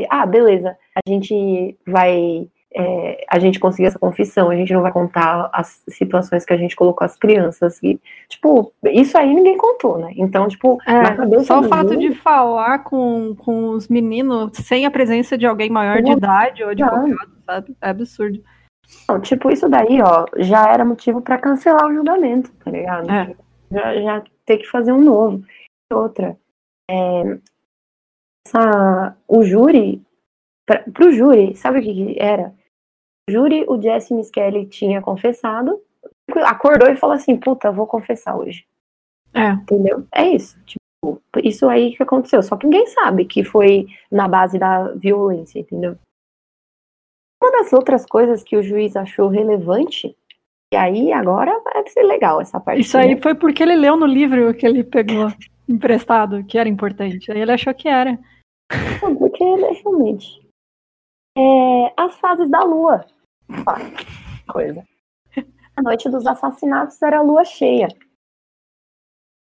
Ah, 0.10 0.26
beleza, 0.26 0.78
a 0.96 1.10
gente 1.10 1.78
vai. 1.86 2.48
É, 2.76 3.24
a 3.30 3.38
gente 3.40 3.60
conseguiu 3.60 3.88
essa 3.88 4.00
confissão, 4.00 4.50
a 4.50 4.56
gente 4.56 4.74
não 4.74 4.82
vai 4.82 4.92
contar 4.92 5.50
as 5.54 5.84
situações 5.88 6.44
que 6.44 6.54
a 6.54 6.58
gente 6.58 6.76
colocou 6.76 7.06
as 7.06 7.16
crianças. 7.16 7.82
E, 7.84 8.00
tipo, 8.28 8.74
isso 8.86 9.18
aí 9.18 9.34
ninguém 9.34 9.58
contou, 9.58 9.98
né? 9.98 10.12
Então, 10.16 10.48
tipo, 10.48 10.78
É, 10.88 11.44
só 11.44 11.60
o 11.60 11.62
do 11.62 11.70
fato 11.70 11.98
de 11.98 12.14
falar 12.14 12.80
com, 12.80 13.36
com 13.36 13.70
os 13.70 13.88
meninos 13.88 14.52
sem 14.54 14.86
a 14.86 14.92
presença 14.92 15.38
de 15.38 15.46
alguém 15.46 15.70
maior 15.70 16.02
de 16.02 16.12
idade 16.12 16.64
ou 16.64 16.76
Não. 16.76 16.88
advogado, 16.88 17.32
sabe? 17.46 17.76
É 17.82 17.90
absurdo. 17.90 18.44
Não, 19.08 19.20
tipo, 19.20 19.52
isso 19.52 19.70
daí, 19.70 20.02
ó, 20.02 20.26
já 20.38 20.68
era 20.68 20.84
motivo 20.84 21.22
pra 21.22 21.38
cancelar 21.38 21.88
o 21.88 21.94
julgamento, 21.94 22.52
tá 22.64 22.72
ligado? 22.72 23.10
É. 23.10 23.36
Já, 23.72 24.02
já 24.02 24.24
ter 24.46 24.58
que 24.58 24.68
fazer 24.68 24.92
um 24.92 25.02
novo. 25.02 25.44
E 25.92 25.96
Outra, 25.96 26.38
é, 26.90 27.40
essa, 28.48 29.16
o 29.28 29.44
júri, 29.44 30.02
pra, 30.66 30.80
pro 30.94 31.12
júri, 31.12 31.56
sabe 31.56 31.80
o 31.80 31.82
que, 31.84 31.94
que 31.94 32.22
era? 32.22 32.54
Júri, 33.30 33.66
o 33.68 33.82
Jesse 33.82 34.14
Miskelly 34.14 34.66
tinha 34.66 35.02
confessado, 35.02 35.82
acordou 36.46 36.90
e 36.90 36.98
falou 36.98 37.16
assim, 37.16 37.38
puta, 37.38 37.72
vou 37.72 37.88
confessar 37.88 38.36
hoje. 38.36 38.66
É. 39.34 39.52
Entendeu? 39.52 40.06
É 40.14 40.28
isso. 40.28 40.58
Tipo, 40.66 40.82
isso 41.44 41.68
aí 41.68 41.96
que 41.96 42.04
aconteceu. 42.04 42.44
Só 42.44 42.56
que 42.56 42.66
ninguém 42.66 42.88
sabe 42.88 43.26
que 43.26 43.44
foi 43.44 43.88
na 44.12 44.28
base 44.28 44.60
da 44.60 44.90
violência, 44.94 45.60
entendeu? 45.60 45.98
Uma 47.42 47.52
das 47.52 47.74
outras 47.74 48.06
coisas 48.06 48.44
que 48.44 48.56
o 48.56 48.64
juiz 48.64 48.96
achou 48.96 49.28
relevante, 49.28 50.16
e 50.74 50.78
aí 50.78 51.12
agora 51.12 51.60
vai 51.62 51.88
ser 51.88 52.04
legal 52.04 52.40
essa 52.40 52.60
parte. 52.60 52.82
Isso 52.82 52.98
aí 52.98 53.16
né? 53.16 53.22
foi 53.22 53.36
porque 53.36 53.64
ele 53.64 53.76
leu 53.76 53.98
no 53.98 54.06
livro 54.06 54.54
que 54.54 54.66
ele 54.66 54.84
pegou 54.84 55.28
emprestado, 55.68 56.44
que 56.46 56.58
era 56.58 56.70
importante. 56.70 57.32
Aí 57.32 57.42
ele 57.42 57.52
achou 57.52 57.74
que 57.74 57.88
era. 57.88 58.18
Não, 59.02 59.16
Porque 59.16 59.44
ele 59.44 59.66
é 59.66 59.74
realmente. 59.74 60.43
É, 61.36 61.94
as 61.98 62.16
fases 62.20 62.50
da 62.50 62.64
lua. 62.64 63.06
Coisa. 64.48 64.84
A 65.76 65.82
noite 65.82 66.08
dos 66.10 66.26
assassinatos 66.28 67.02
era 67.02 67.18
a 67.18 67.22
lua 67.22 67.44
cheia. 67.44 67.88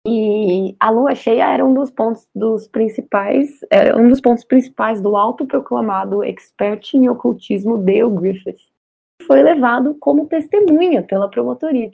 E 0.07 0.75
a 0.81 0.91
lua 0.91 1.15
cheia 1.15 1.53
era 1.53 1.65
um 1.65 1.75
dos 1.75 1.91
pontos 1.91 2.27
dos 2.35 2.67
principais, 2.67 3.61
era 3.71 3.97
um 3.97 4.09
dos 4.09 4.21
pontos 4.21 4.43
principais 4.43 5.01
do 5.01 5.17
autoproclamado 5.17 6.25
expert 6.25 6.95
em 6.95 7.09
ocultismo 7.09 7.79
Dale 7.79 8.11
Griffiths. 8.11 8.69
que 9.21 9.27
Foi 9.27 9.43
levado 9.43 9.95
como 10.01 10.27
testemunha 10.27 11.03
pela 11.05 11.31
promotoria. 11.31 11.93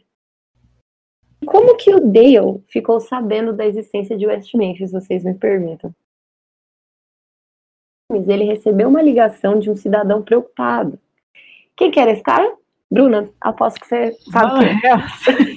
Como 1.44 1.76
que 1.76 1.94
o 1.94 2.00
Dale 2.00 2.62
ficou 2.68 2.98
sabendo 2.98 3.52
da 3.52 3.66
existência 3.66 4.16
de 4.16 4.26
West 4.26 4.54
Memphis, 4.54 4.92
vocês 4.92 5.22
me 5.22 5.34
perguntam? 5.34 5.94
Ele 8.10 8.44
recebeu 8.44 8.88
uma 8.88 9.02
ligação 9.02 9.58
de 9.58 9.70
um 9.70 9.76
cidadão 9.76 10.22
preocupado. 10.22 10.98
Quem 11.76 11.90
que 11.90 12.00
era 12.00 12.10
esse 12.10 12.22
cara? 12.22 12.56
Bruna, 12.90 13.28
aposto 13.38 13.80
que 13.80 13.86
você 13.86 14.12
sabe 14.32 14.52
Van 14.52 14.58
quem. 14.60 14.90
Helsing. 14.90 15.56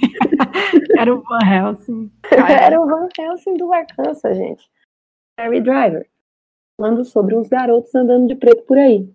era 0.98 1.14
o 1.14 1.22
Van 1.22 1.46
Helsing. 1.46 2.10
Era 2.30 2.80
o 2.80 2.86
Van 2.86 3.08
Helsing 3.18 3.54
do 3.54 3.72
Arkansas, 3.72 4.36
gente. 4.36 4.70
Harry 5.38 5.62
Driver. 5.62 6.06
Falando 6.78 7.04
sobre 7.04 7.34
uns 7.34 7.48
garotos 7.48 7.94
andando 7.94 8.28
de 8.28 8.34
preto 8.34 8.62
por 8.64 8.76
aí. 8.76 9.08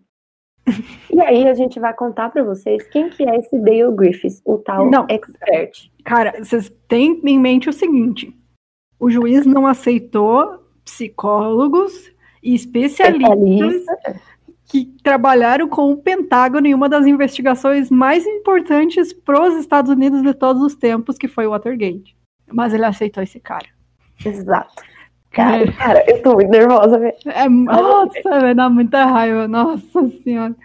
E 1.10 1.22
aí 1.22 1.48
a 1.48 1.54
gente 1.54 1.80
vai 1.80 1.94
contar 1.94 2.30
pra 2.30 2.44
vocês 2.44 2.86
quem 2.90 3.10
que 3.10 3.28
é 3.28 3.38
esse 3.38 3.58
Dale 3.58 3.96
Griffiths, 3.96 4.42
o 4.46 4.58
tal 4.58 4.92
Não. 4.92 5.08
expert. 5.10 5.90
Cara, 6.04 6.44
vocês 6.44 6.70
têm 6.88 7.20
em 7.24 7.40
mente 7.40 7.70
o 7.70 7.74
seguinte: 7.74 8.36
o 9.00 9.10
juiz 9.10 9.46
não 9.46 9.66
aceitou 9.66 10.60
psicólogos 10.84 12.12
e 12.42 12.56
especialistas 12.56 13.76
Especialista. 13.76 14.22
que 14.66 14.86
trabalharam 15.04 15.68
com 15.68 15.92
o 15.92 15.98
Pentágono 15.98 16.68
em 16.68 16.74
uma 16.74 16.90
das 16.90 17.06
investigações 17.06 17.90
mais 17.90 18.26
importantes 18.26 19.14
para 19.14 19.42
os 19.42 19.56
Estados 19.56 19.92
Unidos 19.92 20.22
de 20.22 20.34
todos 20.34 20.62
os 20.62 20.76
tempos, 20.76 21.18
que 21.18 21.28
foi 21.28 21.48
o 21.48 21.52
Watergate. 21.52 22.16
Mas 22.52 22.74
ele 22.74 22.86
aceitou 22.86 23.24
esse 23.24 23.40
cara. 23.40 23.68
Exato. 24.26 24.84
Cara, 25.32 25.72
cara, 25.74 26.04
eu 26.10 26.22
tô 26.24 26.34
muito 26.34 26.50
nervosa. 26.50 26.98
É, 27.26 27.48
nossa, 27.48 28.30
vai 28.40 28.56
dar 28.56 28.70
muita 28.70 29.06
raiva. 29.06 29.48
Nossa 29.48 30.08
senhora. 30.24 30.56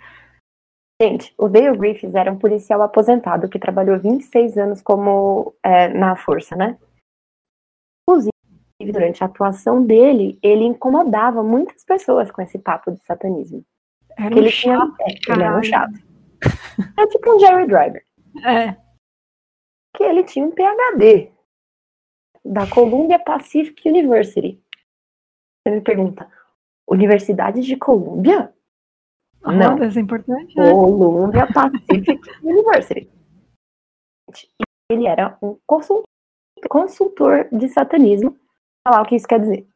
Gente, 1.01 1.35
o 1.37 1.49
Dale 1.49 1.77
Griffiths 1.77 2.15
era 2.15 2.31
um 2.31 2.39
policial 2.39 2.81
aposentado 2.81 3.49
que 3.49 3.59
trabalhou 3.59 3.99
26 3.99 4.57
anos 4.57 4.81
como 4.81 5.53
é, 5.63 5.89
na 5.89 6.15
força, 6.15 6.55
né? 6.55 6.77
Durante 8.91 9.23
a 9.23 9.27
atuação 9.27 9.85
dele, 9.85 10.39
ele 10.43 10.65
incomodava 10.65 11.43
muitas 11.43 11.85
pessoas 11.85 12.31
com 12.31 12.43
esse 12.43 12.59
papo 12.59 12.91
de 12.93 13.05
satanismo. 13.05 13.65
Era 14.19 14.35
um 14.35 14.39
ele 14.39 14.51
chato, 14.51 14.95
tinha, 14.97 15.35
ele 15.37 15.43
era 15.43 15.59
um 15.59 15.63
chato. 15.63 15.93
É 16.99 17.07
tipo 17.07 17.35
um 17.35 17.39
Jerry 17.39 17.67
Driver. 17.67 18.05
É, 18.45 18.77
Que 19.95 20.03
ele 20.03 20.25
tinha 20.25 20.45
um 20.45 20.51
PhD 20.51 21.31
da 22.45 22.69
Columbia 22.69 23.19
Pacific 23.19 23.89
University. 23.89 24.61
Você 25.63 25.75
me 25.77 25.81
pergunta, 25.83 26.29
Universidade 26.89 27.61
de 27.61 27.77
Columbia? 27.77 28.53
Não. 29.45 29.73
rodas 29.73 29.97
é 29.97 30.01
importante, 30.01 30.57
né? 30.57 30.71
Columbia 30.71 31.47
Pacific 31.53 32.21
University. 32.43 33.11
Ele 34.91 35.07
era 35.07 35.37
um 35.43 35.57
consul- 35.67 36.03
consultor 36.69 37.49
de 37.53 37.69
satanismo. 37.69 38.37
Lá 38.87 39.01
o 39.01 39.05
que 39.05 39.15
isso 39.17 39.27
quer 39.27 39.41
dizer. 39.41 39.67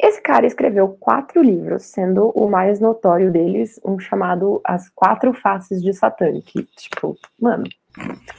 Esse 0.00 0.20
cara 0.22 0.46
escreveu 0.46 0.88
quatro 0.96 1.42
livros, 1.42 1.82
sendo 1.84 2.30
o 2.30 2.48
mais 2.48 2.78
notório 2.80 3.32
deles 3.32 3.80
um 3.84 3.98
chamado 3.98 4.60
As 4.64 4.88
Quatro 4.90 5.34
Faces 5.34 5.82
de 5.82 5.92
Satã, 5.92 6.40
que, 6.40 6.62
tipo, 6.76 7.16
mano, 7.40 7.64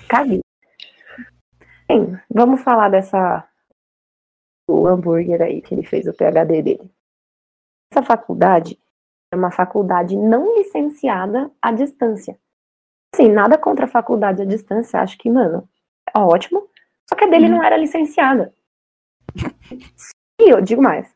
caguei. 0.07 0.39
Bem, 1.87 2.17
vamos 2.29 2.61
falar 2.61 2.89
dessa 2.89 3.45
o 4.69 4.87
hambúrguer 4.87 5.41
aí 5.41 5.61
que 5.61 5.73
ele 5.73 5.83
fez 5.83 6.07
o 6.07 6.13
PhD 6.13 6.61
dele. 6.61 6.91
Essa 7.91 8.03
faculdade 8.03 8.79
é 9.33 9.35
uma 9.35 9.51
faculdade 9.51 10.15
não 10.15 10.57
licenciada 10.57 11.51
à 11.61 11.71
distância. 11.71 12.39
Assim, 13.13 13.27
nada 13.29 13.57
contra 13.57 13.85
a 13.85 13.89
faculdade 13.89 14.43
à 14.43 14.45
distância, 14.45 15.01
acho 15.01 15.17
que, 15.17 15.29
mano, 15.29 15.67
é 16.15 16.19
ótimo. 16.19 16.69
Só 17.09 17.15
que 17.15 17.25
a 17.25 17.27
dele 17.27 17.47
Uhum. 17.47 17.55
não 17.57 17.63
era 17.63 17.75
licenciada. 17.75 18.53
E 20.41 20.49
eu 20.49 20.61
digo 20.61 20.81
mais, 20.81 21.13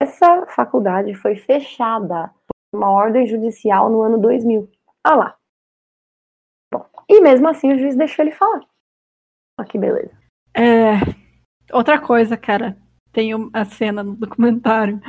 essa 0.00 0.46
faculdade 0.46 1.14
foi 1.14 1.36
fechada 1.36 2.30
por 2.46 2.78
uma 2.78 2.90
ordem 2.90 3.26
judicial 3.26 3.90
no 3.90 4.02
ano 4.02 4.18
2000. 4.18 4.70
Ah 5.02 5.14
lá. 5.14 5.36
Bom, 6.72 6.86
e 7.08 7.20
mesmo 7.20 7.48
assim 7.48 7.72
o 7.72 7.78
juiz 7.78 7.96
deixou 7.96 8.24
ele 8.24 8.32
falar. 8.32 8.60
Olha 9.58 9.68
que 9.68 9.78
beleza. 9.78 10.12
É, 10.54 10.92
outra 11.72 12.00
coisa, 12.00 12.36
cara, 12.36 12.76
tem 13.12 13.32
a 13.52 13.64
cena 13.64 14.02
no 14.02 14.14
documentário 14.14 15.00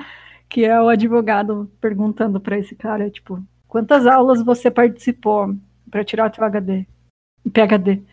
que 0.49 0.63
é 0.63 0.81
o 0.81 0.87
advogado 0.87 1.71
perguntando 1.79 2.39
pra 2.39 2.57
esse 2.57 2.75
cara, 2.75 3.09
tipo, 3.09 3.43
quantas 3.67 4.07
aulas 4.07 4.43
você 4.43 4.71
participou 4.71 5.55
pra 5.91 6.03
tirar 6.03 6.27
o 6.27 6.31
teu 6.31 6.43
HD, 6.43 6.85
PhD? 7.53 8.03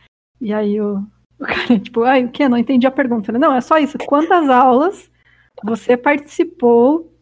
E 0.41 0.53
aí 0.53 0.81
o, 0.81 1.07
o 1.39 1.45
cara, 1.45 1.79
tipo, 1.79 2.03
ai, 2.03 2.25
o 2.25 2.31
que? 2.31 2.49
Não 2.49 2.59
entendi 2.59 2.87
a 2.87 2.91
pergunta. 2.91 3.31
Ele, 3.31 3.39
Não, 3.39 3.55
é 3.55 3.61
só 3.61 3.79
isso. 3.79 3.99
Quantas 3.99 4.49
aulas 4.49 5.11
você 5.63 5.97
participou 5.97 7.13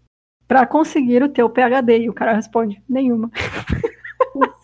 pra 0.46 0.66
conseguir 0.66 1.22
o 1.22 1.28
teu 1.28 1.48
PhD? 1.48 2.00
E 2.00 2.08
o 2.08 2.14
cara 2.14 2.34
responde, 2.34 2.82
nenhuma. 2.88 3.30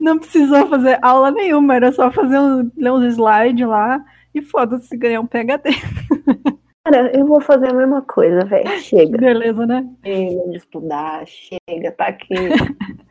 Não 0.00 0.18
precisou 0.18 0.66
fazer 0.68 0.98
aula 1.02 1.30
nenhuma, 1.30 1.76
era 1.76 1.92
só 1.92 2.10
fazer 2.10 2.38
um, 2.38 2.70
ler 2.76 2.92
uns 2.92 3.12
slides 3.12 3.66
lá 3.66 4.02
e 4.34 4.42
foda-se 4.42 4.96
ganhar 4.96 5.20
um 5.20 5.26
PhD. 5.26 5.70
Cara, 6.84 7.16
eu 7.16 7.26
vou 7.26 7.40
fazer 7.40 7.70
a 7.70 7.74
mesma 7.74 8.02
coisa, 8.02 8.44
velho. 8.44 8.68
Chega. 8.78 9.18
Beleza, 9.18 9.66
né? 9.66 9.88
Chega 10.04 10.50
de 10.50 10.56
estudar, 10.56 11.26
chega, 11.26 11.92
tá 11.92 12.06
aqui. 12.06 12.34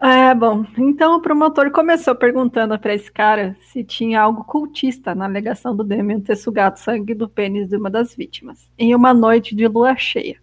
É, 0.00 0.34
bom, 0.34 0.66
então 0.76 1.16
o 1.16 1.20
promotor 1.20 1.70
começou 1.70 2.14
perguntando 2.14 2.78
pra 2.78 2.94
esse 2.94 3.10
cara 3.10 3.56
se 3.60 3.84
tinha 3.84 4.20
algo 4.20 4.44
cultista 4.44 5.14
na 5.14 5.24
alegação 5.24 5.76
do 5.76 5.84
Demian 5.84 6.20
ter 6.20 6.36
sugado 6.36 6.78
sangue 6.78 7.14
do 7.14 7.28
pênis 7.28 7.68
de 7.68 7.76
uma 7.76 7.88
das 7.88 8.14
vítimas, 8.14 8.68
em 8.76 8.94
uma 8.94 9.14
noite 9.14 9.54
de 9.54 9.68
lua 9.68 9.94
cheia. 9.96 10.42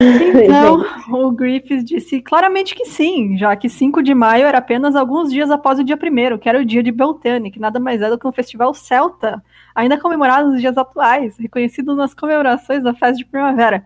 Então, 0.00 0.82
o 1.12 1.30
Griffiths 1.30 1.84
disse 1.84 2.22
claramente 2.22 2.74
que 2.74 2.86
sim, 2.86 3.36
já 3.36 3.54
que 3.54 3.68
5 3.68 4.02
de 4.02 4.14
maio 4.14 4.46
era 4.46 4.58
apenas 4.58 4.96
alguns 4.96 5.30
dias 5.30 5.50
após 5.50 5.78
o 5.78 5.84
dia 5.84 5.96
1 5.96 6.38
que 6.38 6.48
era 6.48 6.58
o 6.58 6.64
dia 6.64 6.82
de 6.82 6.90
Beltane, 6.90 7.50
que 7.50 7.60
nada 7.60 7.78
mais 7.78 8.00
é 8.00 8.08
do 8.08 8.18
que 8.18 8.26
um 8.26 8.32
festival 8.32 8.72
celta, 8.72 9.42
ainda 9.74 10.00
comemorado 10.00 10.50
nos 10.50 10.60
dias 10.60 10.78
atuais, 10.78 11.36
reconhecido 11.36 11.94
nas 11.94 12.14
comemorações 12.14 12.82
da 12.82 12.94
festa 12.94 13.18
de 13.18 13.26
primavera, 13.26 13.84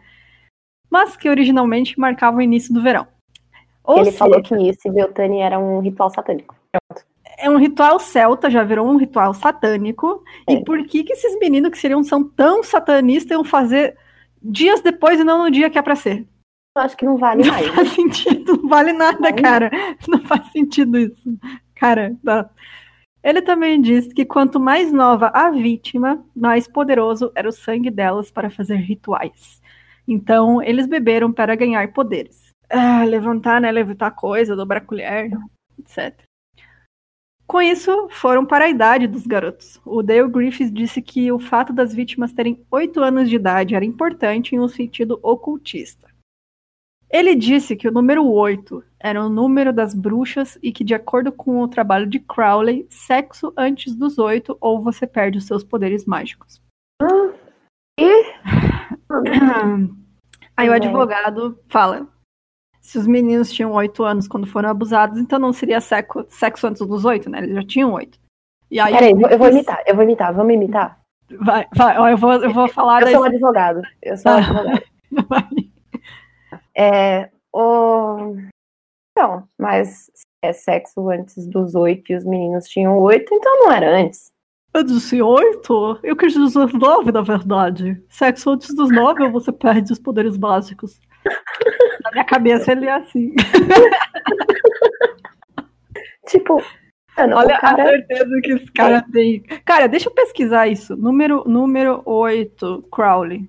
mas 0.88 1.16
que 1.16 1.28
originalmente 1.28 1.98
marcava 1.98 2.36
o 2.36 2.42
início 2.42 2.72
do 2.72 2.80
verão. 2.80 3.13
Ou 3.84 3.96
Ele 3.96 4.06
seja, 4.06 4.18
falou 4.18 4.42
que 4.42 4.54
isso, 4.56 4.90
Beltane, 4.90 5.40
era 5.40 5.58
um 5.58 5.80
ritual 5.80 6.10
satânico. 6.10 6.54
é 7.38 7.50
um 7.50 7.58
ritual 7.58 7.98
celta, 8.00 8.48
já 8.48 8.64
virou 8.64 8.86
um 8.88 8.96
ritual 8.96 9.34
satânico. 9.34 10.22
É. 10.48 10.54
E 10.54 10.64
por 10.64 10.82
que, 10.86 11.04
que 11.04 11.12
esses 11.12 11.38
meninos 11.38 11.70
que 11.70 11.78
seriam 11.78 12.02
são 12.02 12.24
tão 12.24 12.62
satanistas 12.62 13.30
iam 13.32 13.44
fazer 13.44 13.96
dias 14.42 14.80
depois 14.80 15.20
e 15.20 15.24
não 15.24 15.44
no 15.44 15.50
dia 15.50 15.68
que 15.68 15.78
é 15.78 15.82
pra 15.82 15.94
ser? 15.96 16.26
Eu 16.76 16.82
acho 16.82 16.96
que 16.96 17.04
não 17.04 17.16
vale 17.16 17.48
mais. 17.48 17.66
Não 17.68 17.74
faz 17.74 17.88
sentido, 17.90 18.56
não 18.56 18.68
vale 18.68 18.92
nada, 18.92 19.30
Não. 19.30 19.36
cara. 19.36 19.70
Não 20.08 20.20
faz 20.20 20.50
sentido 20.50 20.98
isso. 20.98 21.38
Cara, 21.76 22.16
tá. 22.24 22.50
Ele 23.22 23.40
também 23.40 23.80
disse 23.80 24.12
que 24.12 24.24
quanto 24.24 24.58
mais 24.58 24.92
nova 24.92 25.30
a 25.32 25.50
vítima, 25.50 26.22
mais 26.34 26.66
poderoso 26.66 27.30
era 27.34 27.48
o 27.48 27.52
sangue 27.52 27.90
delas 27.90 28.30
para 28.30 28.50
fazer 28.50 28.76
rituais. 28.76 29.62
Então, 30.06 30.60
eles 30.62 30.86
beberam 30.86 31.32
para 31.32 31.54
ganhar 31.54 31.92
poderes. 31.92 32.43
Ah, 32.76 33.04
levantar, 33.04 33.60
né? 33.60 33.70
Levitar 33.70 34.10
coisa, 34.10 34.56
dobrar 34.56 34.80
colher, 34.80 35.30
etc. 35.78 36.24
Com 37.46 37.62
isso, 37.62 38.08
foram 38.10 38.44
para 38.44 38.64
a 38.64 38.68
idade 38.68 39.06
dos 39.06 39.26
garotos. 39.26 39.80
O 39.84 40.02
Dale 40.02 40.28
Griffiths 40.28 40.72
disse 40.72 41.00
que 41.00 41.30
o 41.30 41.38
fato 41.38 41.72
das 41.72 41.94
vítimas 41.94 42.32
terem 42.32 42.66
8 42.70 43.00
anos 43.00 43.30
de 43.30 43.36
idade 43.36 43.76
era 43.76 43.84
importante 43.84 44.56
em 44.56 44.60
um 44.60 44.66
sentido 44.66 45.20
ocultista. 45.22 46.12
Ele 47.08 47.36
disse 47.36 47.76
que 47.76 47.86
o 47.86 47.92
número 47.92 48.26
8 48.28 48.82
era 48.98 49.24
o 49.24 49.28
número 49.28 49.72
das 49.72 49.94
bruxas 49.94 50.58
e 50.60 50.72
que, 50.72 50.82
de 50.82 50.94
acordo 50.94 51.30
com 51.30 51.60
o 51.60 51.68
trabalho 51.68 52.08
de 52.08 52.18
Crowley, 52.18 52.88
sexo 52.90 53.52
antes 53.56 53.94
dos 53.94 54.18
8 54.18 54.58
ou 54.60 54.82
você 54.82 55.06
perde 55.06 55.38
os 55.38 55.46
seus 55.46 55.62
poderes 55.62 56.06
mágicos. 56.06 56.60
Aí 60.56 60.68
o 60.68 60.72
advogado 60.72 61.56
fala: 61.68 62.08
se 62.84 62.98
os 62.98 63.06
meninos 63.06 63.50
tinham 63.50 63.72
8 63.72 64.04
anos 64.04 64.28
quando 64.28 64.46
foram 64.46 64.68
abusados, 64.68 65.18
então 65.18 65.38
não 65.38 65.52
seria 65.54 65.80
sexo, 65.80 66.24
sexo 66.28 66.66
antes 66.66 66.86
dos 66.86 67.04
8, 67.06 67.30
né? 67.30 67.38
Eles 67.38 67.54
já 67.54 67.62
tinham 67.66 67.92
8. 67.94 68.18
Aí, 68.78 68.92
Peraí, 68.92 69.10
eu 69.12 69.16
vou- 69.18 69.30
eu 69.30 69.38
vou 69.38 69.48
imitar, 69.48 69.82
eu 69.86 69.94
vou 69.94 70.04
imitar, 70.04 70.34
vamos 70.34 70.52
imitar. 70.54 71.00
Vai, 71.40 71.66
vai, 71.74 72.12
eu 72.12 72.16
vou, 72.18 72.32
eu 72.34 72.52
vou 72.52 72.68
falar 72.68 73.00
Eu 73.00 73.04
daí. 73.06 73.14
sou 73.14 73.22
um 73.22 73.26
advogado, 73.26 73.82
eu 74.02 74.16
sou 74.18 74.32
um 74.32 74.34
Ah. 74.34 74.38
advogado. 74.38 74.84
É, 76.76 77.30
o... 77.54 78.36
Então, 79.16 79.48
mas 79.58 80.10
é 80.42 80.52
sexo 80.52 81.08
antes 81.08 81.46
dos 81.46 81.74
oito 81.76 82.10
e 82.12 82.16
os 82.16 82.24
meninos 82.24 82.64
tinham 82.66 82.98
oito, 82.98 83.32
então 83.32 83.60
não 83.60 83.72
era 83.72 84.00
antes. 84.00 84.32
Eu 84.74 84.82
disse 84.82 85.22
8? 85.22 86.00
Eu 86.02 86.16
quis 86.16 86.32
dizer 86.34 86.72
9, 86.72 87.12
na 87.12 87.22
verdade. 87.22 88.02
Sexo 88.08 88.50
antes 88.50 88.74
dos 88.74 88.90
9 88.90 89.22
ou 89.22 89.30
você 89.30 89.52
perde 89.52 89.92
os 89.92 90.00
poderes 90.00 90.36
básicos. 90.36 91.00
Na 92.04 92.10
minha 92.12 92.24
cabeça 92.24 92.72
ele 92.72 92.86
é 92.86 92.92
assim. 92.92 93.34
Tipo, 96.26 96.62
mano, 97.16 97.36
Olha 97.36 97.56
o 97.56 97.60
cara... 97.60 97.82
a 97.82 97.86
certeza 97.86 98.40
que 98.42 98.52
esse 98.52 98.72
cara 98.72 99.04
tem. 99.12 99.40
Cara, 99.64 99.86
deixa 99.86 100.08
eu 100.08 100.14
pesquisar 100.14 100.66
isso. 100.68 100.96
Número, 100.96 101.44
número 101.46 102.02
8, 102.04 102.88
Crowley. 102.90 103.48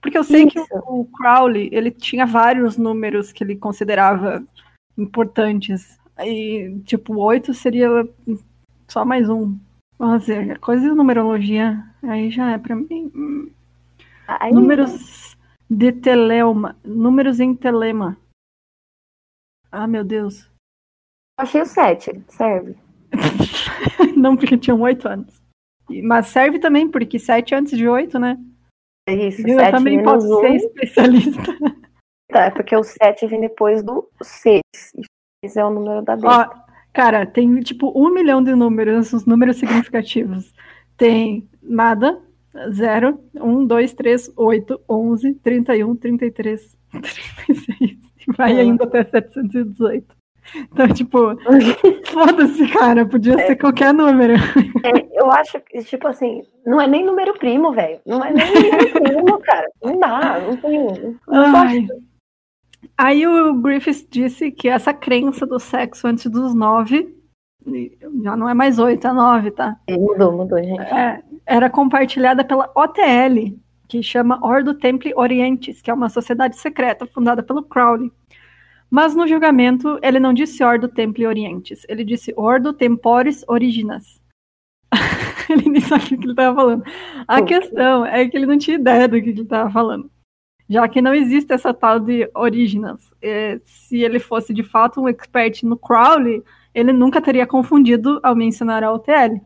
Porque 0.00 0.18
eu 0.18 0.24
sei 0.24 0.46
que 0.46 0.58
Isso. 0.58 0.68
o, 0.86 1.00
o 1.00 1.04
Crowley, 1.06 1.70
ele 1.72 1.90
tinha 1.90 2.26
vários 2.26 2.76
números 2.76 3.32
que 3.32 3.42
ele 3.42 3.56
considerava 3.56 4.44
importantes. 4.98 5.98
E, 6.20 6.78
tipo, 6.84 7.18
8 7.18 7.54
seria 7.54 7.88
só 8.86 9.04
mais 9.04 9.30
um. 9.30 9.58
Vamos 9.98 10.20
dizer, 10.20 10.58
coisa 10.58 10.82
de 10.86 10.94
numerologia, 10.94 11.82
aí 12.02 12.30
já 12.30 12.52
é 12.52 12.58
pra 12.58 12.76
mim. 12.76 13.50
Aí, 14.28 14.52
Números 14.52 15.33
de 15.68 15.92
telema. 15.92 16.76
Números 16.84 17.40
em 17.40 17.54
telema. 17.54 18.16
Ah, 19.70 19.86
meu 19.86 20.04
Deus. 20.04 20.44
eu 21.38 21.44
achei 21.44 21.62
o 21.62 21.66
sete, 21.66 22.22
serve. 22.28 22.76
Não, 24.16 24.36
porque 24.36 24.56
tinham 24.56 24.80
oito 24.80 25.08
anos. 25.08 25.42
Mas 26.02 26.28
serve 26.28 26.58
também, 26.58 26.88
porque 26.88 27.18
sete 27.18 27.54
antes 27.54 27.76
de 27.76 27.88
oito, 27.88 28.18
né? 28.18 28.38
É 29.06 29.14
isso, 29.14 29.46
Eu 29.46 29.58
sete 29.58 29.72
também 29.72 29.96
menos 29.96 30.12
posso 30.12 30.38
um, 30.38 30.40
ser 30.40 30.54
especialista. 30.54 31.42
tá, 32.30 32.44
é 32.46 32.50
porque 32.50 32.74
o 32.74 32.82
sete 32.82 33.26
vem 33.26 33.40
depois 33.40 33.82
do 33.82 34.08
seis. 34.22 34.62
E 34.96 35.04
seis 35.44 35.56
é 35.56 35.64
o 35.64 35.70
número 35.70 36.02
da 36.02 36.16
besta. 36.16 36.50
Ó, 36.52 36.64
cara, 36.92 37.26
tem 37.26 37.60
tipo 37.60 37.92
um 37.94 38.10
milhão 38.10 38.42
de 38.42 38.54
números, 38.54 39.12
os 39.12 39.26
números 39.26 39.56
significativos. 39.56 40.54
Tem 40.96 41.48
nada, 41.62 42.22
zero, 42.70 43.18
um, 43.34 43.66
dois, 43.66 43.92
três, 43.92 44.32
oito, 44.36 44.80
onze, 44.88 45.34
trinta 45.34 45.76
e 45.76 45.84
um, 45.84 45.96
trinta 45.96 46.24
e 46.24 46.32
vai 48.36 48.58
ainda 48.58 48.84
até 48.84 49.04
718. 49.04 50.16
Então, 50.56 50.88
tipo, 50.88 51.18
foda-se, 52.12 52.68
cara, 52.68 53.06
podia 53.06 53.34
é. 53.34 53.46
ser 53.46 53.56
qualquer 53.56 53.92
número. 53.92 54.34
É, 54.34 55.20
eu 55.20 55.30
acho 55.30 55.58
que, 55.60 55.82
tipo 55.82 56.06
assim, 56.06 56.42
não 56.66 56.80
é 56.80 56.86
nem 56.86 57.04
número 57.04 57.34
primo, 57.34 57.72
velho. 57.72 58.00
Não 58.06 58.22
é 58.24 58.32
nem 58.32 58.46
número 58.54 58.92
primo, 58.92 59.38
cara. 59.40 59.66
Não 59.82 59.98
dá, 59.98 60.40
não 60.40 60.56
tem. 60.56 61.18
Não 61.26 62.04
Aí 62.96 63.26
o 63.26 63.54
Griffiths 63.54 64.06
disse 64.08 64.52
que 64.52 64.68
essa 64.68 64.94
crença 64.94 65.46
do 65.46 65.58
sexo 65.58 66.06
antes 66.06 66.30
dos 66.30 66.54
nove, 66.54 67.16
já 68.22 68.36
não 68.36 68.48
é 68.48 68.54
mais 68.54 68.78
oito, 68.78 69.06
é 69.06 69.12
nove, 69.12 69.50
tá? 69.50 69.76
Mudou, 69.90 70.30
mudou, 70.32 70.62
gente. 70.62 70.80
É, 70.80 71.20
era 71.46 71.68
compartilhada 71.68 72.44
pela 72.44 72.70
OTL, 72.74 73.58
que 73.88 74.02
chama 74.02 74.44
Ordo 74.44 74.74
Templi 74.74 75.12
Orientis, 75.14 75.82
que 75.82 75.90
é 75.90 75.94
uma 75.94 76.08
sociedade 76.08 76.56
secreta 76.56 77.06
fundada 77.06 77.42
pelo 77.42 77.62
Crowley. 77.62 78.10
Mas 78.90 79.14
no 79.14 79.26
julgamento, 79.26 79.98
ele 80.02 80.20
não 80.20 80.32
disse 80.32 80.62
Ordo 80.62 80.88
Templi 80.88 81.26
Orientis, 81.26 81.84
ele 81.88 82.04
disse 82.04 82.32
Ordo 82.36 82.72
Temporis 82.72 83.44
Originas. 83.48 84.20
ele 85.50 85.68
nem 85.68 85.80
sabia 85.80 86.16
o 86.16 86.20
que 86.20 86.24
ele 86.24 86.32
estava 86.32 86.54
falando. 86.54 86.84
A 87.26 87.42
questão 87.42 88.06
é 88.06 88.28
que 88.28 88.36
ele 88.36 88.46
não 88.46 88.58
tinha 88.58 88.76
ideia 88.76 89.08
do 89.08 89.20
que 89.20 89.30
ele 89.30 89.42
estava 89.42 89.70
falando. 89.70 90.10
Já 90.68 90.88
que 90.88 91.02
não 91.02 91.14
existe 91.14 91.52
essa 91.52 91.74
tal 91.74 92.00
de 92.00 92.30
Originas. 92.34 93.12
É, 93.20 93.58
se 93.64 93.98
ele 93.98 94.18
fosse 94.18 94.54
de 94.54 94.62
fato 94.62 95.00
um 95.00 95.08
expert 95.08 95.62
no 95.62 95.76
Crowley, 95.76 96.42
ele 96.74 96.92
nunca 96.92 97.20
teria 97.20 97.46
confundido 97.46 98.18
ao 98.22 98.34
mencionar 98.34 98.82
a 98.82 98.92
OTL. 98.92 99.40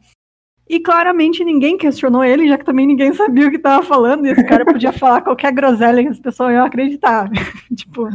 E 0.69 0.81
claramente 0.81 1.43
ninguém 1.43 1.79
questionou 1.79 2.23
ele, 2.23 2.49
já 2.49 2.59
que 2.59 2.64
também 2.64 2.87
ninguém 2.87 3.14
sabia 3.14 3.47
o 3.47 3.51
que 3.51 3.57
estava 3.57 3.83
falando, 3.83 4.27
e 4.27 4.31
esse 4.31 4.45
cara 4.45 4.64
podia 4.64 4.93
falar 4.93 5.23
qualquer 5.23 5.53
groselha 5.53 6.03
que 6.03 6.11
as 6.11 6.21
pessoas 6.21 6.53
iam 6.53 6.64
acreditar. 6.64 7.31
tipo, 7.75 8.09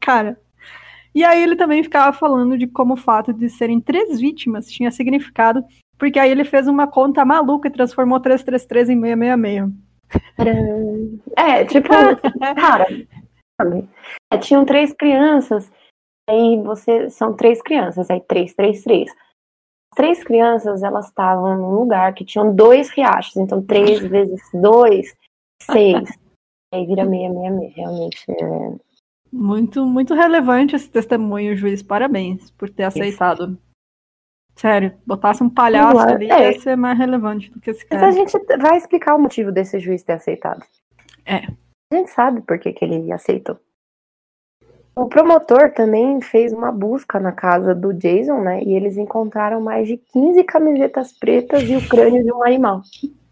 cara. 0.00 0.38
E 1.14 1.22
aí 1.22 1.42
ele 1.42 1.56
também 1.56 1.82
ficava 1.82 2.16
falando 2.16 2.56
de 2.56 2.66
como 2.66 2.94
o 2.94 2.96
fato 2.96 3.34
de 3.34 3.50
serem 3.50 3.78
três 3.78 4.18
vítimas 4.18 4.70
tinha 4.70 4.90
significado, 4.90 5.62
porque 5.98 6.18
aí 6.18 6.30
ele 6.30 6.44
fez 6.44 6.66
uma 6.66 6.86
conta 6.86 7.22
maluca 7.24 7.68
e 7.68 7.72
transformou 7.72 8.18
333 8.18 8.88
em 8.88 9.00
666. 9.00 9.82
É, 11.36 11.64
tipo, 11.66 11.88
cara, 12.56 12.86
é, 14.32 14.38
tinham 14.38 14.64
três 14.64 14.94
crianças, 14.94 15.70
aí 16.28 16.56
você, 16.62 17.10
são 17.10 17.34
três 17.34 17.60
crianças, 17.60 18.10
aí 18.10 18.20
três, 18.20 18.54
três, 19.94 20.22
crianças, 20.22 20.82
elas 20.82 21.06
estavam 21.06 21.56
num 21.56 21.74
lugar 21.74 22.14
que 22.14 22.24
tinham 22.24 22.54
dois 22.54 22.90
riachos, 22.90 23.36
então 23.36 23.62
três 23.62 24.00
vezes 24.06 24.40
dois, 24.52 25.14
seis. 25.60 26.08
Aí 26.72 26.86
vira 26.86 27.04
meia, 27.04 27.30
meia, 27.30 27.50
meia. 27.50 27.72
Realmente 27.74 28.24
é... 28.30 28.74
Muito, 29.32 29.84
muito 29.86 30.14
relevante 30.14 30.76
esse 30.76 30.90
testemunho, 30.90 31.56
juiz. 31.56 31.82
Parabéns 31.82 32.50
por 32.50 32.68
ter 32.68 32.84
aceitado. 32.84 33.52
Isso. 33.52 33.72
Sério, 34.56 34.92
botasse 35.06 35.42
um 35.42 35.48
palhaço 35.48 35.98
ali, 35.98 36.30
é. 36.30 36.52
ia 36.52 36.60
ser 36.60 36.76
mais 36.76 36.98
relevante 36.98 37.50
do 37.50 37.58
que 37.58 37.70
esse 37.70 37.86
cara. 37.86 38.06
Mas 38.06 38.14
a 38.14 38.18
gente 38.18 38.38
vai 38.58 38.76
explicar 38.76 39.14
o 39.14 39.18
motivo 39.18 39.50
desse 39.50 39.78
juiz 39.78 40.02
ter 40.02 40.12
aceitado. 40.12 40.62
É. 41.24 41.46
A 41.90 41.96
gente 41.96 42.10
sabe 42.10 42.42
por 42.42 42.58
que, 42.58 42.72
que 42.72 42.84
ele 42.84 43.10
aceitou. 43.10 43.58
O 44.94 45.06
promotor 45.06 45.70
também 45.72 46.20
fez 46.20 46.52
uma 46.52 46.70
busca 46.70 47.18
na 47.18 47.32
casa 47.32 47.74
do 47.74 47.94
Jason, 47.94 48.40
né? 48.42 48.62
E 48.62 48.74
eles 48.74 48.98
encontraram 48.98 49.60
mais 49.60 49.88
de 49.88 49.96
15 49.96 50.44
camisetas 50.44 51.12
pretas 51.12 51.62
e 51.62 51.76
o 51.76 51.88
crânio 51.88 52.22
de 52.22 52.32
um 52.32 52.44
animal. 52.44 52.82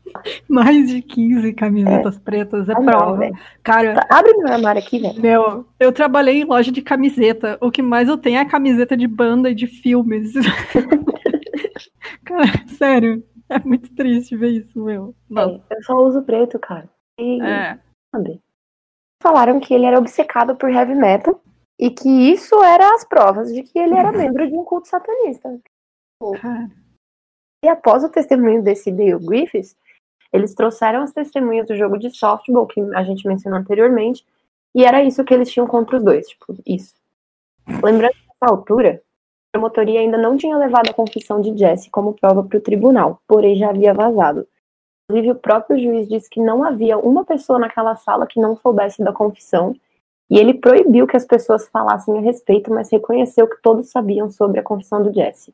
Mais 0.48 0.88
de 0.88 1.02
15 1.02 1.52
camisetas 1.52 2.16
é. 2.16 2.18
pretas, 2.18 2.68
é 2.68 2.72
ah, 2.72 2.80
prova. 2.80 3.28
Não, 3.28 3.32
Cara, 3.62 3.94
tá, 3.94 4.06
abre 4.10 4.32
meu 4.38 4.52
armário 4.52 4.82
aqui, 4.82 4.98
velho. 4.98 5.20
Meu, 5.20 5.64
eu 5.78 5.92
trabalhei 5.92 6.40
em 6.40 6.44
loja 6.44 6.72
de 6.72 6.82
camiseta. 6.82 7.56
O 7.60 7.70
que 7.70 7.80
mais 7.80 8.08
eu 8.08 8.18
tenho 8.18 8.38
é 8.38 8.44
camiseta 8.44 8.96
de 8.96 9.06
banda 9.06 9.50
e 9.50 9.54
de 9.54 9.68
filmes. 9.68 10.32
cara, 12.24 12.66
sério. 12.76 13.22
É 13.48 13.60
muito 13.60 13.94
triste 13.94 14.36
ver 14.36 14.50
isso, 14.50 14.82
meu. 14.82 15.14
É, 15.36 15.76
eu 15.76 15.82
só 15.84 15.94
uso 15.96 16.22
preto, 16.22 16.58
cara. 16.58 16.88
E... 17.16 17.40
É. 17.40 17.78
Falaram 19.22 19.60
que 19.60 19.72
ele 19.72 19.86
era 19.86 19.98
obcecado 19.98 20.56
por 20.56 20.70
heavy 20.70 20.96
metal 20.96 21.40
e 21.80 21.90
que 21.90 22.08
isso 22.08 22.62
era 22.62 22.94
as 22.94 23.04
provas 23.04 23.50
de 23.52 23.62
que 23.62 23.78
ele 23.78 23.94
era 23.94 24.12
membro 24.12 24.46
de 24.46 24.54
um 24.54 24.62
culto 24.62 24.86
satanista. 24.86 25.58
E 27.64 27.68
após 27.68 28.04
o 28.04 28.10
testemunho 28.10 28.62
desse 28.62 28.92
Dale 28.92 29.18
Griffiths, 29.18 29.74
eles 30.30 30.54
trouxeram 30.54 31.02
as 31.02 31.12
testemunhas 31.12 31.66
do 31.66 31.74
jogo 31.74 31.98
de 31.98 32.10
softball 32.10 32.66
que 32.66 32.80
a 32.94 33.02
gente 33.02 33.26
mencionou 33.26 33.58
anteriormente, 33.58 34.24
e 34.74 34.84
era 34.84 35.02
isso 35.02 35.24
que 35.24 35.32
eles 35.32 35.50
tinham 35.50 35.66
contra 35.66 35.96
os 35.96 36.04
dois, 36.04 36.28
tipo, 36.28 36.54
isso. 36.66 36.94
Lembrando 37.66 38.12
que 38.12 38.26
nessa 38.28 38.54
altura, 38.54 39.02
a 39.48 39.58
promotoria 39.58 40.00
ainda 40.00 40.18
não 40.18 40.36
tinha 40.36 40.56
levado 40.58 40.90
a 40.90 40.94
confissão 40.94 41.40
de 41.40 41.56
Jesse 41.56 41.90
como 41.90 42.12
prova 42.12 42.44
para 42.44 42.58
o 42.58 42.62
tribunal, 42.62 43.22
porém 43.26 43.56
já 43.56 43.70
havia 43.70 43.94
vazado. 43.94 44.46
Inclusive, 45.10 45.32
o 45.32 45.40
próprio 45.40 45.80
juiz 45.80 46.06
disse 46.06 46.28
que 46.28 46.40
não 46.40 46.62
havia 46.62 46.98
uma 46.98 47.24
pessoa 47.24 47.58
naquela 47.58 47.96
sala 47.96 48.26
que 48.26 48.38
não 48.38 48.54
soubesse 48.56 49.02
da 49.02 49.12
confissão 49.12 49.74
e 50.30 50.38
ele 50.38 50.54
proibiu 50.54 51.06
que 51.08 51.16
as 51.16 51.24
pessoas 51.24 51.68
falassem 51.68 52.16
a 52.16 52.20
respeito, 52.20 52.72
mas 52.72 52.90
reconheceu 52.90 53.48
que 53.48 53.60
todos 53.60 53.90
sabiam 53.90 54.30
sobre 54.30 54.60
a 54.60 54.62
confissão 54.62 55.02
do 55.02 55.12
Jesse. 55.12 55.52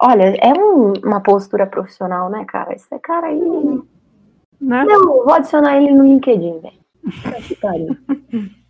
Olha, 0.00 0.36
é 0.38 0.52
um, 0.52 0.92
uma 1.02 1.22
postura 1.22 1.66
profissional, 1.66 2.28
né, 2.28 2.44
cara? 2.44 2.74
Esse 2.74 2.98
cara 2.98 3.28
aí. 3.28 3.40
Né? 4.60 4.84
Não, 4.84 5.24
vou 5.24 5.32
adicionar 5.32 5.78
ele 5.78 5.94
no 5.94 6.04
LinkedIn, 6.04 6.60
velho. 6.60 6.82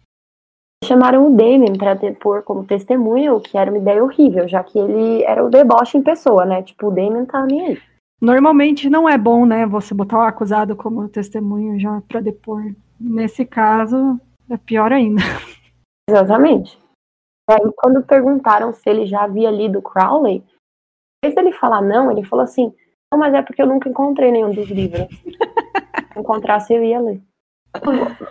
Chamaram 0.84 1.26
o 1.26 1.36
Damien 1.36 1.76
para 1.76 1.94
depor 1.94 2.42
como 2.42 2.64
testemunha, 2.64 3.34
o 3.34 3.40
que 3.40 3.56
era 3.56 3.70
uma 3.70 3.78
ideia 3.78 4.02
horrível, 4.02 4.48
já 4.48 4.62
que 4.62 4.78
ele 4.78 5.22
era 5.24 5.44
o 5.44 5.50
deboche 5.50 5.98
em 5.98 6.02
pessoa, 6.02 6.44
né? 6.44 6.62
Tipo, 6.62 6.88
o 6.88 6.90
Damien 6.90 7.24
tá 7.24 7.44
nem 7.46 7.66
aí. 7.66 7.78
Normalmente 8.20 8.88
não 8.88 9.08
é 9.08 9.18
bom, 9.18 9.44
né, 9.44 9.66
você 9.66 9.92
botar 9.94 10.18
o 10.18 10.22
acusado 10.22 10.76
como 10.76 11.08
testemunho 11.08 11.78
já 11.80 12.00
para 12.08 12.20
depor. 12.20 12.62
Nesse 13.00 13.44
caso, 13.44 14.20
é 14.54 14.58
pior 14.58 14.92
ainda. 14.92 15.22
Exatamente. 16.08 16.78
Aí, 17.48 17.72
quando 17.76 18.02
perguntaram 18.02 18.72
se 18.72 18.88
ele 18.88 19.06
já 19.06 19.24
havia 19.24 19.50
lido 19.50 19.82
Crowley, 19.82 20.36
em 20.36 21.28
vez 21.28 21.34
dele 21.34 21.52
falar 21.52 21.80
não, 21.80 22.10
ele 22.10 22.24
falou 22.24 22.44
assim: 22.44 22.72
Não, 23.12 23.18
mas 23.18 23.34
é 23.34 23.42
porque 23.42 23.62
eu 23.62 23.66
nunca 23.66 23.88
encontrei 23.88 24.30
nenhum 24.30 24.52
dos 24.52 24.68
livros. 24.68 25.06
Se 26.12 26.18
encontrasse, 26.18 26.74
eu 26.74 26.84
ia 26.84 27.00
ler. 27.00 27.22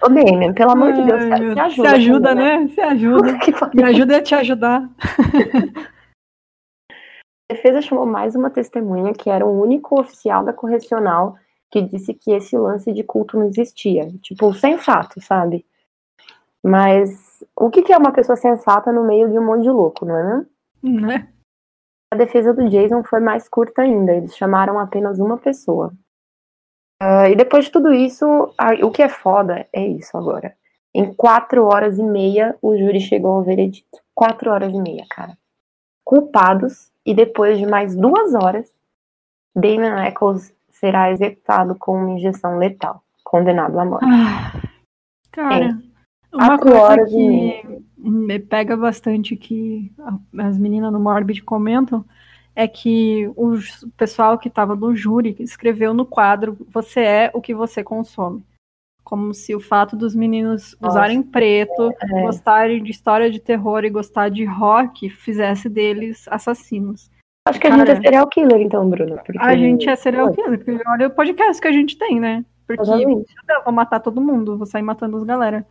Ô, 0.04 0.08
Damien, 0.08 0.54
pelo 0.54 0.72
amor 0.72 0.94
de 0.94 1.04
Deus, 1.04 1.24
se 1.24 1.34
ajuda. 1.34 1.72
Se 1.72 1.88
ajuda, 1.88 2.36
né? 2.36 2.68
Se 2.68 2.80
ajuda. 2.80 3.40
Me 3.74 3.84
ajuda 3.84 4.18
a 4.18 4.22
te 4.22 4.36
ajudar. 4.36 4.88
A 7.50 7.54
defesa 7.54 7.82
chamou 7.82 8.06
mais 8.06 8.36
uma 8.36 8.52
testemunha, 8.52 9.14
que 9.14 9.32
era 9.32 9.44
o 9.44 9.62
único 9.62 10.00
oficial 10.00 10.46
da 10.46 10.54
correcional 10.54 11.36
que 11.72 11.82
disse 11.82 12.14
que 12.14 12.32
esse 12.32 12.56
lance 12.56 12.94
de 12.94 13.04
culto 13.04 13.38
não 13.38 13.48
existia. 13.48 14.12
Tipo, 14.22 14.54
sensato, 14.54 15.20
sabe? 15.20 15.66
Mas 16.64 17.44
o 17.56 17.70
que, 17.70 17.92
é 17.92 17.98
uma 17.98 18.12
pessoa 18.12 18.36
sensata 18.36 18.92
no 18.92 19.04
meio 19.04 19.30
de 19.30 19.38
um 19.38 19.46
monte 19.46 19.64
de 19.64 19.70
louco, 19.70 20.06
não 20.06 20.16
é 20.16 20.24
mesmo? 20.24 20.48
Né? 21.08 21.28
A 22.14 22.18
defesa 22.18 22.54
do 22.54 22.70
Jason 22.70 23.04
foi 23.04 23.20
mais 23.20 23.48
curta 23.48 23.82
ainda, 23.82 24.14
eles 24.14 24.36
chamaram 24.36 24.78
apenas 24.78 25.20
uma 25.20 25.38
pessoa. 25.38 25.94
Uh, 27.02 27.26
e 27.32 27.36
depois 27.36 27.66
de 27.66 27.72
tudo 27.72 27.92
isso, 27.94 28.26
o 28.84 28.92
que 28.92 29.02
é 29.02 29.10
foda 29.10 29.68
é 29.74 29.86
isso 29.88 30.16
agora. 30.16 30.56
Em 30.94 31.14
quatro 31.14 31.66
horas 31.66 31.98
e 31.98 32.04
meia, 32.04 32.56
o 32.62 32.78
júri 32.78 33.00
chegou 33.00 33.32
ao 33.32 33.44
veredito. 33.44 34.00
Quatro 34.14 34.52
horas 34.52 34.74
e 34.74 34.80
meia, 34.80 35.06
cara. 35.10 35.38
Culpados, 36.04 36.92
e 37.06 37.14
depois 37.14 37.58
de 37.58 37.66
mais 37.66 37.96
duas 37.96 38.34
horas, 38.36 38.72
Damon 39.56 39.98
Eccles 40.04 40.54
será 40.70 41.12
executado 41.12 41.76
com 41.76 41.96
uma 41.96 42.12
injeção 42.12 42.58
letal, 42.58 43.04
condenado 43.24 43.80
à 43.80 43.86
morte. 43.86 44.06
Ah, 44.06 44.52
cara. 45.32 45.66
É. 45.66 45.91
Uma 46.34 46.58
coisa 46.58 47.06
que 47.06 47.82
me 47.98 48.40
pega 48.40 48.76
bastante 48.78 49.36
que 49.36 49.92
as 50.38 50.58
meninas 50.58 50.92
no 50.92 51.00
Morbid 51.00 51.44
comentam 51.44 52.06
é 52.56 52.68
que 52.68 53.30
o 53.36 53.54
pessoal 53.98 54.38
que 54.38 54.48
estava 54.48 54.76
no 54.76 54.96
júri 54.96 55.36
escreveu 55.40 55.94
no 55.94 56.06
quadro 56.06 56.58
você 56.70 57.02
é 57.02 57.32
o 57.34 57.42
que 57.42 57.54
você 57.54 57.84
consome. 57.84 58.44
Como 59.04 59.34
se 59.34 59.54
o 59.54 59.60
fato 59.60 59.96
dos 59.96 60.16
meninos 60.16 60.76
Nossa, 60.80 60.94
usarem 60.94 61.22
preto, 61.22 61.92
é. 62.02 62.22
gostarem 62.24 62.82
de 62.82 62.92
história 62.92 63.30
de 63.30 63.40
terror 63.40 63.84
e 63.84 63.90
gostar 63.90 64.30
de 64.30 64.46
rock 64.46 65.10
fizesse 65.10 65.68
deles 65.68 66.28
assassinos. 66.30 67.12
Acho 67.48 67.60
que 67.60 67.68
Cara, 67.68 67.82
a 67.82 67.86
gente 67.86 67.98
é 67.98 68.02
serial 68.02 68.28
killer, 68.28 68.62
então, 68.62 68.90
Bruno. 68.90 69.20
A 69.40 69.56
gente 69.56 69.90
é 69.90 69.96
serial 69.96 70.32
killer, 70.32 70.64
porque 70.64 70.82
olha 70.88 71.08
o 71.08 71.12
podcast 71.12 71.62
que 71.62 71.68
a 71.68 71.72
gente 71.72 71.98
tem, 71.98 72.20
né? 72.20 72.46
Porque 72.68 72.90
eu 72.90 73.64
vou 73.66 73.74
matar 73.74 74.00
todo 74.00 74.22
mundo, 74.22 74.58
vou 74.58 74.68
sair 74.68 74.84
matando 74.84 75.18
as 75.18 75.24
galera. 75.24 75.66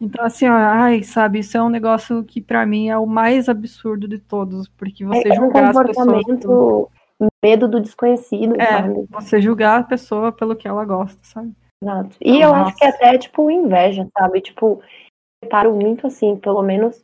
Então, 0.00 0.24
assim, 0.24 0.48
ó, 0.48 0.54
ai, 0.54 1.02
sabe, 1.02 1.40
isso 1.40 1.56
é 1.56 1.62
um 1.62 1.68
negócio 1.68 2.24
que 2.24 2.40
para 2.40 2.64
mim 2.64 2.88
é 2.88 2.98
o 2.98 3.06
mais 3.06 3.48
absurdo 3.48 4.08
de 4.08 4.18
todos, 4.18 4.68
porque 4.68 5.04
você 5.04 5.28
é, 5.28 5.34
julgar 5.34 5.74
um 5.74 5.78
as 5.78 5.86
pessoas. 5.86 6.88
Medo 7.42 7.68
do 7.68 7.80
desconhecido, 7.80 8.60
é, 8.60 8.66
sabe? 8.66 9.06
Você 9.10 9.40
julgar 9.40 9.80
a 9.80 9.84
pessoa 9.84 10.32
pelo 10.32 10.56
que 10.56 10.66
ela 10.66 10.84
gosta, 10.84 11.18
sabe? 11.22 11.52
Exato. 11.82 12.16
E 12.20 12.40
eu 12.40 12.54
acho 12.54 12.74
que 12.76 12.84
até, 12.84 13.16
tipo, 13.18 13.50
inveja, 13.50 14.08
sabe? 14.18 14.40
Tipo, 14.40 14.82
reparo 15.42 15.74
muito 15.74 16.06
assim, 16.06 16.36
pelo 16.36 16.62
menos 16.62 17.02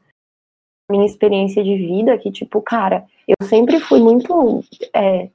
minha 0.91 1.07
experiência 1.07 1.62
de 1.62 1.76
vida, 1.76 2.18
que, 2.18 2.33
tipo, 2.33 2.61
cara, 2.61 3.07
eu 3.28 3.47
sempre 3.47 3.78
fui 3.78 4.01
muito 4.01 4.64
é, 4.95 5.31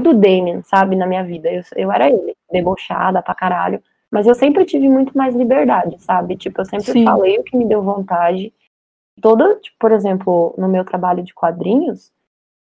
do 0.00 0.14
Damien, 0.14 0.62
sabe, 0.62 0.96
na 0.96 1.06
minha 1.06 1.22
vida. 1.22 1.52
Eu, 1.52 1.62
eu 1.76 1.92
era 1.92 2.08
ele, 2.08 2.34
debochada 2.50 3.20
pra 3.22 3.34
caralho. 3.34 3.82
Mas 4.10 4.26
eu 4.26 4.34
sempre 4.34 4.64
tive 4.64 4.88
muito 4.88 5.16
mais 5.16 5.34
liberdade, 5.34 5.96
sabe? 6.02 6.36
Tipo, 6.36 6.60
eu 6.60 6.64
sempre 6.64 6.92
Sim. 6.92 7.04
falei 7.04 7.38
o 7.38 7.44
que 7.44 7.56
me 7.56 7.64
deu 7.64 7.82
vontade. 7.82 8.52
Toda, 9.20 9.54
tipo, 9.56 9.76
por 9.78 9.92
exemplo, 9.92 10.54
no 10.58 10.68
meu 10.68 10.84
trabalho 10.84 11.22
de 11.22 11.32
quadrinhos, 11.32 12.12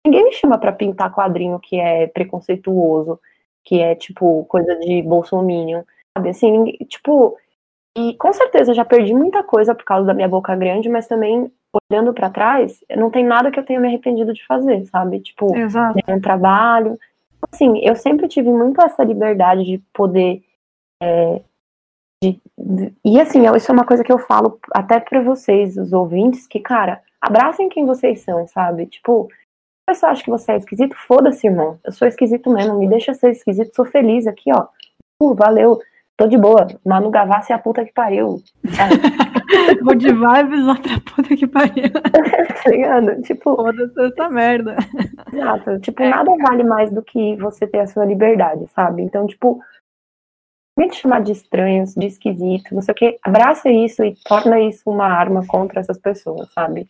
ninguém 0.05 0.23
me 0.23 0.31
chama 0.31 0.57
para 0.57 0.71
pintar 0.71 1.13
quadrinho 1.13 1.59
que 1.59 1.79
é 1.79 2.07
preconceituoso, 2.07 3.19
que 3.63 3.79
é, 3.79 3.95
tipo, 3.95 4.45
coisa 4.45 4.75
de 4.77 5.01
bolsominion, 5.01 5.83
sabe? 6.15 6.29
Assim, 6.29 6.71
tipo, 6.87 7.35
e 7.95 8.13
com 8.15 8.31
certeza 8.33 8.73
já 8.73 8.85
perdi 8.85 9.13
muita 9.13 9.43
coisa 9.43 9.75
por 9.75 9.83
causa 9.83 10.05
da 10.07 10.13
minha 10.13 10.27
boca 10.27 10.55
grande, 10.55 10.89
mas 10.89 11.07
também, 11.07 11.51
olhando 11.91 12.13
para 12.13 12.29
trás, 12.29 12.83
não 12.95 13.11
tem 13.11 13.23
nada 13.23 13.51
que 13.51 13.59
eu 13.59 13.65
tenha 13.65 13.79
me 13.79 13.87
arrependido 13.87 14.33
de 14.33 14.45
fazer, 14.45 14.85
sabe? 14.85 15.19
Tipo, 15.19 15.55
Exato. 15.55 15.99
um 16.07 16.19
trabalho. 16.19 16.97
Assim, 17.51 17.79
eu 17.79 17.95
sempre 17.95 18.27
tive 18.27 18.49
muito 18.49 18.81
essa 18.81 19.03
liberdade 19.03 19.63
de 19.63 19.77
poder 19.93 20.41
é, 21.03 21.41
de, 22.23 22.41
de, 22.57 22.93
e 23.03 23.19
assim, 23.19 23.43
isso 23.55 23.69
é 23.69 23.73
uma 23.73 23.85
coisa 23.85 24.03
que 24.03 24.11
eu 24.11 24.17
falo 24.17 24.57
até 24.71 24.99
para 24.99 25.21
vocês, 25.21 25.75
os 25.77 25.91
ouvintes, 25.91 26.47
que, 26.47 26.59
cara, 26.59 27.01
abracem 27.19 27.67
quem 27.67 27.85
vocês 27.85 28.21
são, 28.21 28.47
sabe? 28.47 28.85
Tipo, 28.85 29.27
a 29.85 29.91
pessoa 29.91 30.13
acha 30.13 30.23
que 30.23 30.29
você 30.29 30.53
é 30.53 30.57
esquisito, 30.57 30.95
foda-se, 30.95 31.45
irmão. 31.45 31.77
Eu 31.83 31.91
sou 31.91 32.07
esquisito 32.07 32.49
mesmo, 32.49 32.79
me 32.79 32.87
deixa 32.87 33.13
ser 33.13 33.31
esquisito, 33.31 33.75
sou 33.75 33.83
feliz 33.83 34.25
aqui, 34.25 34.49
ó. 34.53 34.67
Uh, 35.21 35.35
valeu, 35.35 35.79
tô 36.15 36.25
de 36.25 36.37
boa. 36.37 36.67
Manu 36.85 37.09
Gavassi 37.09 37.51
é 37.51 37.55
a 37.55 37.59
puta 37.59 37.83
que 37.85 37.93
pariu. 37.93 38.41
É. 39.53 39.95
De 39.95 40.11
vibes, 40.11 40.65
outra 40.65 40.99
puta 41.01 41.35
que 41.35 41.45
pariu. 41.45 41.91
tá 41.93 42.69
ligado? 42.71 43.21
Tipo. 43.21 43.55
Foda-se 43.55 44.01
essa 44.01 44.27
merda. 44.27 44.75
Exato. 45.31 45.79
Tipo, 45.79 46.01
é, 46.01 46.09
nada 46.09 46.35
cara. 46.37 46.49
vale 46.49 46.63
mais 46.63 46.91
do 46.91 47.03
que 47.03 47.35
você 47.35 47.67
ter 47.67 47.79
a 47.79 47.87
sua 47.87 48.03
liberdade, 48.03 48.65
sabe? 48.73 49.03
Então, 49.03 49.27
tipo, 49.27 49.61
me 50.77 50.91
chamar 50.91 51.21
de 51.21 51.31
estranhos, 51.31 51.93
de 51.93 52.07
esquisito, 52.07 52.73
não 52.73 52.81
sei 52.81 52.91
o 52.91 52.95
que, 52.95 53.19
abraça 53.23 53.69
isso 53.69 54.03
e 54.03 54.15
torna 54.25 54.59
isso 54.59 54.89
uma 54.89 55.05
arma 55.05 55.45
contra 55.45 55.79
essas 55.79 55.97
pessoas, 55.97 56.51
sabe? 56.53 56.87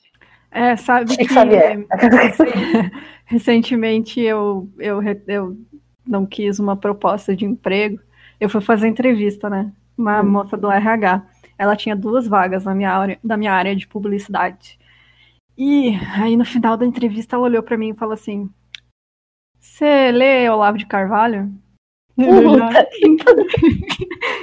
É, 0.52 0.76
sabe 0.76 1.18
que, 1.18 1.26
recentemente 3.26 4.22
eu, 4.22 4.70
eu, 4.78 5.02
eu 5.28 5.58
não 6.06 6.26
quis 6.26 6.60
uma 6.60 6.78
proposta 6.78 7.36
de 7.36 7.44
emprego, 7.44 8.00
eu 8.40 8.50
fui 8.50 8.62
fazer 8.62 8.88
entrevista, 8.88 9.50
né? 9.50 9.72
Uma 9.98 10.22
hum. 10.22 10.30
moça 10.30 10.56
do 10.56 10.72
RH, 10.72 11.26
ela 11.58 11.76
tinha 11.76 11.96
duas 11.96 12.28
vagas 12.28 12.64
na 12.66 12.76
minha 12.76 12.92
área, 12.92 13.20
da 13.24 13.36
minha 13.36 13.52
área 13.52 13.76
de 13.76 13.88
publicidade. 13.88 14.80
E 15.58 15.92
aí 16.16 16.38
no 16.38 16.46
final 16.46 16.78
da 16.78 16.86
entrevista 16.86 17.36
ela 17.36 17.46
olhou 17.46 17.64
para 17.64 17.78
mim 17.78 17.90
e 17.90 17.96
falou 17.96 18.14
assim: 18.14 18.50
"Você 19.60 20.12
lê 20.12 20.50
Olavo 20.50 20.78
de 20.78 20.86
Carvalho?" 20.86 21.52
E 22.18 22.26
eu 22.26 22.58
já, 22.58 22.88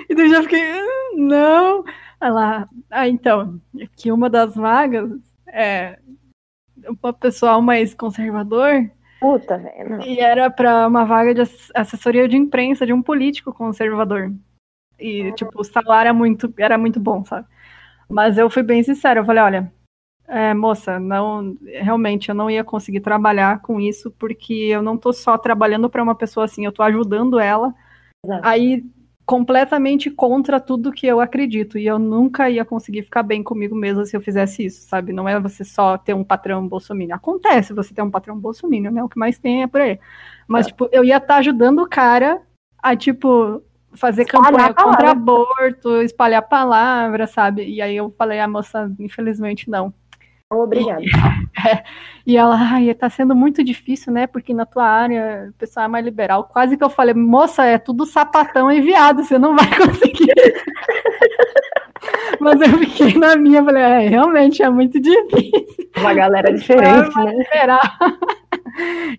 e 0.09 0.13
eu 0.13 0.29
já 0.29 0.43
fiquei, 0.43 0.61
ah, 0.61 1.17
não. 1.17 1.85
Ela, 2.21 2.69
ah, 2.91 3.09
então, 3.09 3.61
que 3.97 4.11
uma 4.11 4.29
das 4.29 4.55
vagas 4.55 5.11
é 5.47 5.99
um 6.89 7.13
pessoal 7.13 7.63
mais 7.63 7.95
conservador. 7.95 8.91
Puta, 9.21 9.59
velho. 9.59 10.03
E 10.03 10.19
era 10.19 10.51
para 10.51 10.87
uma 10.87 11.05
vaga 11.05 11.35
de 11.35 11.43
assessoria 11.75 12.27
de 12.27 12.37
imprensa 12.37 12.87
de 12.87 12.93
um 12.93 13.03
político 13.03 13.53
conservador. 13.53 14.33
E, 14.99 15.29
ah. 15.29 15.33
tipo, 15.33 15.61
o 15.61 15.65
salário 15.65 16.09
era 16.09 16.13
muito, 16.13 16.53
era 16.59 16.77
muito 16.77 16.99
bom, 16.99 17.25
sabe? 17.25 17.47
Mas 18.09 18.37
eu 18.37 18.51
fui 18.51 18.63
bem 18.63 18.83
sincera, 18.83 19.21
eu 19.21 19.25
falei, 19.25 19.43
olha, 19.43 19.73
é, 20.31 20.55
moça, 20.55 21.01
não, 21.01 21.57
realmente 21.65 22.29
eu 22.29 22.35
não 22.37 22.49
ia 22.49 22.63
conseguir 22.63 23.01
trabalhar 23.01 23.61
com 23.63 23.81
isso 23.81 24.13
porque 24.13 24.55
eu 24.55 24.81
não 24.81 24.97
tô 24.97 25.13
só 25.13 25.37
trabalhando 25.37 25.91
para 25.91 26.03
uma 26.03 26.15
pessoa 26.15 26.45
assim, 26.45 26.65
eu 26.65 26.71
tô 26.71 26.85
ajudando 26.85 27.41
ela 27.41 27.75
Exato. 28.25 28.47
aí 28.47 28.85
completamente 29.27 30.11
contra 30.11 30.61
tudo 30.61 30.93
que 30.93 31.07
eu 31.07 31.21
acredito. 31.21 31.79
E 31.79 31.87
eu 31.87 31.99
nunca 31.99 32.49
ia 32.49 32.65
conseguir 32.65 33.03
ficar 33.03 33.23
bem 33.23 33.43
comigo 33.43 33.77
mesma 33.77 34.05
se 34.05 34.17
eu 34.17 34.21
fizesse 34.21 34.65
isso, 34.65 34.89
sabe? 34.89 35.13
Não 35.13 35.29
é 35.29 35.39
você 35.39 35.65
só 35.65 35.99
ter 35.99 36.15
um 36.15 36.25
patrão 36.25 36.67
bolsominion. 36.67 37.15
Acontece 37.15 37.73
você 37.73 37.95
ter 37.95 38.03
um 38.03 38.11
patrão 38.11 38.39
bolsominion, 38.39 38.91
né? 38.91 39.05
O 39.05 39.09
que 39.09 39.19
mais 39.19 39.39
tem 39.39 39.63
é 39.63 39.67
por 39.67 39.81
aí. 39.81 40.01
Mas, 40.49 40.67
é. 40.67 40.69
tipo, 40.71 40.89
eu 40.91 41.05
ia 41.05 41.17
estar 41.17 41.35
tá 41.35 41.37
ajudando 41.37 41.81
o 41.81 41.89
cara 41.89 42.43
a, 42.83 42.97
tipo, 42.97 43.63
fazer 43.93 44.23
espalhar 44.23 44.51
campanha 44.51 44.75
contra 44.75 45.11
aborto, 45.13 46.03
espalhar 46.03 46.43
palavra, 46.43 47.29
sabe? 47.29 47.65
E 47.69 47.81
aí 47.81 47.95
eu 47.95 48.11
falei, 48.11 48.41
a 48.41 48.45
ah, 48.45 48.49
moça, 48.49 48.93
infelizmente 48.99 49.71
não. 49.71 49.95
Obrigada. 50.51 51.03
E 52.27 52.37
ela, 52.37 52.55
ai, 52.55 52.95
tá 52.95 53.09
sendo 53.09 53.35
muito 53.35 53.65
difícil, 53.65 54.13
né? 54.13 54.27
Porque 54.27 54.53
na 54.55 54.67
tua 54.67 54.85
área 54.85 55.49
o 55.49 55.53
pessoal 55.55 55.87
é 55.87 55.89
mais 55.89 56.05
liberal. 56.05 56.45
Quase 56.45 56.77
que 56.77 56.85
eu 56.85 56.91
falei, 56.91 57.15
moça, 57.15 57.65
é 57.65 57.79
tudo 57.79 58.07
sapatão 58.07 58.71
e 58.71 58.81
viado, 58.81 59.25
você 59.25 59.39
não 59.39 59.57
vai 59.57 59.67
conseguir. 59.75 60.33
Mas 62.39 62.61
eu 62.61 62.79
fiquei 62.79 63.15
na 63.15 63.35
minha, 63.37 63.65
falei, 63.65 63.83
é, 63.83 64.09
realmente 64.09 64.63
é 64.63 64.71
muito 64.71 65.01
difícil. 65.01 65.91
Uma 65.97 66.15
galera 66.15 66.53
diferente, 66.53 67.17
né? 67.17 67.33
Liberar. 67.33 67.99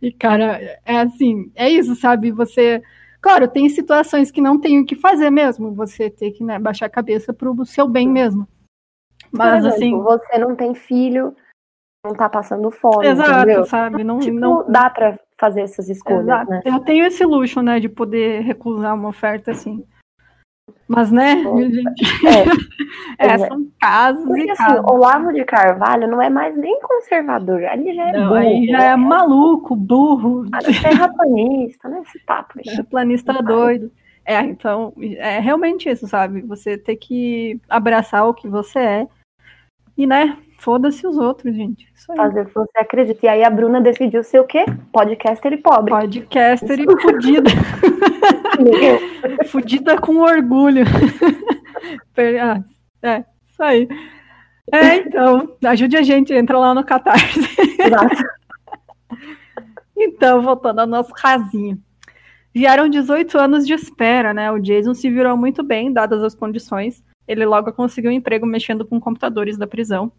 E, 0.02 0.12
cara, 0.12 0.80
é 0.86 0.98
assim, 0.98 1.52
é 1.56 1.70
isso, 1.70 1.96
sabe? 1.96 2.32
Você. 2.32 2.82
Claro, 3.20 3.48
tem 3.48 3.68
situações 3.68 4.32
que 4.32 4.42
não 4.42 4.60
tem 4.60 4.80
o 4.80 4.86
que 4.86 4.96
fazer 4.96 5.30
mesmo. 5.30 5.74
Você 5.74 6.10
ter 6.10 6.32
que 6.32 6.44
né, 6.44 6.58
baixar 6.58 6.86
a 6.86 6.90
cabeça 6.90 7.34
pro 7.34 7.66
seu 7.66 7.88
bem 7.88 8.08
mesmo. 8.08 8.48
Mas 9.32 9.66
exemplo, 9.66 9.76
assim. 9.76 10.02
Você 10.02 10.38
não 10.38 10.56
tem 10.56 10.76
filho, 10.76 11.36
não 12.06 12.14
tá 12.14 12.28
passando 12.28 12.70
fome. 12.72 13.08
Exato, 13.08 13.32
entendeu? 13.32 13.66
sabe? 13.66 14.04
Não, 14.04 14.20
tipo, 14.20 14.40
não 14.40 14.70
dá 14.70 14.90
pra 14.90 15.18
fazer 15.40 15.62
essas 15.62 15.90
escolhas. 15.90 16.24
Exato. 16.24 16.52
Né? 16.52 16.62
Eu 16.66 16.80
tenho 16.80 17.06
esse 17.06 17.26
luxo, 17.26 17.62
né, 17.62 17.80
de 17.80 17.90
poder 17.90 18.42
recusar 18.42 18.96
uma 18.96 19.10
oferta 19.10 19.52
assim. 19.52 19.84
Mas, 20.88 21.12
né, 21.12 21.36
gente. 21.38 22.04
É, 23.18 23.28
é, 23.28 23.38
são 23.38 23.68
casos 23.80 24.26
Porque, 24.26 24.46
e 24.46 24.50
assim, 24.50 24.64
casos. 24.64 24.84
Olavo 24.86 25.32
de 25.32 25.46
Carvalho 25.46 26.08
não 26.08 26.22
é 26.22 26.30
mais 26.30 26.58
nem 26.58 26.80
conservador. 26.82 27.64
Ali 27.66 27.94
já 27.94 28.10
é 28.10 28.12
não, 28.14 28.30
burro. 28.30 28.66
Já 28.68 28.78
né? 28.78 28.86
é 28.88 28.96
maluco, 28.96 29.76
burro. 29.76 30.46
Terraplanista, 30.82 31.88
né? 31.88 32.02
Esse 32.06 32.20
papo. 32.26 32.60
Terraplanista 32.62 33.34
doido. 33.44 33.92
É, 34.26 34.40
então, 34.40 34.94
é 35.18 35.40
realmente 35.40 35.90
isso, 35.90 36.08
sabe? 36.08 36.42
Você 36.42 36.78
ter 36.78 36.96
que 36.96 37.62
abraçar 37.70 38.28
o 38.28 38.34
que 38.34 38.48
você 38.48 38.80
é 38.80 39.08
e, 39.98 40.08
né, 40.08 40.38
foda-se 40.60 41.06
os 41.06 41.18
outros, 41.18 41.56
gente. 41.56 41.88
Fazer 42.16 42.42
o 42.42 42.46
que 42.46 42.54
você 42.54 42.78
acredita. 42.78 43.26
E 43.26 43.30
aí 43.30 43.44
a 43.44 43.50
Bruna 43.50 43.82
decidiu 43.82 44.24
ser 44.24 44.40
o 44.40 44.46
quê? 44.46 44.66
Podcaster 44.92 45.54
e 45.54 45.58
pobre. 45.58 45.92
Podcaster 45.92 46.80
isso. 46.80 46.92
e 46.92 47.02
fudida. 47.02 47.50
fudida 49.48 49.98
com 50.00 50.18
orgulho. 50.18 50.86
ah, 52.42 52.64
é, 53.02 53.26
isso 53.50 53.64
aí. 53.64 53.88
É, 54.72 54.98
então, 54.98 55.56
ajude 55.66 55.98
a 55.98 56.02
gente, 56.02 56.34
entra 56.34 56.58
lá 56.58 56.74
no 56.74 56.84
Catarse. 56.84 57.42
Exato. 57.80 58.24
então, 59.98 60.42
voltando 60.42 60.80
ao 60.80 60.88
nosso 60.88 61.14
casinho. 61.14 61.78
Vieram 62.54 62.90
18 62.90 63.38
anos 63.38 63.66
de 63.66 63.74
espera, 63.74 64.34
né? 64.34 64.52
O 64.52 64.60
Jason 64.60 64.94
se 64.94 65.10
virou 65.10 65.36
muito 65.38 65.64
bem, 65.64 65.92
dadas 65.92 66.22
as 66.24 66.36
condições. 66.36 67.04
Ele 67.28 67.46
logo 67.46 67.72
conseguiu 67.74 68.12
um 68.12 68.14
emprego 68.14 68.46
mexendo 68.46 68.86
com 68.86 69.00
computadores 69.00 69.58
da 69.58 69.68
prisão. 69.68 70.12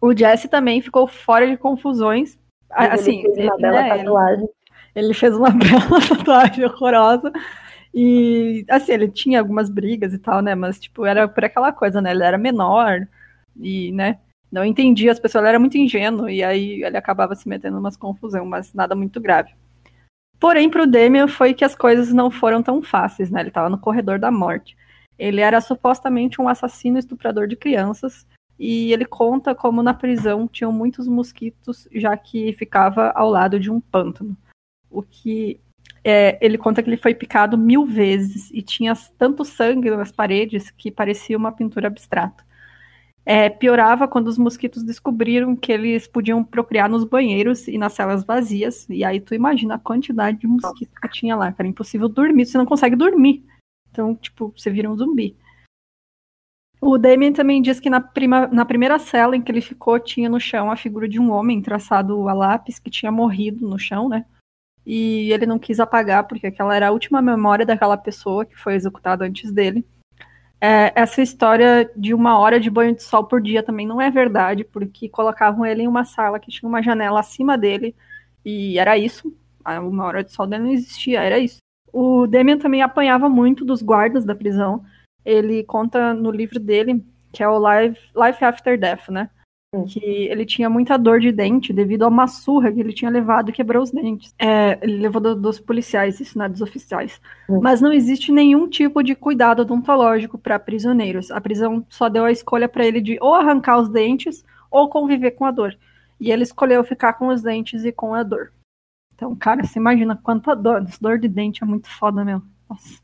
O 0.00 0.16
Jesse 0.16 0.48
também 0.48 0.80
ficou 0.80 1.06
fora 1.06 1.46
de 1.46 1.56
confusões. 1.56 2.36
Ele 2.76 2.88
assim, 2.88 3.22
fez 3.22 3.38
uma 3.38 3.54
ele, 3.54 3.62
bela 3.62 3.82
né, 3.82 3.96
tatuagem. 3.96 4.48
Ele 4.94 5.14
fez 5.14 5.36
uma 5.36 5.50
bela 5.52 6.00
tatuagem 6.08 6.64
horrorosa. 6.64 7.32
E, 7.92 8.64
assim, 8.68 8.92
ele 8.92 9.08
tinha 9.08 9.38
algumas 9.38 9.70
brigas 9.70 10.12
e 10.12 10.18
tal, 10.18 10.42
né? 10.42 10.54
Mas, 10.54 10.80
tipo, 10.80 11.06
era 11.06 11.28
por 11.28 11.44
aquela 11.44 11.72
coisa, 11.72 12.00
né? 12.00 12.10
Ele 12.10 12.24
era 12.24 12.36
menor 12.36 13.06
e, 13.56 13.92
né? 13.92 14.18
Não 14.50 14.64
entendia 14.64 15.12
as 15.12 15.20
pessoas, 15.20 15.42
ele 15.42 15.50
era 15.50 15.58
muito 15.58 15.78
ingênuo. 15.78 16.28
E 16.28 16.42
aí 16.42 16.82
ele 16.82 16.96
acabava 16.96 17.34
se 17.34 17.48
metendo 17.48 17.76
em 17.76 17.80
umas 17.80 17.96
confusão, 17.96 18.44
mas 18.44 18.74
nada 18.74 18.94
muito 18.96 19.20
grave. 19.20 19.52
Porém, 20.40 20.68
para 20.68 20.82
o 20.82 20.86
Damian 20.86 21.28
foi 21.28 21.54
que 21.54 21.64
as 21.64 21.74
coisas 21.74 22.12
não 22.12 22.30
foram 22.30 22.62
tão 22.62 22.82
fáceis, 22.82 23.30
né? 23.30 23.40
Ele 23.40 23.48
estava 23.48 23.70
no 23.70 23.78
corredor 23.78 24.18
da 24.18 24.30
morte. 24.30 24.76
Ele 25.18 25.40
era 25.40 25.60
supostamente 25.60 26.40
um 26.40 26.48
assassino 26.48 26.98
estuprador 26.98 27.46
de 27.46 27.56
crianças 27.56 28.26
e 28.58 28.92
ele 28.92 29.04
conta 29.04 29.54
como 29.54 29.82
na 29.82 29.94
prisão 29.94 30.46
tinham 30.46 30.72
muitos 30.72 31.08
mosquitos, 31.08 31.88
já 31.92 32.16
que 32.16 32.52
ficava 32.52 33.10
ao 33.14 33.30
lado 33.30 33.58
de 33.58 33.70
um 33.70 33.80
pântano. 33.80 34.36
O 34.90 35.02
que 35.02 35.60
é, 36.04 36.38
ele 36.40 36.58
conta 36.58 36.82
que 36.82 36.88
ele 36.88 36.96
foi 36.96 37.14
picado 37.14 37.56
mil 37.56 37.86
vezes 37.86 38.50
e 38.52 38.60
tinha 38.62 38.94
tanto 39.18 39.44
sangue 39.44 39.90
nas 39.90 40.12
paredes 40.12 40.70
que 40.70 40.90
parecia 40.90 41.36
uma 41.36 41.50
pintura 41.50 41.88
abstrata. 41.88 42.44
É, 43.26 43.48
piorava 43.48 44.06
quando 44.06 44.28
os 44.28 44.36
mosquitos 44.36 44.82
descobriram 44.82 45.56
que 45.56 45.72
eles 45.72 46.06
podiam 46.06 46.44
procriar 46.44 46.90
nos 46.90 47.04
banheiros 47.04 47.66
e 47.66 47.78
nas 47.78 47.94
celas 47.94 48.22
vazias. 48.22 48.86
E 48.90 49.02
aí 49.02 49.18
tu 49.18 49.34
imagina 49.34 49.76
a 49.76 49.78
quantidade 49.78 50.38
de 50.38 50.46
mosquitos 50.46 50.98
que 51.00 51.08
tinha 51.08 51.34
lá, 51.34 51.50
cara. 51.50 51.66
É 51.66 51.70
impossível 51.70 52.06
dormir, 52.06 52.44
você 52.44 52.58
não 52.58 52.66
consegue 52.66 52.94
dormir. 52.94 53.42
Então, 53.94 54.12
tipo, 54.16 54.52
você 54.56 54.70
vira 54.70 54.90
um 54.90 54.96
zumbi. 54.96 55.36
O 56.80 56.98
Damien 56.98 57.32
também 57.32 57.62
diz 57.62 57.78
que 57.78 57.88
na, 57.88 58.00
prima, 58.00 58.48
na 58.48 58.64
primeira 58.64 58.98
cela 58.98 59.36
em 59.36 59.40
que 59.40 59.52
ele 59.52 59.60
ficou, 59.60 60.00
tinha 60.00 60.28
no 60.28 60.40
chão 60.40 60.68
a 60.68 60.76
figura 60.76 61.08
de 61.08 61.20
um 61.20 61.30
homem 61.30 61.62
traçado 61.62 62.28
a 62.28 62.34
lápis 62.34 62.80
que 62.80 62.90
tinha 62.90 63.12
morrido 63.12 63.68
no 63.68 63.78
chão, 63.78 64.08
né? 64.08 64.26
E 64.84 65.32
ele 65.32 65.46
não 65.46 65.60
quis 65.60 65.78
apagar, 65.78 66.26
porque 66.26 66.48
aquela 66.48 66.74
era 66.74 66.88
a 66.88 66.90
última 66.90 67.22
memória 67.22 67.64
daquela 67.64 67.96
pessoa 67.96 68.44
que 68.44 68.56
foi 68.56 68.74
executada 68.74 69.24
antes 69.24 69.52
dele. 69.52 69.86
É, 70.60 70.92
essa 70.96 71.22
história 71.22 71.88
de 71.96 72.12
uma 72.12 72.36
hora 72.38 72.58
de 72.58 72.68
banho 72.68 72.96
de 72.96 73.02
sol 73.02 73.24
por 73.24 73.40
dia 73.40 73.62
também 73.62 73.86
não 73.86 74.00
é 74.00 74.10
verdade, 74.10 74.64
porque 74.64 75.08
colocavam 75.08 75.64
ele 75.64 75.82
em 75.82 75.88
uma 75.88 76.04
sala 76.04 76.40
que 76.40 76.50
tinha 76.50 76.68
uma 76.68 76.82
janela 76.82 77.20
acima 77.20 77.56
dele, 77.56 77.94
e 78.44 78.76
era 78.76 78.98
isso. 78.98 79.32
Uma 79.64 80.04
hora 80.04 80.24
de 80.24 80.32
sol 80.32 80.48
dele 80.48 80.64
não 80.64 80.72
existia, 80.72 81.22
era 81.22 81.38
isso. 81.38 81.63
O 81.94 82.26
Damien 82.26 82.58
também 82.58 82.82
apanhava 82.82 83.28
muito 83.28 83.64
dos 83.64 83.80
guardas 83.80 84.24
da 84.24 84.34
prisão, 84.34 84.82
ele 85.24 85.62
conta 85.62 86.12
no 86.12 86.28
livro 86.32 86.58
dele, 86.58 87.04
que 87.32 87.40
é 87.40 87.48
o 87.48 87.56
Life, 87.56 88.00
Life 88.16 88.44
After 88.44 88.76
Death, 88.76 89.08
né? 89.10 89.30
Hum. 89.72 89.84
Que 89.84 90.00
ele 90.00 90.44
tinha 90.44 90.68
muita 90.68 90.96
dor 90.96 91.20
de 91.20 91.30
dente 91.30 91.72
devido 91.72 92.02
a 92.02 92.08
uma 92.08 92.26
surra 92.26 92.72
que 92.72 92.80
ele 92.80 92.92
tinha 92.92 93.08
levado 93.08 93.50
e 93.50 93.52
quebrou 93.52 93.80
os 93.80 93.92
dentes. 93.92 94.34
É, 94.40 94.76
ele 94.82 94.98
levou 94.98 95.22
do, 95.22 95.36
dos 95.36 95.60
policiais, 95.60 96.18
isso, 96.18 96.36
né? 96.36 96.48
Dos 96.48 96.60
oficiais. 96.60 97.20
Hum. 97.48 97.60
Mas 97.62 97.80
não 97.80 97.92
existe 97.92 98.32
nenhum 98.32 98.68
tipo 98.68 99.00
de 99.00 99.14
cuidado 99.14 99.62
odontológico 99.62 100.36
para 100.36 100.58
prisioneiros. 100.58 101.30
A 101.30 101.40
prisão 101.40 101.86
só 101.88 102.08
deu 102.08 102.24
a 102.24 102.32
escolha 102.32 102.68
para 102.68 102.84
ele 102.84 103.00
de 103.00 103.18
ou 103.20 103.36
arrancar 103.36 103.78
os 103.78 103.88
dentes 103.88 104.44
ou 104.68 104.90
conviver 104.90 105.30
com 105.30 105.44
a 105.44 105.52
dor. 105.52 105.78
E 106.20 106.32
ele 106.32 106.42
escolheu 106.42 106.82
ficar 106.82 107.12
com 107.12 107.28
os 107.28 107.40
dentes 107.40 107.84
e 107.84 107.92
com 107.92 108.14
a 108.14 108.24
dor. 108.24 108.52
Então, 109.14 109.34
cara, 109.36 109.64
você 109.64 109.78
imagina 109.78 110.16
quanta 110.16 110.54
dor. 110.54 110.84
Dor 111.00 111.18
de 111.18 111.28
dente 111.28 111.62
é 111.62 111.66
muito 111.66 111.88
foda, 111.88 112.24
meu. 112.24 112.42
Nossa. 112.68 113.02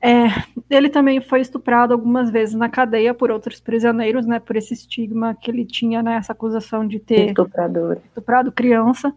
É, 0.00 0.28
ele 0.70 0.88
também 0.88 1.20
foi 1.20 1.40
estuprado 1.40 1.92
algumas 1.92 2.30
vezes 2.30 2.54
na 2.54 2.68
cadeia 2.68 3.12
por 3.12 3.30
outros 3.30 3.60
prisioneiros, 3.60 4.26
né, 4.26 4.38
por 4.38 4.56
esse 4.56 4.72
estigma 4.72 5.34
que 5.34 5.50
ele 5.50 5.64
tinha, 5.64 6.02
né, 6.02 6.16
essa 6.16 6.32
acusação 6.32 6.86
de 6.86 7.00
ter 7.00 7.30
Estuprador. 7.30 7.98
estuprado 8.06 8.52
criança. 8.52 9.12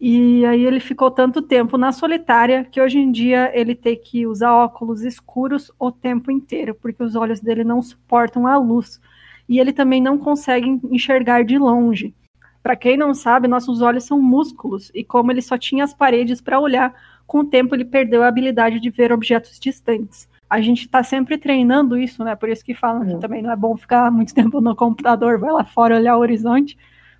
E 0.00 0.44
aí 0.46 0.64
ele 0.64 0.80
ficou 0.80 1.10
tanto 1.10 1.42
tempo 1.42 1.78
na 1.78 1.92
solitária 1.92 2.64
que 2.64 2.80
hoje 2.80 2.98
em 2.98 3.12
dia 3.12 3.52
ele 3.54 3.74
tem 3.74 3.96
que 3.96 4.26
usar 4.26 4.52
óculos 4.52 5.02
escuros 5.02 5.70
o 5.78 5.92
tempo 5.92 6.30
inteiro, 6.30 6.74
porque 6.74 7.02
os 7.04 7.14
olhos 7.14 7.40
dele 7.40 7.62
não 7.62 7.80
suportam 7.80 8.46
a 8.46 8.56
luz. 8.56 9.00
E 9.48 9.60
ele 9.60 9.72
também 9.72 10.00
não 10.00 10.18
consegue 10.18 10.80
enxergar 10.90 11.44
de 11.44 11.56
longe. 11.58 12.14
Para 12.62 12.76
quem 12.76 12.96
não 12.96 13.12
sabe, 13.12 13.48
nossos 13.48 13.82
olhos 13.82 14.04
são 14.04 14.20
músculos 14.20 14.90
e 14.94 15.02
como 15.02 15.32
ele 15.32 15.42
só 15.42 15.58
tinha 15.58 15.82
as 15.82 15.92
paredes 15.92 16.40
para 16.40 16.60
olhar, 16.60 16.94
com 17.26 17.38
o 17.38 17.44
tempo 17.44 17.74
ele 17.74 17.84
perdeu 17.84 18.22
a 18.22 18.28
habilidade 18.28 18.78
de 18.78 18.90
ver 18.90 19.12
objetos 19.12 19.58
distantes. 19.58 20.28
A 20.48 20.60
gente 20.60 20.82
está 20.82 21.02
sempre 21.02 21.38
treinando 21.38 21.96
isso, 21.96 22.22
né? 22.22 22.36
Por 22.36 22.48
isso 22.48 22.64
que 22.64 22.74
falam 22.74 23.04
que 23.04 23.14
uhum. 23.14 23.18
também 23.18 23.42
não 23.42 23.50
é 23.50 23.56
bom 23.56 23.76
ficar 23.76 24.10
muito 24.12 24.34
tempo 24.34 24.60
no 24.60 24.76
computador, 24.76 25.38
vai 25.38 25.50
lá 25.50 25.64
fora 25.64 25.96
olhar 25.96 26.16
o 26.16 26.20
horizonte, 26.20 26.78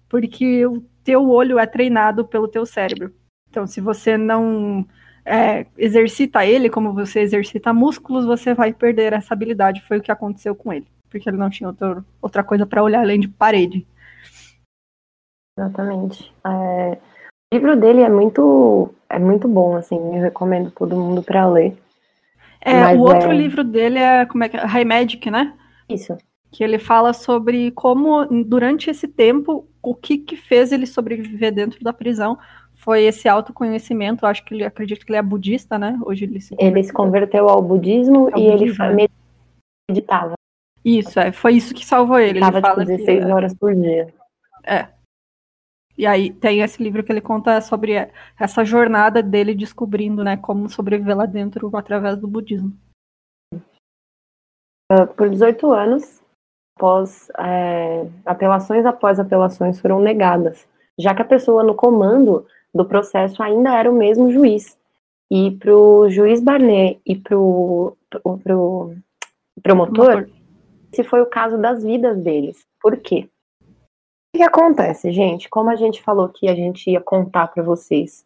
porque 0.08 0.64
o 0.66 0.84
teu 1.02 1.28
olho 1.28 1.58
é 1.58 1.66
treinado 1.66 2.24
pelo 2.24 2.46
teu 2.46 2.64
cérebro. 2.64 3.12
Então, 3.50 3.66
se 3.66 3.80
você 3.80 4.16
não 4.16 4.86
é, 5.24 5.66
exercita 5.76 6.44
ele 6.46 6.70
como 6.70 6.92
você 6.92 7.20
exercita 7.20 7.72
músculos, 7.72 8.24
você 8.24 8.54
vai 8.54 8.72
perder 8.72 9.12
essa 9.12 9.34
habilidade. 9.34 9.82
Foi 9.82 9.98
o 9.98 10.02
que 10.02 10.12
aconteceu 10.12 10.54
com 10.54 10.72
ele, 10.72 10.86
porque 11.10 11.28
ele 11.28 11.36
não 11.36 11.50
tinha 11.50 11.68
outro, 11.68 12.04
outra 12.20 12.44
coisa 12.44 12.64
para 12.64 12.82
olhar 12.82 13.00
além 13.00 13.18
de 13.18 13.28
parede. 13.28 13.86
Exatamente. 15.58 16.32
É, 16.46 16.98
o 17.52 17.54
livro 17.54 17.76
dele 17.76 18.00
é 18.00 18.08
muito, 18.08 18.94
é 19.08 19.18
muito 19.18 19.46
bom, 19.46 19.76
assim, 19.76 19.96
eu 19.96 20.22
recomendo 20.22 20.70
todo 20.70 20.96
mundo 20.96 21.22
para 21.22 21.46
ler. 21.46 21.76
É, 22.64 22.94
o 22.94 23.00
outro 23.00 23.30
é... 23.30 23.36
livro 23.36 23.64
dele 23.64 23.98
é, 23.98 24.24
como 24.24 24.44
é 24.44 24.48
que 24.48 24.56
é? 24.56 24.64
High 24.64 24.84
Magic, 24.84 25.30
né? 25.30 25.52
Isso. 25.88 26.16
Que 26.50 26.62
ele 26.62 26.78
fala 26.78 27.12
sobre 27.12 27.70
como, 27.72 28.24
durante 28.44 28.88
esse 28.88 29.08
tempo, 29.08 29.66
o 29.82 29.94
que 29.94 30.18
que 30.18 30.36
fez 30.36 30.70
ele 30.70 30.86
sobreviver 30.86 31.52
dentro 31.52 31.82
da 31.82 31.92
prisão 31.92 32.38
foi 32.74 33.04
esse 33.04 33.28
autoconhecimento. 33.28 34.24
Eu 34.24 34.28
acho 34.28 34.44
que 34.44 34.54
ele 34.54 34.64
acredita 34.64 35.04
que 35.04 35.10
ele 35.10 35.18
é 35.18 35.22
budista, 35.22 35.78
né? 35.78 35.98
Hoje 36.04 36.24
ele 36.24 36.40
se 36.40 36.54
Ele 36.58 36.82
se 36.82 36.92
converteu 36.92 37.48
ao 37.48 37.62
budismo 37.62 38.28
ao 38.32 38.38
e 38.38 38.50
budismo, 38.50 38.84
ele 38.84 39.02
é. 39.04 39.08
meditava. 39.90 40.34
Isso, 40.84 41.18
é, 41.20 41.32
foi 41.32 41.54
isso 41.54 41.74
que 41.74 41.84
salvou 41.84 42.18
ele. 42.18 42.38
Ele 42.38 42.46
tipo, 42.46 42.84
16 42.84 43.24
que, 43.24 43.30
horas 43.30 43.54
por 43.54 43.74
dia. 43.74 44.12
É. 44.64 44.88
E 45.96 46.06
aí 46.06 46.32
tem 46.32 46.60
esse 46.60 46.82
livro 46.82 47.04
que 47.04 47.12
ele 47.12 47.20
conta 47.20 47.60
sobre 47.60 47.92
essa 48.38 48.64
jornada 48.64 49.22
dele 49.22 49.54
descobrindo, 49.54 50.24
né, 50.24 50.36
como 50.36 50.68
sobreviver 50.68 51.16
lá 51.16 51.26
dentro 51.26 51.70
através 51.76 52.18
do 52.18 52.26
budismo. 52.26 52.72
Ah, 54.90 55.06
por 55.06 55.28
18 55.28 55.70
anos, 55.70 56.22
após 56.76 57.30
é, 57.38 58.06
apelações 58.24 58.84
após 58.84 59.18
apelações 59.18 59.80
foram 59.80 60.00
negadas, 60.00 60.66
já 60.98 61.14
que 61.14 61.22
a 61.22 61.26
pessoa 61.26 61.62
no 61.62 61.74
comando 61.74 62.46
do 62.74 62.84
processo 62.84 63.42
ainda 63.42 63.74
era 63.74 63.90
o 63.90 63.94
mesmo 63.94 64.30
juiz. 64.30 64.78
E 65.30 65.50
para 65.52 65.74
o 65.74 66.10
juiz 66.10 66.42
Barnet 66.42 67.00
e 67.06 67.16
para 67.16 67.38
o 67.38 67.96
pro, 68.44 68.94
promotor, 69.62 70.28
esse 70.92 71.02
foi 71.04 71.22
o 71.22 71.26
caso 71.26 71.56
das 71.56 71.82
vidas 71.82 72.18
deles. 72.18 72.66
Por 72.80 72.98
quê? 72.98 73.30
O 74.34 74.38
que 74.38 74.42
acontece, 74.42 75.12
gente? 75.12 75.48
Como 75.48 75.68
a 75.68 75.76
gente 75.76 76.02
falou 76.02 76.26
que 76.28 76.48
a 76.48 76.54
gente 76.54 76.90
ia 76.90 77.00
contar 77.02 77.48
para 77.48 77.62
vocês, 77.62 78.24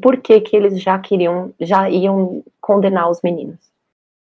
por 0.00 0.20
que, 0.20 0.38
que 0.42 0.54
eles 0.54 0.80
já 0.80 0.98
queriam, 0.98 1.54
já 1.58 1.88
iam 1.88 2.44
condenar 2.60 3.10
os 3.10 3.22
meninos? 3.22 3.72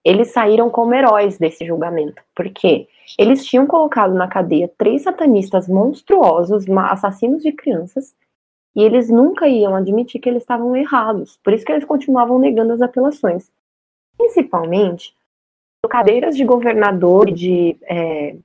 Eles 0.04 0.32
saíram 0.32 0.70
como 0.70 0.94
heróis 0.96 1.38
desse 1.38 1.66
julgamento, 1.66 2.24
porque 2.36 2.88
eles 3.20 3.46
tinham 3.46 3.68
colocado 3.68 4.16
na 4.16 4.28
cadeia 4.28 4.72
três 4.78 5.04
satanistas 5.04 5.68
monstruosos, 5.68 6.66
assassinos 6.70 7.44
de 7.44 7.52
crianças, 7.52 8.16
e 8.76 8.82
eles 8.82 9.10
nunca 9.10 9.48
iam 9.48 9.76
admitir 9.76 10.20
que 10.20 10.28
eles 10.28 10.42
estavam 10.42 10.76
errados. 10.76 11.40
Por 11.44 11.54
isso 11.54 11.66
que 11.66 11.72
eles 11.72 11.86
continuavam 11.86 12.40
negando 12.40 12.74
as 12.74 12.82
apelações. 12.82 13.52
Principalmente, 14.18 15.16
cadeiras 15.88 16.36
de 16.36 16.44
governador, 16.44 17.32
de 17.32 17.78
é, 17.84 18.36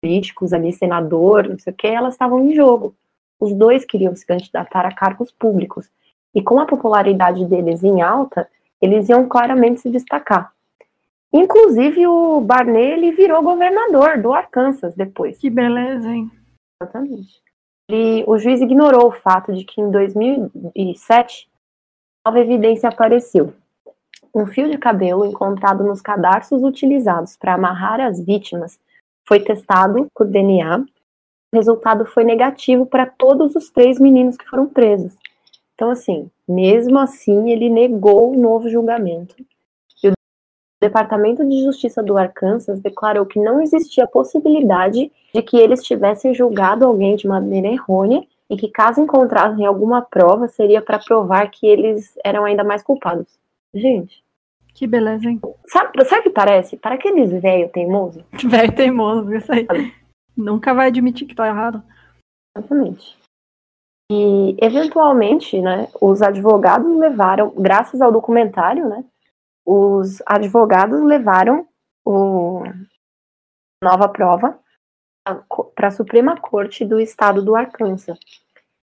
políticos 0.00 0.52
ali, 0.52 0.72
senador, 0.72 1.48
não 1.48 1.58
sei 1.58 1.72
o 1.72 1.76
que, 1.76 1.86
elas 1.86 2.14
estavam 2.14 2.46
em 2.46 2.54
jogo. 2.54 2.94
Os 3.40 3.52
dois 3.52 3.84
queriam 3.84 4.14
se 4.14 4.26
candidatar 4.26 4.84
a 4.84 4.94
cargos 4.94 5.30
públicos. 5.30 5.90
E 6.34 6.42
com 6.42 6.58
a 6.58 6.66
popularidade 6.66 7.44
deles 7.44 7.82
em 7.82 8.02
alta, 8.02 8.48
eles 8.80 9.08
iam 9.08 9.28
claramente 9.28 9.80
se 9.80 9.90
destacar. 9.90 10.52
Inclusive, 11.32 12.06
o 12.06 12.40
Barney 12.40 12.92
ele 12.92 13.12
virou 13.12 13.42
governador 13.42 14.20
do 14.20 14.32
Arkansas 14.32 14.94
depois. 14.94 15.38
Que 15.38 15.50
beleza, 15.50 16.08
hein? 16.08 16.30
Exatamente. 16.80 17.42
E 17.90 18.24
o 18.26 18.38
juiz 18.38 18.60
ignorou 18.60 19.08
o 19.08 19.12
fato 19.12 19.52
de 19.54 19.64
que 19.64 19.80
em 19.80 19.90
2007 19.90 21.48
nova 22.26 22.40
evidência 22.40 22.88
apareceu. 22.88 23.54
Um 24.34 24.46
fio 24.46 24.70
de 24.70 24.76
cabelo 24.76 25.24
encontrado 25.24 25.82
nos 25.82 26.02
cadarços 26.02 26.62
utilizados 26.62 27.36
para 27.36 27.54
amarrar 27.54 28.00
as 28.00 28.20
vítimas 28.20 28.78
foi 29.28 29.40
testado 29.40 30.08
por 30.14 30.26
DNA. 30.26 30.78
O 30.78 31.56
resultado 31.56 32.06
foi 32.06 32.24
negativo 32.24 32.86
para 32.86 33.04
todos 33.04 33.54
os 33.54 33.70
três 33.70 34.00
meninos 34.00 34.38
que 34.38 34.48
foram 34.48 34.66
presos. 34.66 35.14
Então, 35.74 35.90
assim, 35.90 36.30
mesmo 36.48 36.98
assim, 36.98 37.50
ele 37.50 37.68
negou 37.68 38.32
o 38.32 38.40
novo 38.40 38.70
julgamento. 38.70 39.36
E 40.02 40.08
o 40.08 40.12
Departamento 40.80 41.46
de 41.46 41.62
Justiça 41.62 42.02
do 42.02 42.16
Arkansas 42.16 42.80
declarou 42.80 43.26
que 43.26 43.38
não 43.38 43.60
existia 43.60 44.06
possibilidade 44.06 45.12
de 45.34 45.42
que 45.42 45.58
eles 45.58 45.82
tivessem 45.82 46.34
julgado 46.34 46.86
alguém 46.86 47.14
de 47.14 47.28
maneira 47.28 47.68
errônea 47.68 48.24
e 48.48 48.56
que, 48.56 48.68
caso 48.68 49.02
encontrassem 49.02 49.66
alguma 49.66 50.00
prova, 50.00 50.48
seria 50.48 50.80
para 50.80 50.98
provar 50.98 51.50
que 51.50 51.66
eles 51.66 52.18
eram 52.24 52.46
ainda 52.46 52.64
mais 52.64 52.82
culpados. 52.82 53.38
Gente, 53.74 54.24
que 54.74 54.86
beleza, 54.86 55.28
hein? 55.28 55.40
Sabe, 55.66 56.04
sabe 56.04 56.20
o 56.20 56.22
que 56.24 56.30
parece? 56.30 56.76
Para 56.76 56.94
aqueles 56.94 57.30
velho 57.30 57.68
teimoso. 57.70 58.24
Velho 58.48 58.74
teimoso, 58.74 59.34
isso 59.34 59.52
aí. 59.52 59.66
Nunca 60.36 60.72
vai 60.72 60.88
admitir 60.88 61.26
que 61.26 61.34
tá 61.34 61.48
errado. 61.48 61.82
Exatamente. 62.56 63.18
E, 64.10 64.56
eventualmente, 64.62 65.60
né, 65.60 65.88
os 66.00 66.22
advogados 66.22 66.96
levaram, 66.96 67.52
graças 67.56 68.00
ao 68.00 68.10
documentário, 68.10 68.88
né, 68.88 69.04
os 69.66 70.22
advogados 70.24 71.02
levaram 71.02 71.68
o 72.06 72.62
nova 73.84 74.08
prova 74.08 74.58
para 75.74 75.88
a 75.88 75.90
Suprema 75.90 76.40
Corte 76.40 76.84
do 76.84 76.98
Estado 76.98 77.44
do 77.44 77.54
Arkansas. 77.54 78.18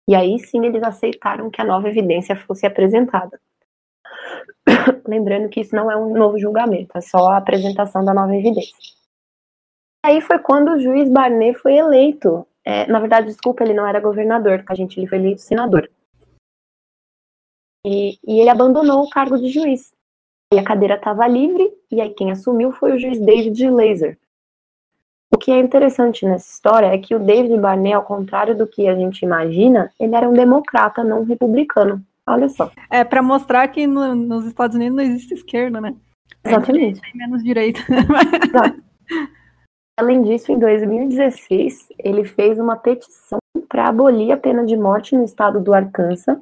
E 0.08 0.16
aí 0.16 0.40
sim 0.40 0.66
eles 0.66 0.84
aceitaram 0.84 1.50
que 1.50 1.62
a 1.62 1.66
nova 1.66 1.90
evidência 1.90 2.36
fosse 2.36 2.66
apresentada. 2.66 3.42
Lembrando 5.08 5.50
que 5.50 5.62
isso 5.62 5.76
não 5.76 5.90
é 5.90 5.96
um 5.96 6.14
novo 6.14 6.38
julgamento, 6.38 6.98
é 6.98 7.02
só 7.02 7.30
a 7.30 7.38
apresentação 7.38 8.04
da 8.04 8.14
nova 8.14 8.36
evidência. 8.36 8.76
Aí 10.06 10.22
foi 10.22 10.40
quando 10.40 10.72
o 10.72 10.80
juiz 10.80 11.10
Barnet 11.10 11.58
foi 11.60 11.76
eleito. 11.76 12.46
É, 12.64 12.86
na 12.88 13.00
verdade, 13.00 13.28
desculpa, 13.28 13.64
ele 13.64 13.74
não 13.74 13.88
era 13.88 14.00
governador, 14.00 14.64
tá, 14.64 14.76
gente? 14.76 15.00
Ele 15.00 15.08
foi 15.08 15.18
eleito 15.18 15.42
senador. 15.42 15.90
E, 17.86 18.20
e 18.26 18.40
ele 18.40 18.50
abandonou 18.50 19.04
o 19.04 19.10
cargo 19.10 19.38
de 19.38 19.50
juiz. 19.50 19.94
E 20.54 20.60
a 20.60 20.64
cadeira 20.64 20.96
estava 20.96 21.28
livre, 21.28 21.70
e 21.92 22.00
aí 22.00 22.14
quem 22.14 22.32
assumiu 22.32 22.72
foi 22.72 22.96
o 22.96 23.00
juiz 23.00 23.20
David 23.20 23.70
Laser. 23.70 24.18
O 25.34 25.38
que 25.38 25.52
é 25.52 25.60
interessante 25.60 26.26
nessa 26.26 26.50
história 26.50 26.88
é 26.88 26.98
que 26.98 27.14
o 27.14 27.20
David 27.20 27.58
Barney, 27.58 27.92
ao 27.92 28.04
contrário 28.04 28.56
do 28.56 28.66
que 28.66 28.88
a 28.88 28.96
gente 28.96 29.24
imagina, 29.24 29.92
ele 30.00 30.16
era 30.16 30.28
um 30.28 30.34
democrata, 30.34 31.04
não 31.04 31.26
republicano. 31.26 32.02
Olha 32.28 32.50
só. 32.50 32.70
É 32.92 33.06
para 33.06 33.24
mostrar 33.24 33.66
que 33.70 33.88
no, 33.88 34.14
nos 34.14 34.46
Estados 34.46 34.76
Unidos 34.76 34.98
não 34.98 35.04
existe 35.04 35.34
esquerda, 35.34 35.80
né? 35.80 35.96
Exatamente. 36.46 37.02
Tem 37.02 37.16
menos 37.16 37.44
direito. 37.44 37.82
Além 40.00 40.22
disso, 40.22 40.52
em 40.52 40.60
2016, 40.60 41.88
ele 41.98 42.24
fez 42.26 42.60
uma 42.60 42.76
petição 42.76 43.40
para 43.68 43.88
abolir 43.88 44.32
a 44.32 44.38
pena 44.38 44.64
de 44.66 44.78
morte 44.78 45.16
no 45.16 45.24
estado 45.24 45.60
do 45.60 45.74
Arkansas. 45.74 46.38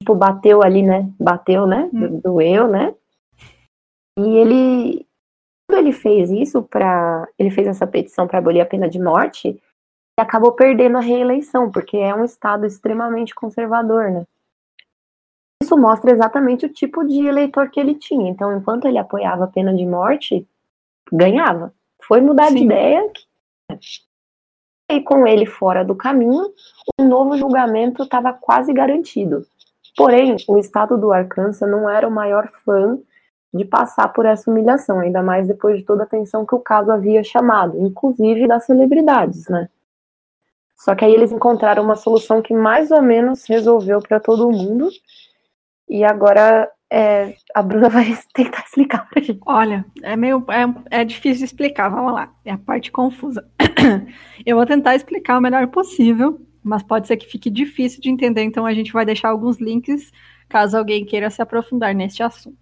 Tipo, 0.00 0.14
bateu 0.14 0.62
ali, 0.62 0.82
né? 0.82 1.10
Bateu, 1.18 1.66
né? 1.66 1.90
Hum. 1.92 2.20
Doeu, 2.20 2.68
né? 2.68 2.94
E 4.18 4.36
ele, 4.36 5.06
quando 5.68 5.80
ele 5.80 5.92
fez 5.92 6.30
isso 6.30 6.62
para, 6.62 7.26
ele 7.38 7.50
fez 7.50 7.66
essa 7.66 7.86
petição 7.86 8.28
para 8.28 8.38
abolir 8.38 8.60
a 8.60 8.66
pena 8.66 8.88
de 8.88 9.00
morte, 9.00 9.48
ele 9.48 9.60
acabou 10.18 10.52
perdendo 10.52 10.98
a 10.98 11.00
reeleição, 11.00 11.70
porque 11.70 11.96
é 11.96 12.14
um 12.14 12.24
estado 12.24 12.64
extremamente 12.64 13.34
conservador, 13.34 14.12
né? 14.12 14.24
Isso 15.64 15.78
mostra 15.78 16.10
exatamente 16.10 16.66
o 16.66 16.68
tipo 16.68 17.02
de 17.04 17.26
eleitor 17.26 17.70
que 17.70 17.80
ele 17.80 17.94
tinha. 17.94 18.28
Então, 18.28 18.54
enquanto 18.54 18.86
ele 18.86 18.98
apoiava 18.98 19.44
a 19.44 19.46
pena 19.46 19.74
de 19.74 19.86
morte, 19.86 20.46
ganhava. 21.10 21.72
Foi 22.02 22.20
mudar 22.20 22.48
Sim. 22.48 22.56
de 22.56 22.64
ideia. 22.64 23.12
E 24.90 25.00
com 25.00 25.26
ele 25.26 25.46
fora 25.46 25.82
do 25.82 25.94
caminho, 25.94 26.52
um 27.00 27.08
novo 27.08 27.38
julgamento 27.38 28.02
estava 28.02 28.34
quase 28.34 28.74
garantido. 28.74 29.46
Porém, 29.96 30.36
o 30.46 30.58
estado 30.58 30.98
do 30.98 31.10
Arkansas 31.10 31.70
não 31.70 31.88
era 31.88 32.06
o 32.06 32.10
maior 32.10 32.46
fã 32.62 32.98
de 33.52 33.64
passar 33.64 34.08
por 34.12 34.26
essa 34.26 34.50
humilhação, 34.50 35.00
ainda 35.00 35.22
mais 35.22 35.48
depois 35.48 35.78
de 35.78 35.84
toda 35.84 36.02
a 36.02 36.04
atenção 36.06 36.44
que 36.44 36.54
o 36.54 36.60
caso 36.60 36.92
havia 36.92 37.24
chamado, 37.24 37.80
inclusive 37.80 38.46
das 38.46 38.66
celebridades, 38.66 39.48
né? 39.48 39.70
Só 40.76 40.94
que 40.94 41.06
aí 41.06 41.14
eles 41.14 41.32
encontraram 41.32 41.82
uma 41.82 41.96
solução 41.96 42.42
que 42.42 42.52
mais 42.52 42.90
ou 42.90 43.00
menos 43.00 43.46
resolveu 43.48 44.02
para 44.02 44.20
todo 44.20 44.50
mundo. 44.50 44.90
E 45.88 46.04
agora 46.04 46.70
é, 46.90 47.34
a 47.54 47.62
Bruna 47.62 47.88
vai 47.88 48.16
tentar 48.32 48.64
explicar 48.64 49.08
pra 49.08 49.22
gente. 49.22 49.40
Olha, 49.46 49.84
é 50.02 50.16
meio 50.16 50.44
é, 50.48 51.00
é 51.00 51.04
difícil 51.04 51.44
explicar, 51.44 51.88
vamos 51.88 52.12
lá. 52.12 52.32
É 52.44 52.52
a 52.52 52.58
parte 52.58 52.92
confusa. 52.92 53.44
Eu 54.46 54.56
vou 54.56 54.66
tentar 54.66 54.94
explicar 54.94 55.38
o 55.38 55.40
melhor 55.40 55.66
possível, 55.68 56.40
mas 56.62 56.82
pode 56.82 57.06
ser 57.06 57.16
que 57.16 57.26
fique 57.26 57.50
difícil 57.50 58.00
de 58.00 58.10
entender, 58.10 58.42
então 58.42 58.64
a 58.64 58.72
gente 58.72 58.92
vai 58.92 59.04
deixar 59.04 59.30
alguns 59.30 59.58
links 59.58 60.12
caso 60.48 60.76
alguém 60.76 61.04
queira 61.04 61.30
se 61.30 61.42
aprofundar 61.42 61.94
neste 61.94 62.22
assunto. 62.22 62.58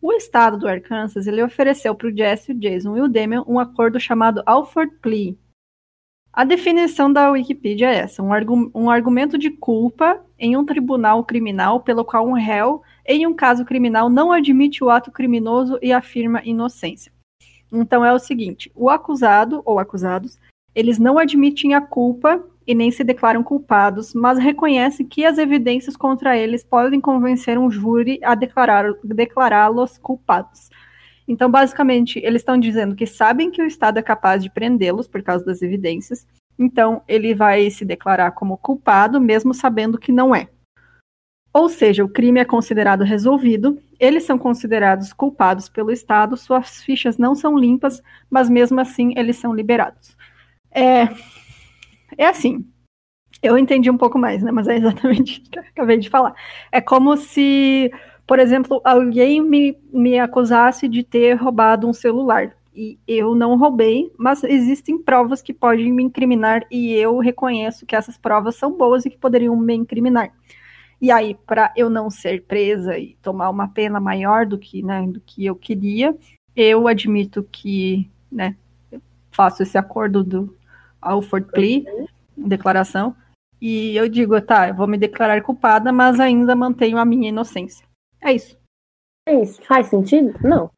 O 0.00 0.12
estado 0.12 0.56
do 0.56 0.68
Arkansas 0.68 1.26
ele 1.26 1.42
ofereceu 1.42 1.94
para 1.94 2.08
o 2.08 2.16
Jesse, 2.16 2.52
o 2.52 2.54
Jason 2.54 2.96
e 2.96 3.00
o 3.00 3.08
Damian 3.08 3.42
um 3.46 3.58
acordo 3.58 3.98
chamado 3.98 4.42
Alford 4.46 4.94
Plea. 5.02 5.36
A 6.32 6.44
definição 6.44 7.12
da 7.12 7.30
Wikipedia 7.30 7.90
é 7.90 7.96
essa: 7.96 8.22
um, 8.22 8.32
argu 8.32 8.70
um 8.74 8.90
argumento 8.90 9.38
de 9.38 9.50
culpa 9.50 10.20
em 10.38 10.56
um 10.56 10.64
tribunal 10.64 11.24
criminal 11.24 11.80
pelo 11.80 12.04
qual 12.04 12.26
um 12.26 12.34
réu, 12.34 12.82
em 13.06 13.26
um 13.26 13.34
caso 13.34 13.64
criminal, 13.64 14.08
não 14.08 14.30
admite 14.30 14.84
o 14.84 14.90
ato 14.90 15.10
criminoso 15.10 15.78
e 15.82 15.92
afirma 15.92 16.42
inocência. 16.44 17.10
Então 17.72 18.04
é 18.04 18.12
o 18.12 18.18
seguinte: 18.18 18.70
o 18.74 18.88
acusado 18.88 19.62
ou 19.64 19.78
acusados, 19.78 20.38
eles 20.74 20.98
não 20.98 21.18
admitem 21.18 21.74
a 21.74 21.80
culpa 21.80 22.44
e 22.66 22.74
nem 22.74 22.90
se 22.90 23.02
declaram 23.02 23.42
culpados, 23.42 24.12
mas 24.12 24.38
reconhecem 24.38 25.06
que 25.06 25.24
as 25.24 25.38
evidências 25.38 25.96
contra 25.96 26.36
eles 26.36 26.62
podem 26.62 27.00
convencer 27.00 27.58
um 27.58 27.70
júri 27.70 28.20
a 28.22 28.34
declará-los 28.34 29.96
culpados. 29.96 30.68
Então, 31.28 31.50
basicamente, 31.50 32.18
eles 32.24 32.40
estão 32.40 32.58
dizendo 32.58 32.96
que 32.96 33.06
sabem 33.06 33.50
que 33.50 33.62
o 33.62 33.66
Estado 33.66 33.98
é 33.98 34.02
capaz 34.02 34.42
de 34.42 34.50
prendê-los 34.50 35.06
por 35.06 35.22
causa 35.22 35.44
das 35.44 35.60
evidências, 35.60 36.26
então 36.58 37.02
ele 37.06 37.34
vai 37.34 37.70
se 37.70 37.84
declarar 37.84 38.32
como 38.32 38.56
culpado, 38.56 39.20
mesmo 39.20 39.52
sabendo 39.52 39.98
que 39.98 40.10
não 40.10 40.34
é. 40.34 40.48
Ou 41.52 41.68
seja, 41.68 42.04
o 42.04 42.08
crime 42.08 42.40
é 42.40 42.44
considerado 42.44 43.04
resolvido, 43.04 43.78
eles 43.98 44.24
são 44.24 44.38
considerados 44.38 45.12
culpados 45.12 45.68
pelo 45.68 45.90
Estado, 45.90 46.36
suas 46.36 46.82
fichas 46.82 47.18
não 47.18 47.34
são 47.34 47.58
limpas, 47.58 48.02
mas 48.30 48.48
mesmo 48.48 48.80
assim 48.80 49.12
eles 49.16 49.36
são 49.36 49.54
liberados. 49.54 50.16
É, 50.70 51.08
é 52.16 52.26
assim, 52.26 52.64
eu 53.42 53.56
entendi 53.56 53.90
um 53.90 53.96
pouco 53.96 54.18
mais, 54.18 54.42
né? 54.42 54.50
Mas 54.50 54.68
é 54.68 54.76
exatamente 54.76 55.40
o 55.46 55.50
que 55.50 55.58
eu 55.58 55.62
acabei 55.62 55.98
de 55.98 56.08
falar. 56.08 56.34
É 56.72 56.80
como 56.80 57.16
se, 57.16 57.90
por 58.28 58.38
exemplo, 58.38 58.82
alguém 58.84 59.40
me, 59.40 59.74
me 59.90 60.18
acusasse 60.18 60.86
de 60.86 61.02
ter 61.02 61.32
roubado 61.32 61.88
um 61.88 61.94
celular. 61.94 62.54
E 62.74 62.98
eu 63.08 63.34
não 63.34 63.56
roubei, 63.56 64.12
mas 64.18 64.44
existem 64.44 65.02
provas 65.02 65.40
que 65.40 65.54
podem 65.54 65.90
me 65.90 66.04
incriminar 66.04 66.62
e 66.70 66.92
eu 66.92 67.18
reconheço 67.18 67.86
que 67.86 67.96
essas 67.96 68.18
provas 68.18 68.54
são 68.54 68.76
boas 68.76 69.06
e 69.06 69.10
que 69.10 69.16
poderiam 69.16 69.56
me 69.56 69.74
incriminar. 69.74 70.30
E 71.00 71.10
aí, 71.10 71.38
para 71.46 71.72
eu 71.74 71.88
não 71.88 72.10
ser 72.10 72.42
presa 72.42 72.98
e 72.98 73.16
tomar 73.22 73.48
uma 73.48 73.66
pena 73.66 73.98
maior 73.98 74.44
do 74.44 74.58
que, 74.58 74.82
né, 74.82 75.06
do 75.08 75.20
que 75.20 75.46
eu 75.46 75.56
queria, 75.56 76.14
eu 76.54 76.86
admito 76.86 77.48
que, 77.50 78.10
né, 78.30 78.56
faço 79.30 79.62
esse 79.62 79.78
acordo 79.78 80.22
do 80.22 80.54
Alford 81.00 81.50
Plea, 81.50 81.82
declaração, 82.36 83.16
e 83.58 83.96
eu 83.96 84.06
digo, 84.06 84.38
tá, 84.42 84.68
eu 84.68 84.74
vou 84.74 84.86
me 84.86 84.98
declarar 84.98 85.40
culpada, 85.40 85.90
mas 85.92 86.20
ainda 86.20 86.54
mantenho 86.54 86.98
a 86.98 87.04
minha 87.06 87.30
inocência. 87.30 87.87
É 88.20 88.32
isso. 88.32 88.56
É 89.26 89.42
isso. 89.42 89.62
Faz 89.62 89.86
sentido? 89.88 90.38
Não. 90.42 90.70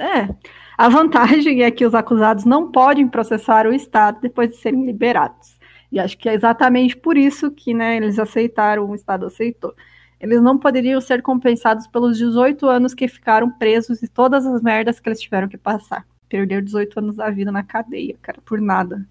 É. 0.00 0.28
A 0.76 0.88
vantagem 0.88 1.62
é 1.62 1.70
que 1.70 1.84
os 1.84 1.94
acusados 1.94 2.44
não 2.44 2.70
podem 2.70 3.08
processar 3.08 3.66
o 3.66 3.72
Estado 3.72 4.20
depois 4.20 4.50
de 4.50 4.56
serem 4.56 4.84
liberados. 4.84 5.58
E 5.90 6.00
acho 6.00 6.16
que 6.16 6.28
é 6.28 6.34
exatamente 6.34 6.96
por 6.96 7.16
isso 7.16 7.50
que 7.50 7.74
né, 7.74 7.96
eles 7.96 8.18
aceitaram, 8.18 8.88
o 8.88 8.94
Estado 8.94 9.26
aceitou. 9.26 9.74
Eles 10.18 10.40
não 10.40 10.56
poderiam 10.56 11.00
ser 11.00 11.20
compensados 11.20 11.86
pelos 11.86 12.16
18 12.16 12.66
anos 12.66 12.94
que 12.94 13.08
ficaram 13.08 13.50
presos 13.50 14.02
e 14.02 14.08
todas 14.08 14.46
as 14.46 14.62
merdas 14.62 15.00
que 15.00 15.08
eles 15.08 15.20
tiveram 15.20 15.48
que 15.48 15.58
passar. 15.58 16.06
Perder 16.28 16.62
18 16.62 16.98
anos 16.98 17.16
da 17.16 17.28
vida 17.28 17.52
na 17.52 17.62
cadeia, 17.62 18.16
cara, 18.22 18.40
por 18.44 18.60
nada. 18.60 19.06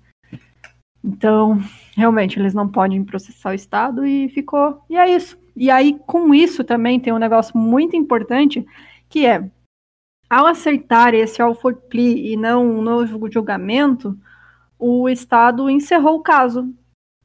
Então, 1.04 1.60
realmente, 1.96 2.40
eles 2.40 2.54
não 2.54 2.68
podem 2.68 3.04
processar 3.04 3.52
o 3.52 3.56
Estado 3.56 4.06
e 4.06 4.30
ficou. 4.30 4.82
E 4.90 4.96
é 4.98 5.10
isso. 5.10 5.38
E 5.56 5.70
aí, 5.70 6.00
com 6.08 6.34
isso 6.34 6.64
também 6.64 7.00
tem 7.00 7.14
um 7.14 7.18
negócio 7.18 7.58
muito 7.58 7.96
importante, 7.96 8.66
que 9.10 9.26
é, 9.26 9.50
ao 10.30 10.46
aceitar 10.46 11.14
esse 11.14 11.42
Alford 11.42 11.82
Plea 11.90 12.34
e 12.34 12.38
não 12.38 12.66
um 12.66 12.82
novo 12.82 13.30
julgamento, 13.30 14.18
o 14.80 15.10
Estado 15.10 15.70
encerrou 15.70 16.16
o 16.16 16.24
caso. 16.24 16.74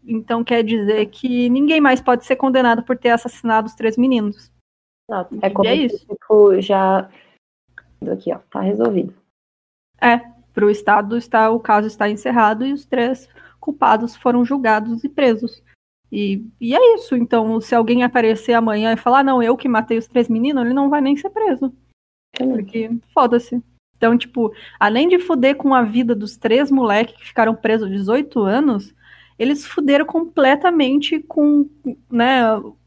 Então, 0.05 0.45
quer 0.45 0.63
dizer 0.63 1.07
que 1.07 1.49
ninguém 1.49 1.81
mais 1.81 2.01
pode 2.01 2.25
ser 2.25 2.37
condenado 2.37 2.83
por 2.83 2.97
ter 2.99 3.11
assassinado 3.11 3.69
os 3.69 3.75
três 3.75 3.97
meninos. 3.97 4.51
Exato. 5.09 5.39
É 5.41 5.51
como 5.51 5.69
é 5.69 5.75
isso. 5.75 6.07
Tipo, 6.07 6.61
já. 6.61 7.09
Aqui, 8.13 8.33
ó, 8.33 8.39
tá 8.51 8.61
resolvido. 8.61 9.15
É, 10.01 10.19
para 10.53 10.67
o 10.67 10.71
Estado 10.71 11.17
está, 11.17 11.51
o 11.51 11.61
caso 11.61 11.87
está 11.87 12.09
encerrado 12.09 12.65
e 12.65 12.73
os 12.73 12.85
três 12.85 13.29
culpados 13.61 14.15
foram 14.17 14.45
julgados 14.45 15.03
e 15.05 15.09
presos. 15.09 15.63
E, 16.11 16.45
e 16.61 16.75
é 16.75 16.95
isso. 16.95 17.17
Então, 17.17 17.61
se 17.61 17.75
alguém 17.75 18.03
aparecer 18.03 18.53
amanhã 18.53 18.93
e 18.93 18.97
falar, 18.97 19.25
não, 19.25 19.43
eu 19.43 19.57
que 19.57 19.69
matei 19.69 19.99
os 19.99 20.07
três 20.07 20.29
meninos, 20.29 20.65
ele 20.65 20.75
não 20.75 20.89
vai 20.89 21.01
nem 21.01 21.17
ser 21.17 21.31
preso. 21.31 21.73
Porque 22.37 22.91
foda-se. 23.13 23.63
Então, 23.97 24.17
tipo, 24.17 24.53
além 24.79 25.09
de 25.09 25.19
fuder 25.19 25.57
com 25.57 25.75
a 25.75 25.83
vida 25.83 26.15
dos 26.15 26.37
três 26.37 26.71
moleques 26.71 27.17
que 27.17 27.27
ficaram 27.27 27.55
presos 27.55 27.91
18 27.91 28.41
anos, 28.41 28.95
eles 29.39 29.67
fuderam 29.67 30.05
completamente 30.05 31.21
com 31.21 31.69
né, 32.11 32.43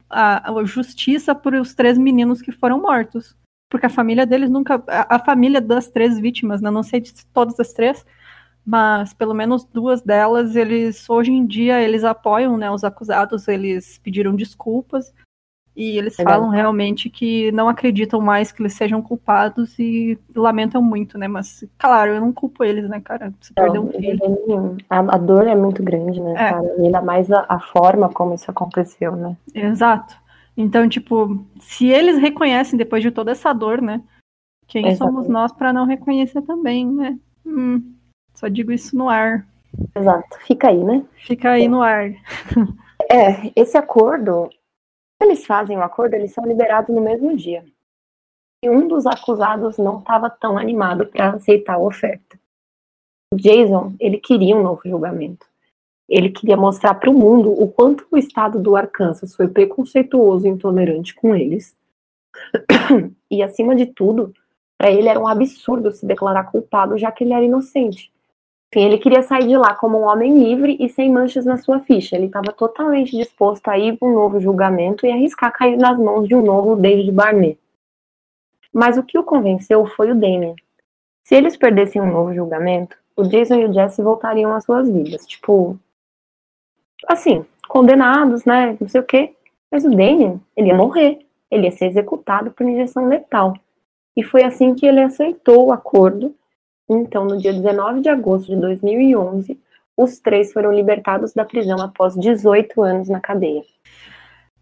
a, 0.09 0.51
a 0.51 0.63
justiça 0.63 1.33
por 1.33 1.53
os 1.55 1.73
três 1.73 1.97
meninos 1.97 2.41
que 2.41 2.51
foram 2.51 2.79
mortos. 2.81 3.35
Porque 3.69 3.85
a 3.85 3.89
família 3.89 4.25
deles 4.25 4.49
nunca. 4.49 4.83
A, 4.87 5.15
a 5.15 5.19
família 5.19 5.61
das 5.61 5.89
três 5.89 6.19
vítimas, 6.19 6.61
né, 6.61 6.71
não 6.71 6.83
sei 6.83 6.99
de 6.99 7.13
todas 7.27 7.59
as 7.59 7.73
três, 7.73 8.05
mas 8.69 9.15
pelo 9.15 9.33
menos 9.33 9.65
duas 9.65 9.99
delas, 9.99 10.55
eles 10.55 11.09
hoje 11.09 11.31
em 11.31 11.43
dia 11.43 11.81
eles 11.81 12.03
apoiam, 12.03 12.55
né, 12.55 12.69
os 12.69 12.83
acusados, 12.83 13.47
eles 13.47 13.97
pediram 13.97 14.35
desculpas 14.35 15.11
e 15.75 15.97
eles 15.97 16.15
falam 16.17 16.49
realmente 16.49 17.09
que 17.09 17.51
não 17.51 17.67
acreditam 17.67 18.21
mais 18.21 18.51
que 18.51 18.61
eles 18.61 18.73
sejam 18.73 19.01
culpados 19.01 19.79
e 19.79 20.19
lamentam 20.35 20.83
muito, 20.83 21.17
né? 21.17 21.27
Mas, 21.27 21.65
claro, 21.79 22.11
eu 22.11 22.21
não 22.21 22.31
culpo 22.31 22.63
eles, 22.63 22.87
né, 22.87 22.99
cara? 22.99 23.33
Você 23.39 23.53
não, 23.57 23.63
perdeu 23.63 23.83
um 23.83 23.91
filho. 23.91 24.77
A, 24.87 24.99
a, 24.99 25.17
dor 25.17 25.47
é 25.47 25.55
muito 25.55 25.81
grande, 25.81 26.19
né, 26.19 26.33
é. 26.33 26.49
cara? 26.51 26.75
E 26.77 26.81
ainda 26.85 27.01
mais 27.01 27.31
a, 27.31 27.45
a, 27.47 27.59
forma 27.59 28.09
como 28.09 28.35
isso 28.35 28.51
aconteceu, 28.51 29.15
né? 29.15 29.37
Exato. 29.55 30.15
Então, 30.55 30.87
tipo, 30.87 31.43
se 31.59 31.87
eles 31.87 32.19
reconhecem 32.19 32.77
depois 32.77 33.01
de 33.01 33.09
toda 33.09 33.31
essa 33.31 33.51
dor, 33.53 33.81
né? 33.81 34.01
Quem 34.67 34.85
Exatamente. 34.85 35.15
somos 35.15 35.29
nós 35.29 35.51
para 35.53 35.71
não 35.71 35.85
reconhecer 35.85 36.41
também, 36.41 36.85
né? 36.85 37.17
Hum. 37.45 37.95
Só 38.39 38.47
digo 38.47 38.71
isso 38.71 38.95
no 38.95 39.09
ar. 39.09 39.45
Exato. 39.93 40.39
Fica 40.47 40.69
aí, 40.69 40.81
né? 40.81 41.05
Fica 41.27 41.51
aí 41.51 41.67
no 41.67 41.81
ar. 41.81 42.11
É, 43.11 43.51
esse 43.55 43.75
acordo, 43.75 44.49
eles 45.19 45.43
fazem 45.43 45.75
o 45.75 45.81
acordo, 45.81 46.13
eles 46.13 46.31
são 46.31 46.45
liberados 46.45 46.93
no 46.93 47.01
mesmo 47.01 47.35
dia. 47.35 47.65
E 48.63 48.69
um 48.69 48.87
dos 48.87 49.07
acusados 49.07 49.79
não 49.79 49.97
estava 49.97 50.29
tão 50.29 50.59
animado 50.59 51.07
para 51.07 51.31
aceitar 51.31 51.75
a 51.75 51.79
oferta. 51.79 52.39
O 53.33 53.37
Jason, 53.37 53.95
ele 53.99 54.19
queria 54.19 54.55
um 54.55 54.61
novo 54.61 54.81
julgamento. 54.85 55.47
Ele 56.07 56.29
queria 56.29 56.55
mostrar 56.55 56.93
para 56.95 57.09
o 57.09 57.17
mundo 57.17 57.51
o 57.51 57.71
quanto 57.71 58.05
o 58.11 58.17
estado 58.17 58.59
do 58.59 58.75
Arkansas 58.75 59.33
foi 59.33 59.47
preconceituoso 59.47 60.45
e 60.45 60.51
intolerante 60.51 61.15
com 61.15 61.35
eles. 61.35 61.75
E, 63.31 63.41
acima 63.41 63.75
de 63.75 63.87
tudo, 63.87 64.33
para 64.77 64.91
ele 64.91 65.07
era 65.07 65.19
um 65.19 65.27
absurdo 65.27 65.91
se 65.91 66.05
declarar 66.05 66.51
culpado, 66.51 66.97
já 66.97 67.11
que 67.11 67.23
ele 67.23 67.33
era 67.33 67.45
inocente. 67.45 68.11
Enfim, 68.71 68.85
ele 68.85 68.99
queria 68.99 69.23
sair 69.23 69.47
de 69.47 69.57
lá 69.57 69.73
como 69.73 69.99
um 69.99 70.03
homem 70.03 70.43
livre 70.43 70.77
e 70.79 70.87
sem 70.89 71.11
manchas 71.11 71.43
na 71.43 71.57
sua 71.57 71.79
ficha. 71.79 72.15
Ele 72.15 72.27
estava 72.27 72.53
totalmente 72.53 73.17
disposto 73.17 73.67
a 73.67 73.77
ir 73.77 73.97
para 73.97 74.07
um 74.07 74.13
novo 74.13 74.39
julgamento 74.39 75.05
e 75.05 75.11
arriscar 75.11 75.51
cair 75.51 75.75
nas 75.75 75.97
mãos 75.97 76.27
de 76.27 76.35
um 76.35 76.41
novo 76.41 76.75
David 76.75 77.11
Barnett. 77.11 77.59
Mas 78.71 78.97
o 78.97 79.03
que 79.03 79.17
o 79.17 79.23
convenceu 79.23 79.87
foi 79.87 80.11
o 80.11 80.15
Damien. 80.15 80.55
Se 81.23 81.35
eles 81.35 81.57
perdessem 81.57 81.99
um 81.99 82.11
novo 82.11 82.33
julgamento, 82.33 82.95
o 83.15 83.23
Jason 83.23 83.55
e 83.55 83.65
o 83.65 83.73
Jesse 83.73 84.03
voltariam 84.03 84.53
às 84.53 84.63
suas 84.63 84.87
vidas. 84.87 85.25
Tipo, 85.25 85.77
assim, 87.07 87.43
condenados, 87.67 88.45
né? 88.45 88.77
Não 88.79 88.87
sei 88.87 89.01
o 89.01 89.05
quê. 89.05 89.35
Mas 89.71 89.83
o 89.83 89.89
Damien, 89.89 90.39
ele 90.55 90.67
ia 90.67 90.75
morrer. 90.75 91.25
Ele 91.49 91.65
ia 91.65 91.71
ser 91.71 91.87
executado 91.87 92.51
por 92.51 92.67
injeção 92.67 93.07
letal. 93.07 93.55
E 94.15 94.23
foi 94.23 94.43
assim 94.43 94.75
que 94.75 94.85
ele 94.85 95.01
aceitou 95.01 95.67
o 95.67 95.71
acordo. 95.71 96.35
Então, 96.89 97.25
no 97.25 97.37
dia 97.37 97.53
19 97.53 98.01
de 98.01 98.09
agosto 98.09 98.47
de 98.47 98.55
2011, 98.55 99.59
os 99.95 100.19
três 100.19 100.51
foram 100.51 100.71
libertados 100.71 101.33
da 101.33 101.45
prisão 101.45 101.79
após 101.81 102.15
18 102.15 102.81
anos 102.81 103.09
na 103.09 103.19
cadeia. 103.19 103.63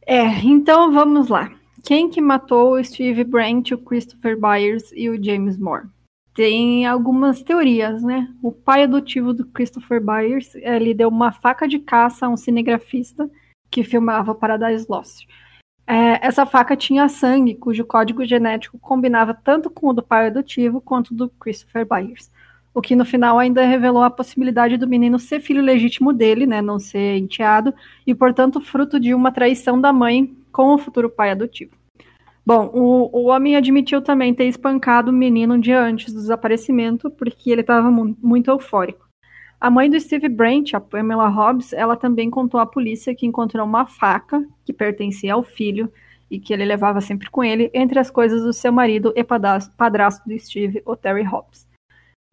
É, 0.06 0.26
então 0.44 0.92
vamos 0.92 1.30
lá. 1.30 1.52
Quem 1.84 2.10
que 2.10 2.20
matou 2.20 2.74
o 2.74 2.84
Steve 2.84 3.24
Brent, 3.24 3.72
o 3.72 3.78
Christopher 3.78 4.38
Byers 4.40 4.92
e 4.94 5.10
o 5.10 5.24
James 5.24 5.58
Moore? 5.58 5.88
Tem 6.34 6.86
algumas 6.86 7.42
teorias, 7.42 8.04
né? 8.04 8.28
O 8.44 8.52
pai 8.52 8.84
adotivo 8.84 9.34
do 9.34 9.46
Christopher 9.46 10.04
Byers, 10.04 10.54
ele 10.56 10.94
deu 10.94 11.10
uma 11.10 11.32
faca 11.32 11.68
de 11.68 11.80
caça 11.80 12.26
a 12.26 12.30
um 12.30 12.38
cinegrafista 12.38 13.30
que 13.72 13.84
filmava 13.84 14.36
Paradise 14.36 14.86
Lost. 14.90 15.26
É, 15.90 16.28
essa 16.28 16.46
faca 16.46 16.76
tinha 16.76 17.08
sangue, 17.08 17.56
cujo 17.56 17.86
código 17.86 18.26
genético 18.26 18.78
combinava 18.78 19.34
tanto 19.34 19.70
com 19.70 19.88
o 19.88 19.94
do 19.94 20.04
pai 20.04 20.28
adotivo 20.28 20.82
quanto 20.82 21.14
do 21.14 21.30
Christopher 21.30 21.88
Byers. 21.88 22.30
O 22.74 22.82
que 22.82 22.94
no 22.94 23.06
final 23.06 23.40
ainda 23.40 23.66
revelou 23.66 24.04
a 24.04 24.10
possibilidade 24.10 24.76
do 24.76 24.86
menino 24.86 25.18
ser 25.18 25.40
filho 25.40 25.62
legítimo 25.62 26.12
dele, 26.12 26.46
né, 26.46 26.62
não 26.62 26.78
ser 26.78 27.18
enteado, 27.18 27.74
e 28.06 28.14
portanto 28.14 28.60
fruto 28.60 29.00
de 29.00 29.14
uma 29.14 29.32
traição 29.32 29.80
da 29.80 29.94
mãe 29.94 30.36
com 30.52 30.74
o 30.74 30.78
futuro 30.78 31.10
pai 31.10 31.32
adotivo. 31.32 31.72
Bom, 32.46 32.70
o, 32.74 33.10
o 33.14 33.26
homem 33.28 33.56
admitiu 33.56 34.02
também 34.02 34.34
ter 34.34 34.46
espancado 34.46 35.10
o 35.10 35.14
menino 35.14 35.56
um 35.56 35.60
dia 35.60 35.82
antes 35.82 36.14
do 36.14 36.20
desaparecimento, 36.20 37.10
porque 37.10 37.50
ele 37.50 37.62
estava 37.62 37.90
mu 37.90 38.16
muito 38.22 38.52
eufórico. 38.52 39.07
A 39.60 39.72
mãe 39.72 39.90
do 39.90 40.00
Steve 40.00 40.30
Brent, 40.30 40.74
a 40.74 40.80
Pamela 40.80 41.28
Hobbs, 41.28 41.74
ela 41.74 41.96
também 41.96 42.30
contou 42.30 42.60
à 42.60 42.66
polícia 42.66 43.16
que 43.16 43.26
encontrou 43.26 43.66
uma 43.66 43.88
faca 43.88 44.46
que 44.64 44.72
pertencia 44.72 45.34
ao 45.34 45.42
filho 45.42 45.92
e 46.30 46.40
que 46.40 46.54
ele 46.54 46.64
levava 46.64 47.02
sempre 47.02 47.30
com 47.30 47.44
ele, 47.44 47.72
entre 47.74 47.98
as 47.98 48.12
coisas 48.12 48.44
do 48.44 48.54
seu 48.54 48.72
marido 48.72 49.12
e 49.16 49.24
padrasto 49.24 50.28
do 50.28 50.38
Steve, 50.38 50.84
o 50.86 50.96
Terry 50.96 51.24
Hobbs. 51.24 51.68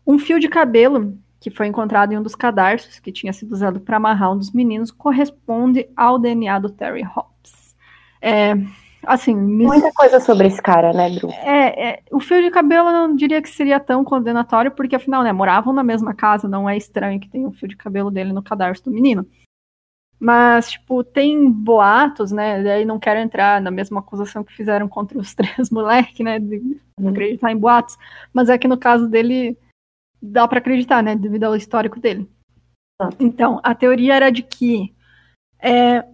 Um 0.07 0.19
fio 0.19 0.39
de 0.39 0.49
cabelo 0.49 1.17
que 1.41 1.51
foi 1.51 1.67
encontrado 1.67 2.13
em 2.13 2.19
um 2.19 2.23
dos 2.23 2.35
cadarços 2.35 2.99
que 2.99 3.13
tinha 3.13 3.33
sido 3.33 3.53
usado 3.53 3.81
para 3.81 3.97
amarrar 3.97 4.33
um 4.33 4.39
dos 4.39 4.53
meninos 4.53 4.91
corresponde 4.91 5.89
ao 5.97 6.19
DNA 6.19 6.59
do 6.59 6.71
Terry 6.71 7.03
Hobbs. 7.03 7.77
É, 8.21 8.55
assim, 9.07 9.35
muita 9.35 9.93
coisa 9.93 10.21
sobre 10.21 10.49
esse 10.49 10.61
cara, 10.61 10.93
né, 10.93 11.11
Bru? 11.11 11.31
É, 11.31 11.89
é, 11.89 12.03
o 12.11 12.21
fio 12.21 12.43
de 12.43 12.51
cabelo 12.51 12.89
eu 12.89 12.93
não 12.93 13.17
diria 13.17 13.41
que 13.41 13.49
seria 13.49 13.81
tão 13.81 14.05
condenatório, 14.05 14.71
porque 14.71 14.97
afinal, 14.97 15.23
né, 15.23 15.33
moravam 15.33 15.73
na 15.73 15.83
mesma 15.83 16.15
casa, 16.15 16.49
não 16.49 16.69
é 16.69 16.77
estranho 16.77 17.21
que 17.21 17.29
tenha 17.29 17.47
um 17.47 17.53
fio 17.53 17.69
de 17.69 17.77
cabelo 17.77 18.11
dele 18.11 18.33
no 18.33 18.43
cadarço 18.43 18.85
do 18.85 18.91
menino. 18.91 19.27
Mas, 20.19 20.71
tipo, 20.73 21.05
tem 21.05 21.51
boatos, 21.51 22.33
né? 22.33 22.63
Daí 22.63 22.85
não 22.85 22.99
quero 22.99 23.21
entrar 23.21 23.61
na 23.61 23.71
mesma 23.71 24.01
acusação 24.01 24.43
que 24.43 24.55
fizeram 24.55 24.89
contra 24.89 25.19
os 25.19 25.35
três 25.35 25.71
moleques, 25.71 26.21
né? 26.21 26.39
De 26.39 26.81
não 26.99 27.11
acreditar 27.11 27.53
em 27.53 27.57
boatos. 27.59 27.99
Mas 28.33 28.49
é 28.49 28.57
que 28.57 28.69
no 28.69 28.79
caso 28.79 29.09
dele, 29.09 29.59
dá 30.23 30.49
para 30.49 30.59
acreditar, 30.59 31.03
né? 31.03 31.15
Devido 31.15 31.45
ao 31.45 31.57
histórico 31.57 32.01
dele. 32.01 32.29
Ah. 33.01 33.11
Então, 33.21 33.61
a 33.63 33.75
teoria 33.75 34.15
era 34.15 34.31
de 34.31 34.43
que 34.43 34.95
é, 35.59 36.05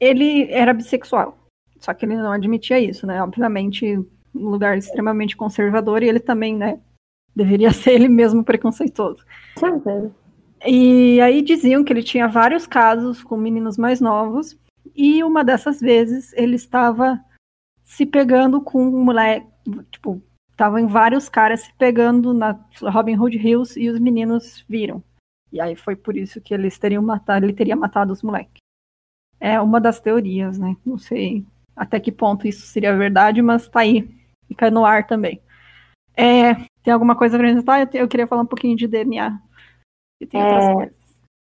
ele 0.00 0.50
era 0.52 0.74
bissexual. 0.74 1.38
Só 1.80 1.94
que 1.94 2.04
ele 2.04 2.16
não 2.16 2.32
admitia 2.32 2.78
isso, 2.78 3.06
né? 3.06 3.22
Obviamente, 3.22 3.96
um 4.34 4.48
lugar 4.48 4.76
extremamente 4.76 5.36
conservador 5.36 6.02
e 6.02 6.08
ele 6.08 6.20
também, 6.20 6.56
né? 6.56 6.80
Deveria 7.34 7.72
ser 7.74 7.92
ele 7.92 8.08
mesmo 8.08 8.44
preconceituoso. 8.44 9.24
Sim, 9.58 10.10
e 10.64 11.20
aí 11.20 11.42
diziam 11.42 11.84
que 11.84 11.92
ele 11.92 12.02
tinha 12.02 12.26
vários 12.26 12.66
casos 12.66 13.22
com 13.22 13.36
meninos 13.36 13.76
mais 13.76 14.00
novos 14.00 14.58
e 14.94 15.22
uma 15.22 15.44
dessas 15.44 15.80
vezes 15.80 16.32
ele 16.32 16.56
estava 16.56 17.20
se 17.84 18.06
pegando 18.06 18.60
com 18.60 18.82
um 18.82 19.04
moleque, 19.04 19.46
tipo, 19.90 20.22
estavam 20.50 20.78
em 20.78 20.86
vários 20.86 21.28
caras 21.28 21.60
se 21.60 21.74
pegando 21.74 22.32
na 22.32 22.58
Robin 22.82 23.16
Hood 23.16 23.36
Hills 23.36 23.78
e 23.78 23.90
os 23.90 24.00
meninos 24.00 24.64
viram. 24.68 25.02
E 25.52 25.60
aí 25.60 25.76
foi 25.76 25.94
por 25.94 26.16
isso 26.16 26.40
que 26.40 26.52
eles 26.52 26.78
teriam 26.78 27.02
matado, 27.02 27.44
ele 27.44 27.52
teria 27.52 27.76
matado 27.76 28.12
os 28.12 28.22
moleques. 28.22 28.62
É 29.38 29.60
uma 29.60 29.80
das 29.80 30.00
teorias, 30.00 30.58
né? 30.58 30.76
Não 30.84 30.98
sei 30.98 31.44
até 31.76 32.00
que 32.00 32.10
ponto 32.10 32.48
isso 32.48 32.66
seria 32.66 32.96
verdade, 32.96 33.42
mas 33.42 33.68
tá 33.68 33.80
aí, 33.80 34.08
fica 34.48 34.70
no 34.70 34.84
ar 34.84 35.06
também. 35.06 35.40
É, 36.16 36.54
tem 36.82 36.94
alguma 36.94 37.14
coisa 37.14 37.36
pra 37.36 37.48
gente 37.48 37.64
eu, 37.94 38.00
eu 38.00 38.08
queria 38.08 38.26
falar 38.26 38.42
um 38.42 38.46
pouquinho 38.46 38.76
de 38.76 38.88
DNA. 38.88 39.38
E 40.20 40.26
tem 40.26 40.42
outras 40.42 40.64
é, 40.64 40.72
coisas. 40.72 41.06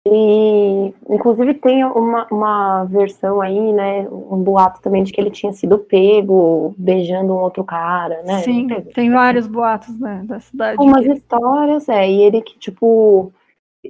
E, 0.08 0.94
inclusive, 1.10 1.56
tem 1.56 1.84
uma, 1.84 2.28
uma 2.32 2.84
versão 2.86 3.42
aí, 3.42 3.74
né? 3.74 4.08
Um 4.10 4.42
boato 4.44 4.80
também 4.82 5.04
de 5.04 5.12
que 5.12 5.20
ele 5.20 5.32
tinha 5.32 5.52
sido 5.52 5.80
pego 5.80 6.76
beijando 6.78 7.34
um 7.34 7.40
outro 7.40 7.64
cara, 7.64 8.22
né? 8.22 8.42
Sim, 8.42 8.68
tem 8.94 9.12
vários 9.12 9.48
boatos, 9.48 10.00
né? 10.00 10.24
Da 10.26 10.40
cidade. 10.40 10.78
Umas 10.80 11.06
que... 11.06 11.12
histórias, 11.12 11.90
é. 11.90 12.10
E 12.10 12.22
ele 12.22 12.42
que, 12.42 12.58
tipo, 12.60 13.34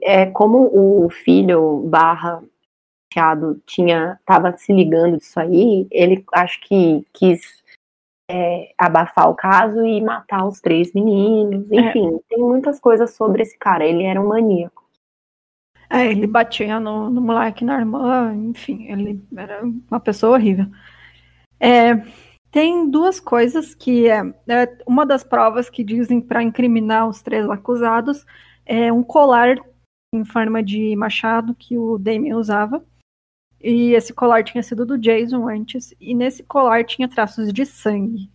é 0.02 0.26
como 0.28 0.70
o 0.74 1.10
filho 1.10 1.84
barra 1.88 2.42
Machado 3.16 3.62
tinha 3.66 4.18
estava 4.20 4.56
se 4.58 4.74
ligando 4.74 5.18
disso 5.18 5.40
aí, 5.40 5.88
ele 5.90 6.26
acho 6.34 6.60
que 6.62 7.06
quis 7.14 7.64
é, 8.30 8.74
abafar 8.78 9.30
o 9.30 9.36
caso 9.36 9.86
e 9.86 10.02
matar 10.02 10.46
os 10.46 10.60
três 10.60 10.92
meninos. 10.94 11.72
É. 11.72 11.76
Enfim, 11.76 12.16
é. 12.16 12.20
tem 12.30 12.40
muitas 12.40 12.80
coisas 12.80 13.16
sobre 13.16 13.44
esse 13.44 13.58
cara. 13.58 13.86
Ele 13.86 14.04
era 14.04 14.22
um 14.22 14.28
maníaco. 14.28 14.84
É, 15.90 16.08
ele 16.08 16.28
batia 16.28 16.80
no, 16.80 17.10
no 17.10 17.22
moleque, 17.22 17.64
na 17.64 17.80
irmã, 17.80 18.34
enfim, 18.34 18.88
ele 18.92 19.24
era 19.38 19.64
uma 19.64 20.00
pessoa 20.00 20.34
horrível. 20.34 20.66
É, 21.60 21.96
tem 22.52 22.90
duas 22.90 23.20
coisas 23.20 23.76
que 23.76 24.10
é, 24.10 24.22
é 24.48 24.78
uma 24.86 25.06
das 25.06 25.24
provas 25.24 25.70
que 25.70 25.84
dizem 25.84 26.20
para 26.20 26.44
incriminar 26.44 27.08
os 27.08 27.22
três 27.22 27.48
acusados 27.48 28.26
é 28.66 28.92
um 28.92 29.04
colar 29.04 29.58
em 30.12 30.26
forma 30.26 30.64
de 30.64 30.96
machado 30.96 31.54
que 31.54 31.78
o 31.78 32.00
Damien 32.00 32.34
usava. 32.34 32.84
E 33.68 33.96
esse 33.96 34.14
colar 34.14 34.44
tinha 34.44 34.62
sido 34.62 34.86
do 34.86 34.96
Jason 34.96 35.50
antes, 35.50 35.92
e 36.00 36.14
nesse 36.14 36.44
colar 36.44 36.86
tinha 36.86 37.10
traços 37.10 37.52
de 37.52 37.66
sangue. 37.66 38.30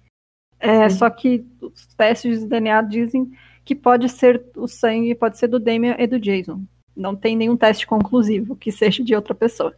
É, 0.58 0.82
uhum. 0.82 0.90
Só 0.90 1.08
que 1.08 1.46
os 1.62 1.86
testes 1.94 2.40
de 2.40 2.46
DNA 2.48 2.82
dizem 2.82 3.30
que 3.64 3.76
pode 3.76 4.08
ser 4.08 4.44
o 4.56 4.66
sangue, 4.66 5.14
pode 5.14 5.38
ser 5.38 5.46
do 5.46 5.60
Damian 5.60 5.94
e 6.00 6.06
do 6.08 6.18
Jason. 6.18 6.64
Não 6.96 7.14
tem 7.14 7.36
nenhum 7.36 7.56
teste 7.56 7.86
conclusivo 7.86 8.56
que 8.56 8.72
seja 8.74 9.04
de 9.04 9.14
outra 9.14 9.32
pessoa. 9.32 9.72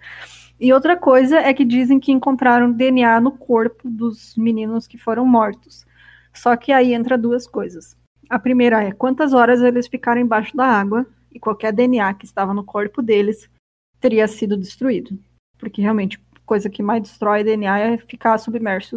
E 0.58 0.72
outra 0.72 0.96
coisa 0.96 1.36
é 1.36 1.52
que 1.52 1.66
dizem 1.66 2.00
que 2.00 2.12
encontraram 2.12 2.72
DNA 2.72 3.20
no 3.20 3.32
corpo 3.32 3.90
dos 3.90 4.34
meninos 4.38 4.86
que 4.86 4.96
foram 4.96 5.26
mortos. 5.26 5.84
Só 6.32 6.56
que 6.56 6.72
aí 6.72 6.94
entra 6.94 7.18
duas 7.18 7.46
coisas. 7.46 7.94
A 8.30 8.38
primeira 8.38 8.82
é 8.82 8.90
quantas 8.90 9.34
horas 9.34 9.60
eles 9.60 9.86
ficaram 9.86 10.22
embaixo 10.22 10.56
da 10.56 10.64
água 10.64 11.06
e 11.30 11.38
qualquer 11.38 11.74
DNA 11.74 12.14
que 12.14 12.24
estava 12.24 12.54
no 12.54 12.64
corpo 12.64 13.02
deles 13.02 13.50
teria 14.00 14.26
sido 14.26 14.56
destruído 14.56 15.18
porque 15.62 15.80
realmente 15.80 16.20
coisa 16.44 16.68
que 16.68 16.82
mais 16.82 17.02
destrói 17.02 17.44
DNA 17.44 17.78
é 17.78 17.96
ficar 17.96 18.36
submerso 18.36 18.96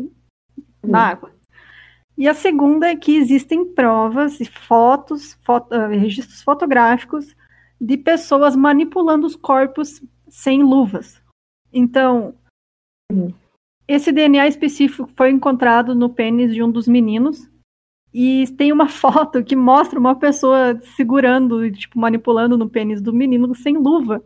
uhum. 0.57 0.63
na 0.83 1.09
água. 1.09 1.31
E 2.17 2.27
a 2.27 2.33
segunda 2.33 2.87
é 2.87 2.95
que 2.95 3.15
existem 3.15 3.63
provas 3.63 4.39
e 4.39 4.45
fotos, 4.45 5.37
foto, 5.43 5.75
uh, 5.75 5.87
registros 5.89 6.41
fotográficos 6.41 7.35
de 7.79 7.97
pessoas 7.97 8.55
manipulando 8.55 9.27
os 9.27 9.35
corpos 9.35 10.01
sem 10.27 10.63
luvas. 10.63 11.21
Então, 11.71 12.33
uhum. 13.11 13.31
esse 13.87 14.11
DNA 14.11 14.47
específico 14.47 15.07
foi 15.15 15.29
encontrado 15.29 15.93
no 15.93 16.09
pênis 16.09 16.51
de 16.51 16.63
um 16.63 16.71
dos 16.71 16.87
meninos. 16.87 17.47
E 18.11 18.47
tem 18.57 18.71
uma 18.71 18.89
foto 18.89 19.43
que 19.43 19.55
mostra 19.55 19.99
uma 19.99 20.15
pessoa 20.15 20.79
segurando, 20.95 21.69
tipo, 21.71 21.99
manipulando 21.99 22.57
no 22.57 22.67
pênis 22.67 23.03
do 23.03 23.13
menino 23.13 23.53
sem 23.53 23.77
luva. 23.77 24.23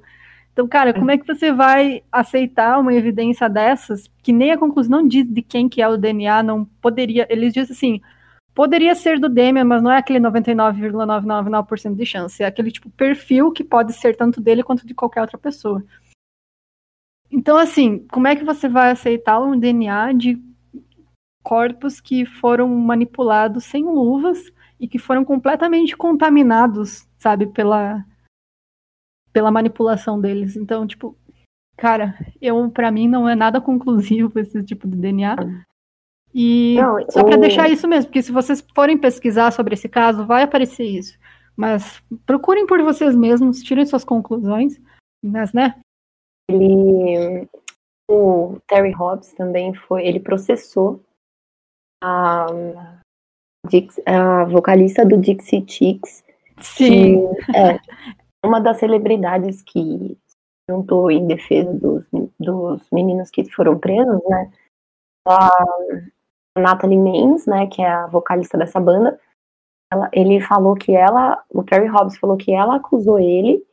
Então, 0.60 0.68
cara, 0.68 0.94
como 0.94 1.10
é 1.10 1.18
que 1.18 1.26
você 1.26 1.54
vai 1.54 2.04
aceitar 2.12 2.78
uma 2.82 2.94
evidência 2.94 3.48
dessas, 3.48 4.12
que 4.22 4.34
nem 4.34 4.52
a 4.52 4.58
conclusão 4.58 5.08
diz 5.08 5.26
de 5.26 5.42
quem 5.42 5.70
que 5.70 5.82
é 5.82 5.88
o 5.88 5.96
DNA, 5.96 6.44
não 6.44 6.66
poderia, 6.66 7.26
eles 7.30 7.54
dizem 7.54 7.74
assim, 7.74 8.02
poderia 8.54 8.94
ser 8.94 9.22
do 9.22 9.30
Demian, 9.30 9.64
mas 9.64 9.82
não 9.82 9.90
é 9.90 9.98
aquele 9.98 10.20
99,999% 10.20 11.96
de 11.96 12.06
chance. 12.06 12.44
É 12.44 12.46
aquele 12.46 12.72
tipo 12.72 12.90
perfil 12.90 13.54
que 13.54 13.64
pode 13.64 13.94
ser 13.94 14.18
tanto 14.18 14.42
dele 14.42 14.62
quanto 14.62 14.86
de 14.86 14.94
qualquer 14.94 15.22
outra 15.22 15.38
pessoa. 15.38 15.82
Então, 17.32 17.56
assim, 17.56 18.06
como 18.12 18.28
é 18.28 18.36
que 18.36 18.44
você 18.44 18.68
vai 18.68 18.92
aceitar 18.92 19.40
um 19.40 19.58
DNA 19.58 20.12
de 20.12 20.38
corpos 21.42 22.02
que 22.02 22.26
foram 22.26 22.68
manipulados 22.68 23.64
sem 23.64 23.86
luvas 23.86 24.52
e 24.78 24.90
que 24.90 25.00
foram 25.00 25.24
completamente 25.24 25.96
contaminados, 25.96 27.08
sabe, 27.18 27.48
pela, 27.48 28.06
pela 29.40 29.50
manipulação 29.50 30.20
deles? 30.20 30.58
Então, 30.58 30.86
tipo, 30.86 31.18
cara, 31.78 32.14
eu 32.42 32.70
para 32.70 32.92
mim 32.92 33.08
não 33.08 33.28
é 33.28 33.36
nada 33.36 33.62
conclusivo 33.62 34.38
esse 34.38 34.62
tipo 34.64 34.86
de 34.86 34.98
DNA. 34.98 35.38
E 36.34 36.76
não, 36.76 36.98
só 37.10 37.24
para 37.24 37.38
deixar 37.38 37.70
isso 37.70 37.88
mesmo, 37.88 38.08
porque 38.08 38.22
se 38.22 38.34
vocês 38.34 38.64
forem 38.76 38.98
pesquisar 38.98 39.52
sobre 39.52 39.76
esse 39.76 39.88
caso, 39.88 40.26
vai 40.26 40.44
aparecer 40.44 40.84
isso. 40.84 41.18
Mas 41.56 42.04
procurem 42.26 42.68
por 42.68 42.82
vocês 42.84 43.16
mesmos, 43.16 43.64
tirem 43.64 43.86
suas 43.86 44.04
conclusões, 44.04 44.80
mas, 45.24 45.54
né? 45.54 45.80
Ele, 46.50 47.48
o 48.10 48.58
Terry 48.68 48.92
Hobbs 48.92 49.34
também 49.34 49.74
foi, 49.74 50.06
ele 50.06 50.20
processou 50.20 51.02
a, 52.04 52.46
a 54.06 54.46
vocalista 54.46 55.06
do 55.06 55.18
Dixie 55.18 55.64
Chicks. 55.66 56.24
Sim. 56.60 57.24
é 57.56 57.80
uma 58.46 58.60
das 58.60 58.78
celebridades 58.78 59.62
que 59.62 60.18
juntou 60.70 61.10
em 61.10 61.26
defesa 61.28 61.74
dos, 61.74 62.06
dos 62.40 62.88
meninos 62.92 63.30
que 63.30 63.50
foram 63.52 63.78
presos, 63.78 64.22
né? 64.28 64.52
A 65.28 65.50
Natalie 66.58 66.98
Maines, 66.98 67.46
né, 67.46 67.68
que 67.68 67.82
é 67.82 67.88
a 67.88 68.08
vocalista 68.08 68.58
dessa 68.58 68.80
banda, 68.80 69.20
ela, 69.92 70.10
ele 70.14 70.40
falou 70.42 70.76
que 70.76 70.96
ela, 70.96 71.44
o 71.50 71.64
Terry 71.64 71.88
Hobbs 71.88 72.18
falou 72.18 72.38
que 72.38 72.52
ela 72.52 72.76
acusou 72.76 73.20
ele 73.20 73.64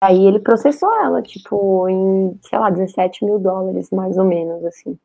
Aí 0.00 0.26
ele 0.26 0.38
processou 0.38 0.92
ela, 1.02 1.20
tipo, 1.20 1.88
em, 1.88 2.38
sei 2.42 2.58
lá, 2.58 2.70
17 2.70 3.24
mil 3.24 3.38
dólares, 3.38 3.90
mais 3.90 4.16
ou 4.16 4.24
menos, 4.24 4.64
assim. 4.64 4.98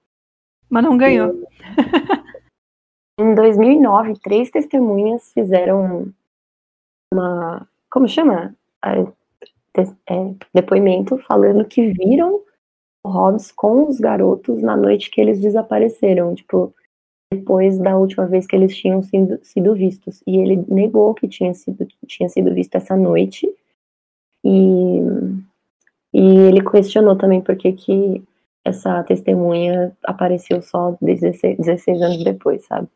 Mas 0.70 0.84
não 0.84 0.98
ganhou. 0.98 1.34
E, 3.20 3.24
em 3.24 3.34
2009, 3.34 4.20
três 4.20 4.52
testemunhas 4.52 5.32
fizeram 5.34 6.14
uma. 7.12 7.68
Como 7.92 8.08
chama? 8.08 8.56
É, 8.86 10.36
depoimento 10.54 11.18
falando 11.20 11.66
que 11.66 11.92
viram 11.94 12.42
o 13.04 13.10
Hobbs 13.10 13.52
com 13.52 13.88
os 13.88 14.00
garotos 14.00 14.62
na 14.62 14.78
noite 14.78 15.10
que 15.10 15.20
eles 15.20 15.40
desapareceram, 15.40 16.36
tipo, 16.36 16.74
depois 17.32 17.78
da 17.80 17.98
última 17.98 18.28
vez 18.28 18.46
que 18.46 18.56
eles 18.56 18.76
tinham 18.76 19.02
sido, 19.02 19.40
sido 19.44 19.74
vistos. 19.74 20.22
E 20.28 20.38
ele 20.38 20.64
negou 20.68 21.14
que 21.14 21.28
tinha 21.28 21.54
sido, 21.54 21.88
tinha 22.06 22.30
sido 22.30 22.54
visto 22.54 22.76
essa 22.76 22.96
noite 22.96 23.48
e, 24.44 25.00
e 26.14 26.38
ele 26.38 26.64
questionou 26.64 27.16
também 27.16 27.42
por 27.42 27.56
que, 27.56 27.74
que 27.74 28.24
essa 28.64 29.04
testemunha 29.04 29.96
apareceu 30.04 30.62
só 30.62 30.96
16, 31.02 31.58
16 31.58 32.02
anos 32.02 32.24
depois, 32.24 32.66
sabe? 32.66 32.88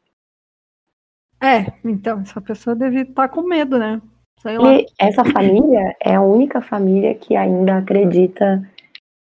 É, 1.41 1.73
então, 1.84 2.22
essa 2.22 2.41
pessoa 2.41 2.76
deve 2.76 3.01
estar 3.01 3.27
com 3.30 3.41
medo, 3.41 3.77
né? 3.77 4.01
E 4.45 4.85
essa 4.97 5.26
família 5.26 5.95
é 5.99 6.15
a 6.15 6.22
única 6.22 6.61
família 6.61 7.15
que 7.15 7.35
ainda 7.35 7.77
acredita. 7.77 8.68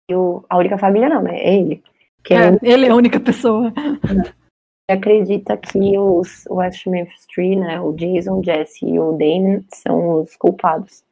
Que 0.07 0.15
o, 0.15 0.43
a 0.49 0.57
única 0.57 0.77
família 0.77 1.09
não, 1.09 1.21
né? 1.21 1.37
É 1.37 1.55
ele. 1.55 1.83
Que 2.23 2.33
é, 2.33 2.49
é 2.49 2.59
ele 2.61 2.85
é 2.85 2.89
a 2.89 2.95
única 2.95 3.19
pessoa. 3.19 3.71
acredita 4.89 5.57
que 5.57 5.97
os 5.97 6.45
West 6.47 6.85
Memphis 6.85 7.25
Three, 7.27 7.55
né? 7.55 7.79
O 7.79 7.93
Jason, 7.93 8.39
o 8.39 8.43
Jesse 8.43 8.85
e 8.85 8.99
o 8.99 9.13
Damon 9.13 9.61
são 9.71 10.21
os 10.21 10.35
culpados 10.35 11.03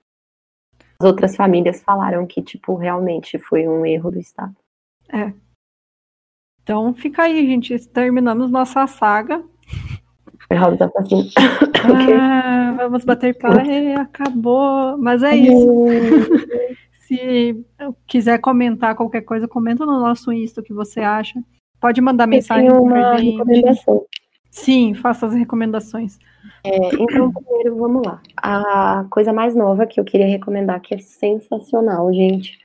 as 1.04 1.08
outras 1.08 1.36
famílias 1.36 1.82
falaram 1.82 2.26
que, 2.26 2.42
tipo, 2.42 2.76
realmente 2.76 3.38
foi 3.38 3.68
um 3.68 3.86
erro 3.86 4.10
do 4.10 4.20
Estado. 4.20 4.56
É. 5.12 5.34
Então 6.62 6.94
fica 6.94 7.24
aí, 7.24 7.46
gente. 7.46 7.78
Terminamos 7.90 8.50
nossa 8.50 8.88
saga. 8.88 9.44
Roda 10.52 10.90
tá 10.90 11.00
assim. 11.00 11.30
ah, 12.20 12.74
vamos 12.78 13.06
bater 13.06 13.38
palma. 13.38 13.62
acabou. 14.02 14.98
Mas 14.98 15.24
é 15.24 15.36
isso. 15.36 15.86
Se 17.08 17.66
quiser 18.08 18.40
comentar 18.40 18.96
qualquer 18.96 19.22
coisa, 19.22 19.48
comenta 19.48 19.86
no 19.86 20.00
nosso 20.00 20.32
Insta 20.32 20.62
o 20.62 20.64
que 20.64 20.74
você 20.74 21.02
acha. 21.02 21.42
Pode 21.80 22.00
mandar 22.00 22.28
mensagem 22.28 22.70
pra 22.70 23.18
gente. 23.18 23.32
Recomendação. 23.32 24.06
Sim, 24.50 24.94
faça 24.94 25.26
as 25.26 25.34
recomendações. 25.34 26.18
É, 26.64 26.96
então, 26.96 27.32
primeiro, 27.32 27.76
vamos 27.76 28.04
lá. 28.06 28.22
A 28.38 29.06
coisa 29.10 29.34
mais 29.34 29.56
nova 29.56 29.86
que 29.86 30.00
eu 30.00 30.06
queria 30.06 30.28
recomendar, 30.28 30.80
que 30.80 30.94
é 30.94 30.98
sensacional, 31.00 32.14
gente, 32.14 32.60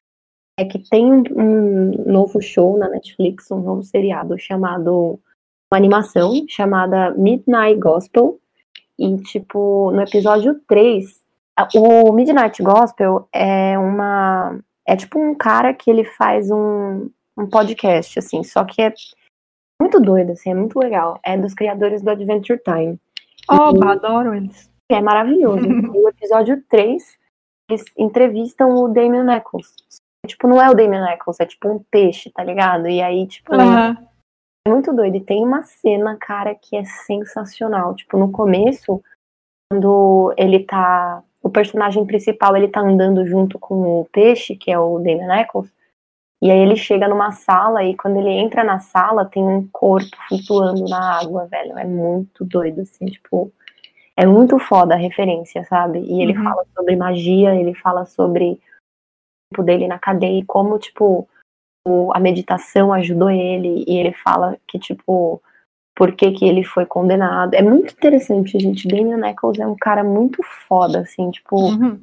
é 0.59 0.65
que 0.65 0.79
tem 0.91 1.07
um 1.35 2.05
novo 2.07 2.41
show 2.41 2.77
na 2.77 2.89
Netflix, 2.89 3.51
um 3.51 3.61
novo 3.61 3.83
seriado 3.83 4.39
chamado. 4.39 5.19
Uma 5.73 5.79
animação 5.79 6.33
chamada 6.49 7.11
Midnight 7.13 7.79
Gospel. 7.79 8.39
E, 8.99 9.17
tipo, 9.19 9.91
no 9.93 10.01
episódio 10.01 10.61
3, 10.67 11.21
o 11.75 12.13
Midnight 12.13 12.63
Gospel 12.63 13.29
é 13.33 13.79
uma. 13.79 14.59
É 14.87 14.97
tipo 14.97 15.19
um 15.19 15.35
cara 15.35 15.75
que 15.75 15.91
ele 15.91 16.05
faz 16.05 16.51
um, 16.51 17.11
um 17.37 17.47
podcast, 17.47 18.19
assim, 18.19 18.43
só 18.43 18.65
que 18.65 18.81
é 18.81 18.93
muito 19.81 20.01
doido, 20.01 20.33
assim, 20.33 20.51
é 20.51 20.55
muito 20.55 20.79
legal. 20.79 21.21
É 21.23 21.37
dos 21.37 21.55
criadores 21.55 22.03
do 22.03 22.11
Adventure 22.11 22.61
Time. 22.65 22.99
Oh, 23.51 23.77
e, 23.77 23.89
adoro 23.89 24.35
eles. 24.35 24.71
É 24.91 25.01
maravilhoso. 25.01 25.61
no 25.69 26.09
episódio 26.09 26.63
3, 26.69 27.03
eles 27.71 27.85
entrevistam 27.97 28.75
o 28.75 28.89
Damien 28.89 29.31
Eccles. 29.31 29.75
Tipo, 30.27 30.49
não 30.49 30.61
é 30.61 30.69
o 30.69 30.75
Damien 30.75 31.05
Eccles, 31.13 31.39
é 31.41 31.47
tipo 31.47 31.69
um 31.69 31.79
peixe, 31.91 32.31
tá 32.31 32.43
ligado? 32.43 32.89
E 32.89 33.01
aí, 33.01 33.27
tipo, 33.27 33.55
uhum. 33.55 33.97
Muito 34.69 34.93
doido. 34.93 35.17
E 35.17 35.25
tem 35.25 35.45
uma 35.45 35.63
cena, 35.63 36.17
cara, 36.17 36.55
que 36.55 36.77
é 36.77 36.85
sensacional. 36.85 37.95
Tipo, 37.95 38.17
no 38.19 38.31
começo, 38.31 39.03
quando 39.71 40.35
ele 40.37 40.61
tá. 40.61 41.23
O 41.43 41.49
personagem 41.49 42.05
principal, 42.05 42.57
ele 42.57 42.69
tá 42.69 42.81
andando 42.81 43.25
junto 43.27 43.59
com 43.59 44.01
o 44.01 44.05
peixe, 44.07 44.57
que 44.57 44.71
é 44.71 44.79
o 44.79 44.99
Damien 44.99 45.41
Eccles. 45.41 45.73
E 46.43 46.51
aí 46.51 46.59
ele 46.59 46.77
chega 46.77 47.09
numa 47.09 47.33
sala 47.33 47.83
e 47.85 47.97
quando 47.97 48.19
ele 48.19 48.31
entra 48.31 48.63
na 48.63 48.79
sala 48.79 49.25
tem 49.25 49.43
um 49.43 49.67
corpo 49.69 50.17
flutuando 50.29 50.85
na 50.89 51.19
água, 51.21 51.47
velho. 51.47 51.79
É 51.79 51.85
muito 51.85 52.45
doido, 52.45 52.81
assim, 52.83 53.07
tipo. 53.07 53.53
É 54.17 54.27
muito 54.27 54.59
foda 54.59 54.95
a 54.95 54.99
referência, 54.99 55.65
sabe? 55.65 56.01
E 56.01 56.21
ele 56.21 56.37
uhum. 56.37 56.43
fala 56.43 56.67
sobre 56.77 56.97
magia, 56.97 57.55
ele 57.55 57.73
fala 57.73 58.05
sobre 58.05 58.53
o 58.53 59.55
tempo 59.55 59.63
dele 59.63 59.87
na 59.87 59.99
cadeia 59.99 60.41
e 60.41 60.45
como, 60.45 60.77
tipo, 60.77 61.29
a 62.13 62.21
meditação 62.21 62.93
ajudou 62.93 63.31
ele. 63.31 63.85
E 63.87 63.97
ele 63.99 64.13
fala 64.13 64.57
que, 64.67 64.79
tipo, 64.79 65.43
por 65.99 66.13
que, 66.13 66.31
que 66.31 66.45
ele 66.45 66.63
foi 66.63 66.87
condenado. 66.87 67.55
É 67.55 67.63
muito 67.63 67.93
interessante, 67.93 68.57
gente. 68.57 68.87
Daniel 68.87 69.25
Eccles 69.25 69.59
é 69.59 69.67
um 69.67 69.75
cara 69.75 70.05
muito 70.05 70.41
foda, 70.69 71.01
assim, 71.01 71.29
tipo. 71.33 71.57
Uhum. 71.57 71.99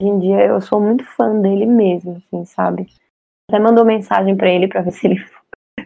Hoje 0.00 0.10
em 0.10 0.18
dia 0.20 0.46
eu 0.46 0.60
sou 0.62 0.80
muito 0.80 1.04
fã 1.04 1.38
dele 1.42 1.66
mesmo, 1.66 2.16
assim, 2.16 2.44
sabe? 2.46 2.86
Até 3.50 3.58
mandou 3.58 3.84
mensagem 3.84 4.34
para 4.34 4.48
ele 4.48 4.68
para 4.68 4.82
ver 4.82 4.92
se 4.92 5.08
ele. 5.08 5.24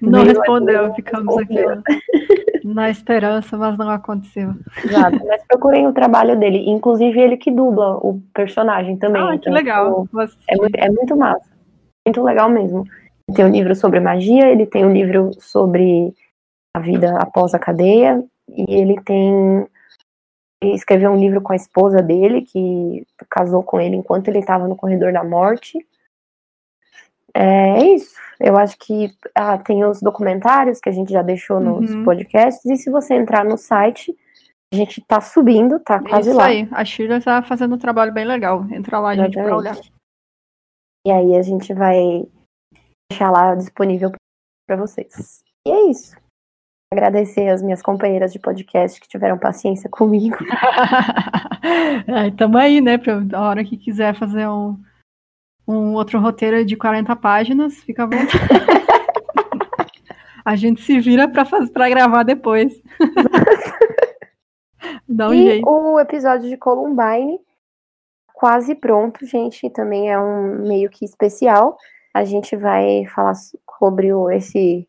Não 0.03 0.23
respondeu, 0.23 0.95
ficamos 0.95 1.37
respondeu. 1.37 1.71
aqui 1.71 2.01
na 2.65 2.91
esperança, 2.91 3.57
mas 3.57 3.79
não 3.79 3.89
aconteceu. 3.89 4.55
Exato, 4.85 5.25
mas 5.27 5.43
procurem 5.47 5.87
o 5.87 5.93
trabalho 5.93 6.39
dele, 6.39 6.69
inclusive 6.69 7.19
ele 7.19 7.37
que 7.37 7.51
dubla 7.51 7.97
o 7.97 8.21
personagem 8.35 8.97
também. 8.99 9.23
Ah, 9.23 9.31
que 9.31 9.37
então, 9.37 9.53
legal. 9.53 10.05
Tipo, 10.05 10.21
é, 10.21 10.57
muito, 10.57 10.77
é 10.77 10.91
muito 10.91 11.17
massa, 11.17 11.49
muito 12.07 12.23
legal 12.23 12.51
mesmo. 12.51 12.85
Tem 13.33 13.45
um 13.45 13.51
livro 13.51 13.75
sobre 13.75 14.01
magia, 14.01 14.51
ele 14.51 14.67
tem 14.67 14.85
um 14.85 14.93
livro 14.93 15.33
sobre 15.41 16.15
a 16.77 16.81
vida 16.81 17.17
após 17.19 17.55
a 17.55 17.59
cadeia, 17.59 18.23
e 18.49 18.75
ele 18.75 19.01
tem 19.03 19.67
ele 20.63 20.75
escreveu 20.75 21.11
um 21.11 21.19
livro 21.19 21.43
com 21.43 21.53
a 21.53 21.57
esposa 21.57 22.01
dele, 22.01 22.43
que 22.43 23.07
casou 23.29 23.63
com 23.63 23.81
ele 23.81 23.97
enquanto 23.97 24.29
ele 24.29 24.39
estava 24.39 24.67
no 24.67 24.77
corredor 24.77 25.13
da 25.13 25.23
morte. 25.23 25.79
É, 27.35 27.81
é 27.81 27.95
isso. 27.95 28.15
Eu 28.41 28.57
acho 28.57 28.77
que 28.79 29.11
ah, 29.35 29.59
tem 29.59 29.85
os 29.85 30.01
documentários 30.01 30.81
que 30.81 30.89
a 30.89 30.93
gente 30.93 31.13
já 31.13 31.23
deixou 31.23 31.61
nos 31.61 31.91
uhum. 31.91 32.05
podcasts, 32.05 32.65
e 32.65 32.77
se 32.77 32.91
você 32.91 33.15
entrar 33.15 33.45
no 33.45 33.59
site, 33.59 34.17
a 34.73 34.77
gente 34.77 35.01
tá 35.03 35.21
subindo, 35.21 35.79
tá 35.81 36.01
quase 36.01 36.31
isso 36.31 36.39
lá. 36.39 36.53
Isso 36.53 36.65
aí, 36.65 36.69
a 36.73 36.85
Shira 36.85 37.21
tá 37.21 37.43
fazendo 37.43 37.75
um 37.75 37.79
trabalho 37.79 38.13
bem 38.13 38.25
legal. 38.25 38.67
Entra 38.71 38.99
lá, 38.99 39.15
gente, 39.15 39.35
pra 39.35 39.57
olhar. 39.57 39.77
E 41.07 41.11
aí 41.11 41.37
a 41.37 41.43
gente 41.43 41.75
vai 41.75 42.27
deixar 43.15 43.31
lá 43.31 43.55
disponível 43.55 44.11
para 44.67 44.77
vocês. 44.77 45.43
E 45.67 45.71
é 45.71 45.91
isso. 45.91 46.17
Agradecer 46.93 47.49
as 47.49 47.63
minhas 47.63 47.81
companheiras 47.81 48.33
de 48.33 48.39
podcast 48.39 49.01
que 49.01 49.09
tiveram 49.09 49.39
paciência 49.39 49.89
comigo. 49.89 50.37
é, 52.07 52.31
tamo 52.33 52.59
aí, 52.59 52.81
né? 52.81 52.99
Pra 52.99 53.23
a 53.33 53.49
hora 53.49 53.65
que 53.65 53.77
quiser 53.77 54.15
fazer 54.15 54.49
um 54.49 54.79
um 55.67 55.95
outro 55.95 56.21
roteiro 56.21 56.63
de 56.63 56.77
40 56.77 57.17
páginas, 57.17 57.83
fica 57.83 58.03
à 58.03 58.07
vontade. 58.07 58.29
a 60.45 60.57
gente 60.57 60.83
se 60.83 61.01
vira 61.01 61.27
para 61.27 61.89
gravar 61.89 62.23
depois. 62.23 62.83
Dá 65.09 65.31
um 65.31 65.35
e 65.35 65.43
jeito. 65.43 65.67
o 65.67 65.99
episódio 65.99 66.51
de 66.51 66.59
Columbine, 66.59 67.41
quase 68.35 68.75
pronto, 68.75 69.25
gente. 69.25 69.71
Também 69.71 70.13
é 70.13 70.21
um 70.21 70.69
meio 70.69 70.91
que 70.91 71.07
especial. 71.07 71.79
A 72.15 72.25
gente 72.25 72.57
vai 72.57 73.05
falar 73.07 73.35
sobre 73.35 74.09
esse. 74.33 74.89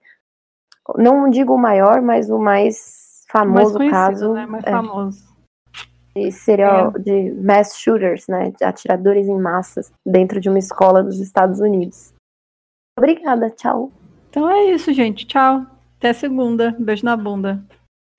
Não 0.97 1.30
digo 1.30 1.53
o 1.53 1.57
maior, 1.57 2.02
mas 2.02 2.30
o 2.30 2.38
mais 2.38 3.23
famoso 3.27 3.80
mais 3.80 3.91
caso. 3.91 4.34
né? 4.34 4.45
Mais 4.45 4.64
é, 4.64 4.72
famoso. 4.72 5.35
de 6.15 6.31
serial 6.31 6.91
de 6.91 7.31
mass 7.31 7.76
shooters, 7.77 8.27
né? 8.27 8.52
De 8.52 8.64
atiradores 8.64 9.27
em 9.27 9.39
massas 9.39 9.91
dentro 10.06 10.39
de 10.39 10.49
uma 10.49 10.60
escola 10.60 11.03
dos 11.03 11.19
Estados 11.19 11.60
Unidos. 11.60 12.14
Obrigada, 12.97 13.49
tchau. 13.49 13.91
Então 14.30 14.49
é 14.49 14.65
isso, 14.65 14.93
gente. 14.93 15.26
Tchau. 15.26 15.65
Até 15.97 16.14
segunda. 16.14 16.76
Beijo 16.80 17.03
na 17.03 17.18
bunda. 17.18 17.64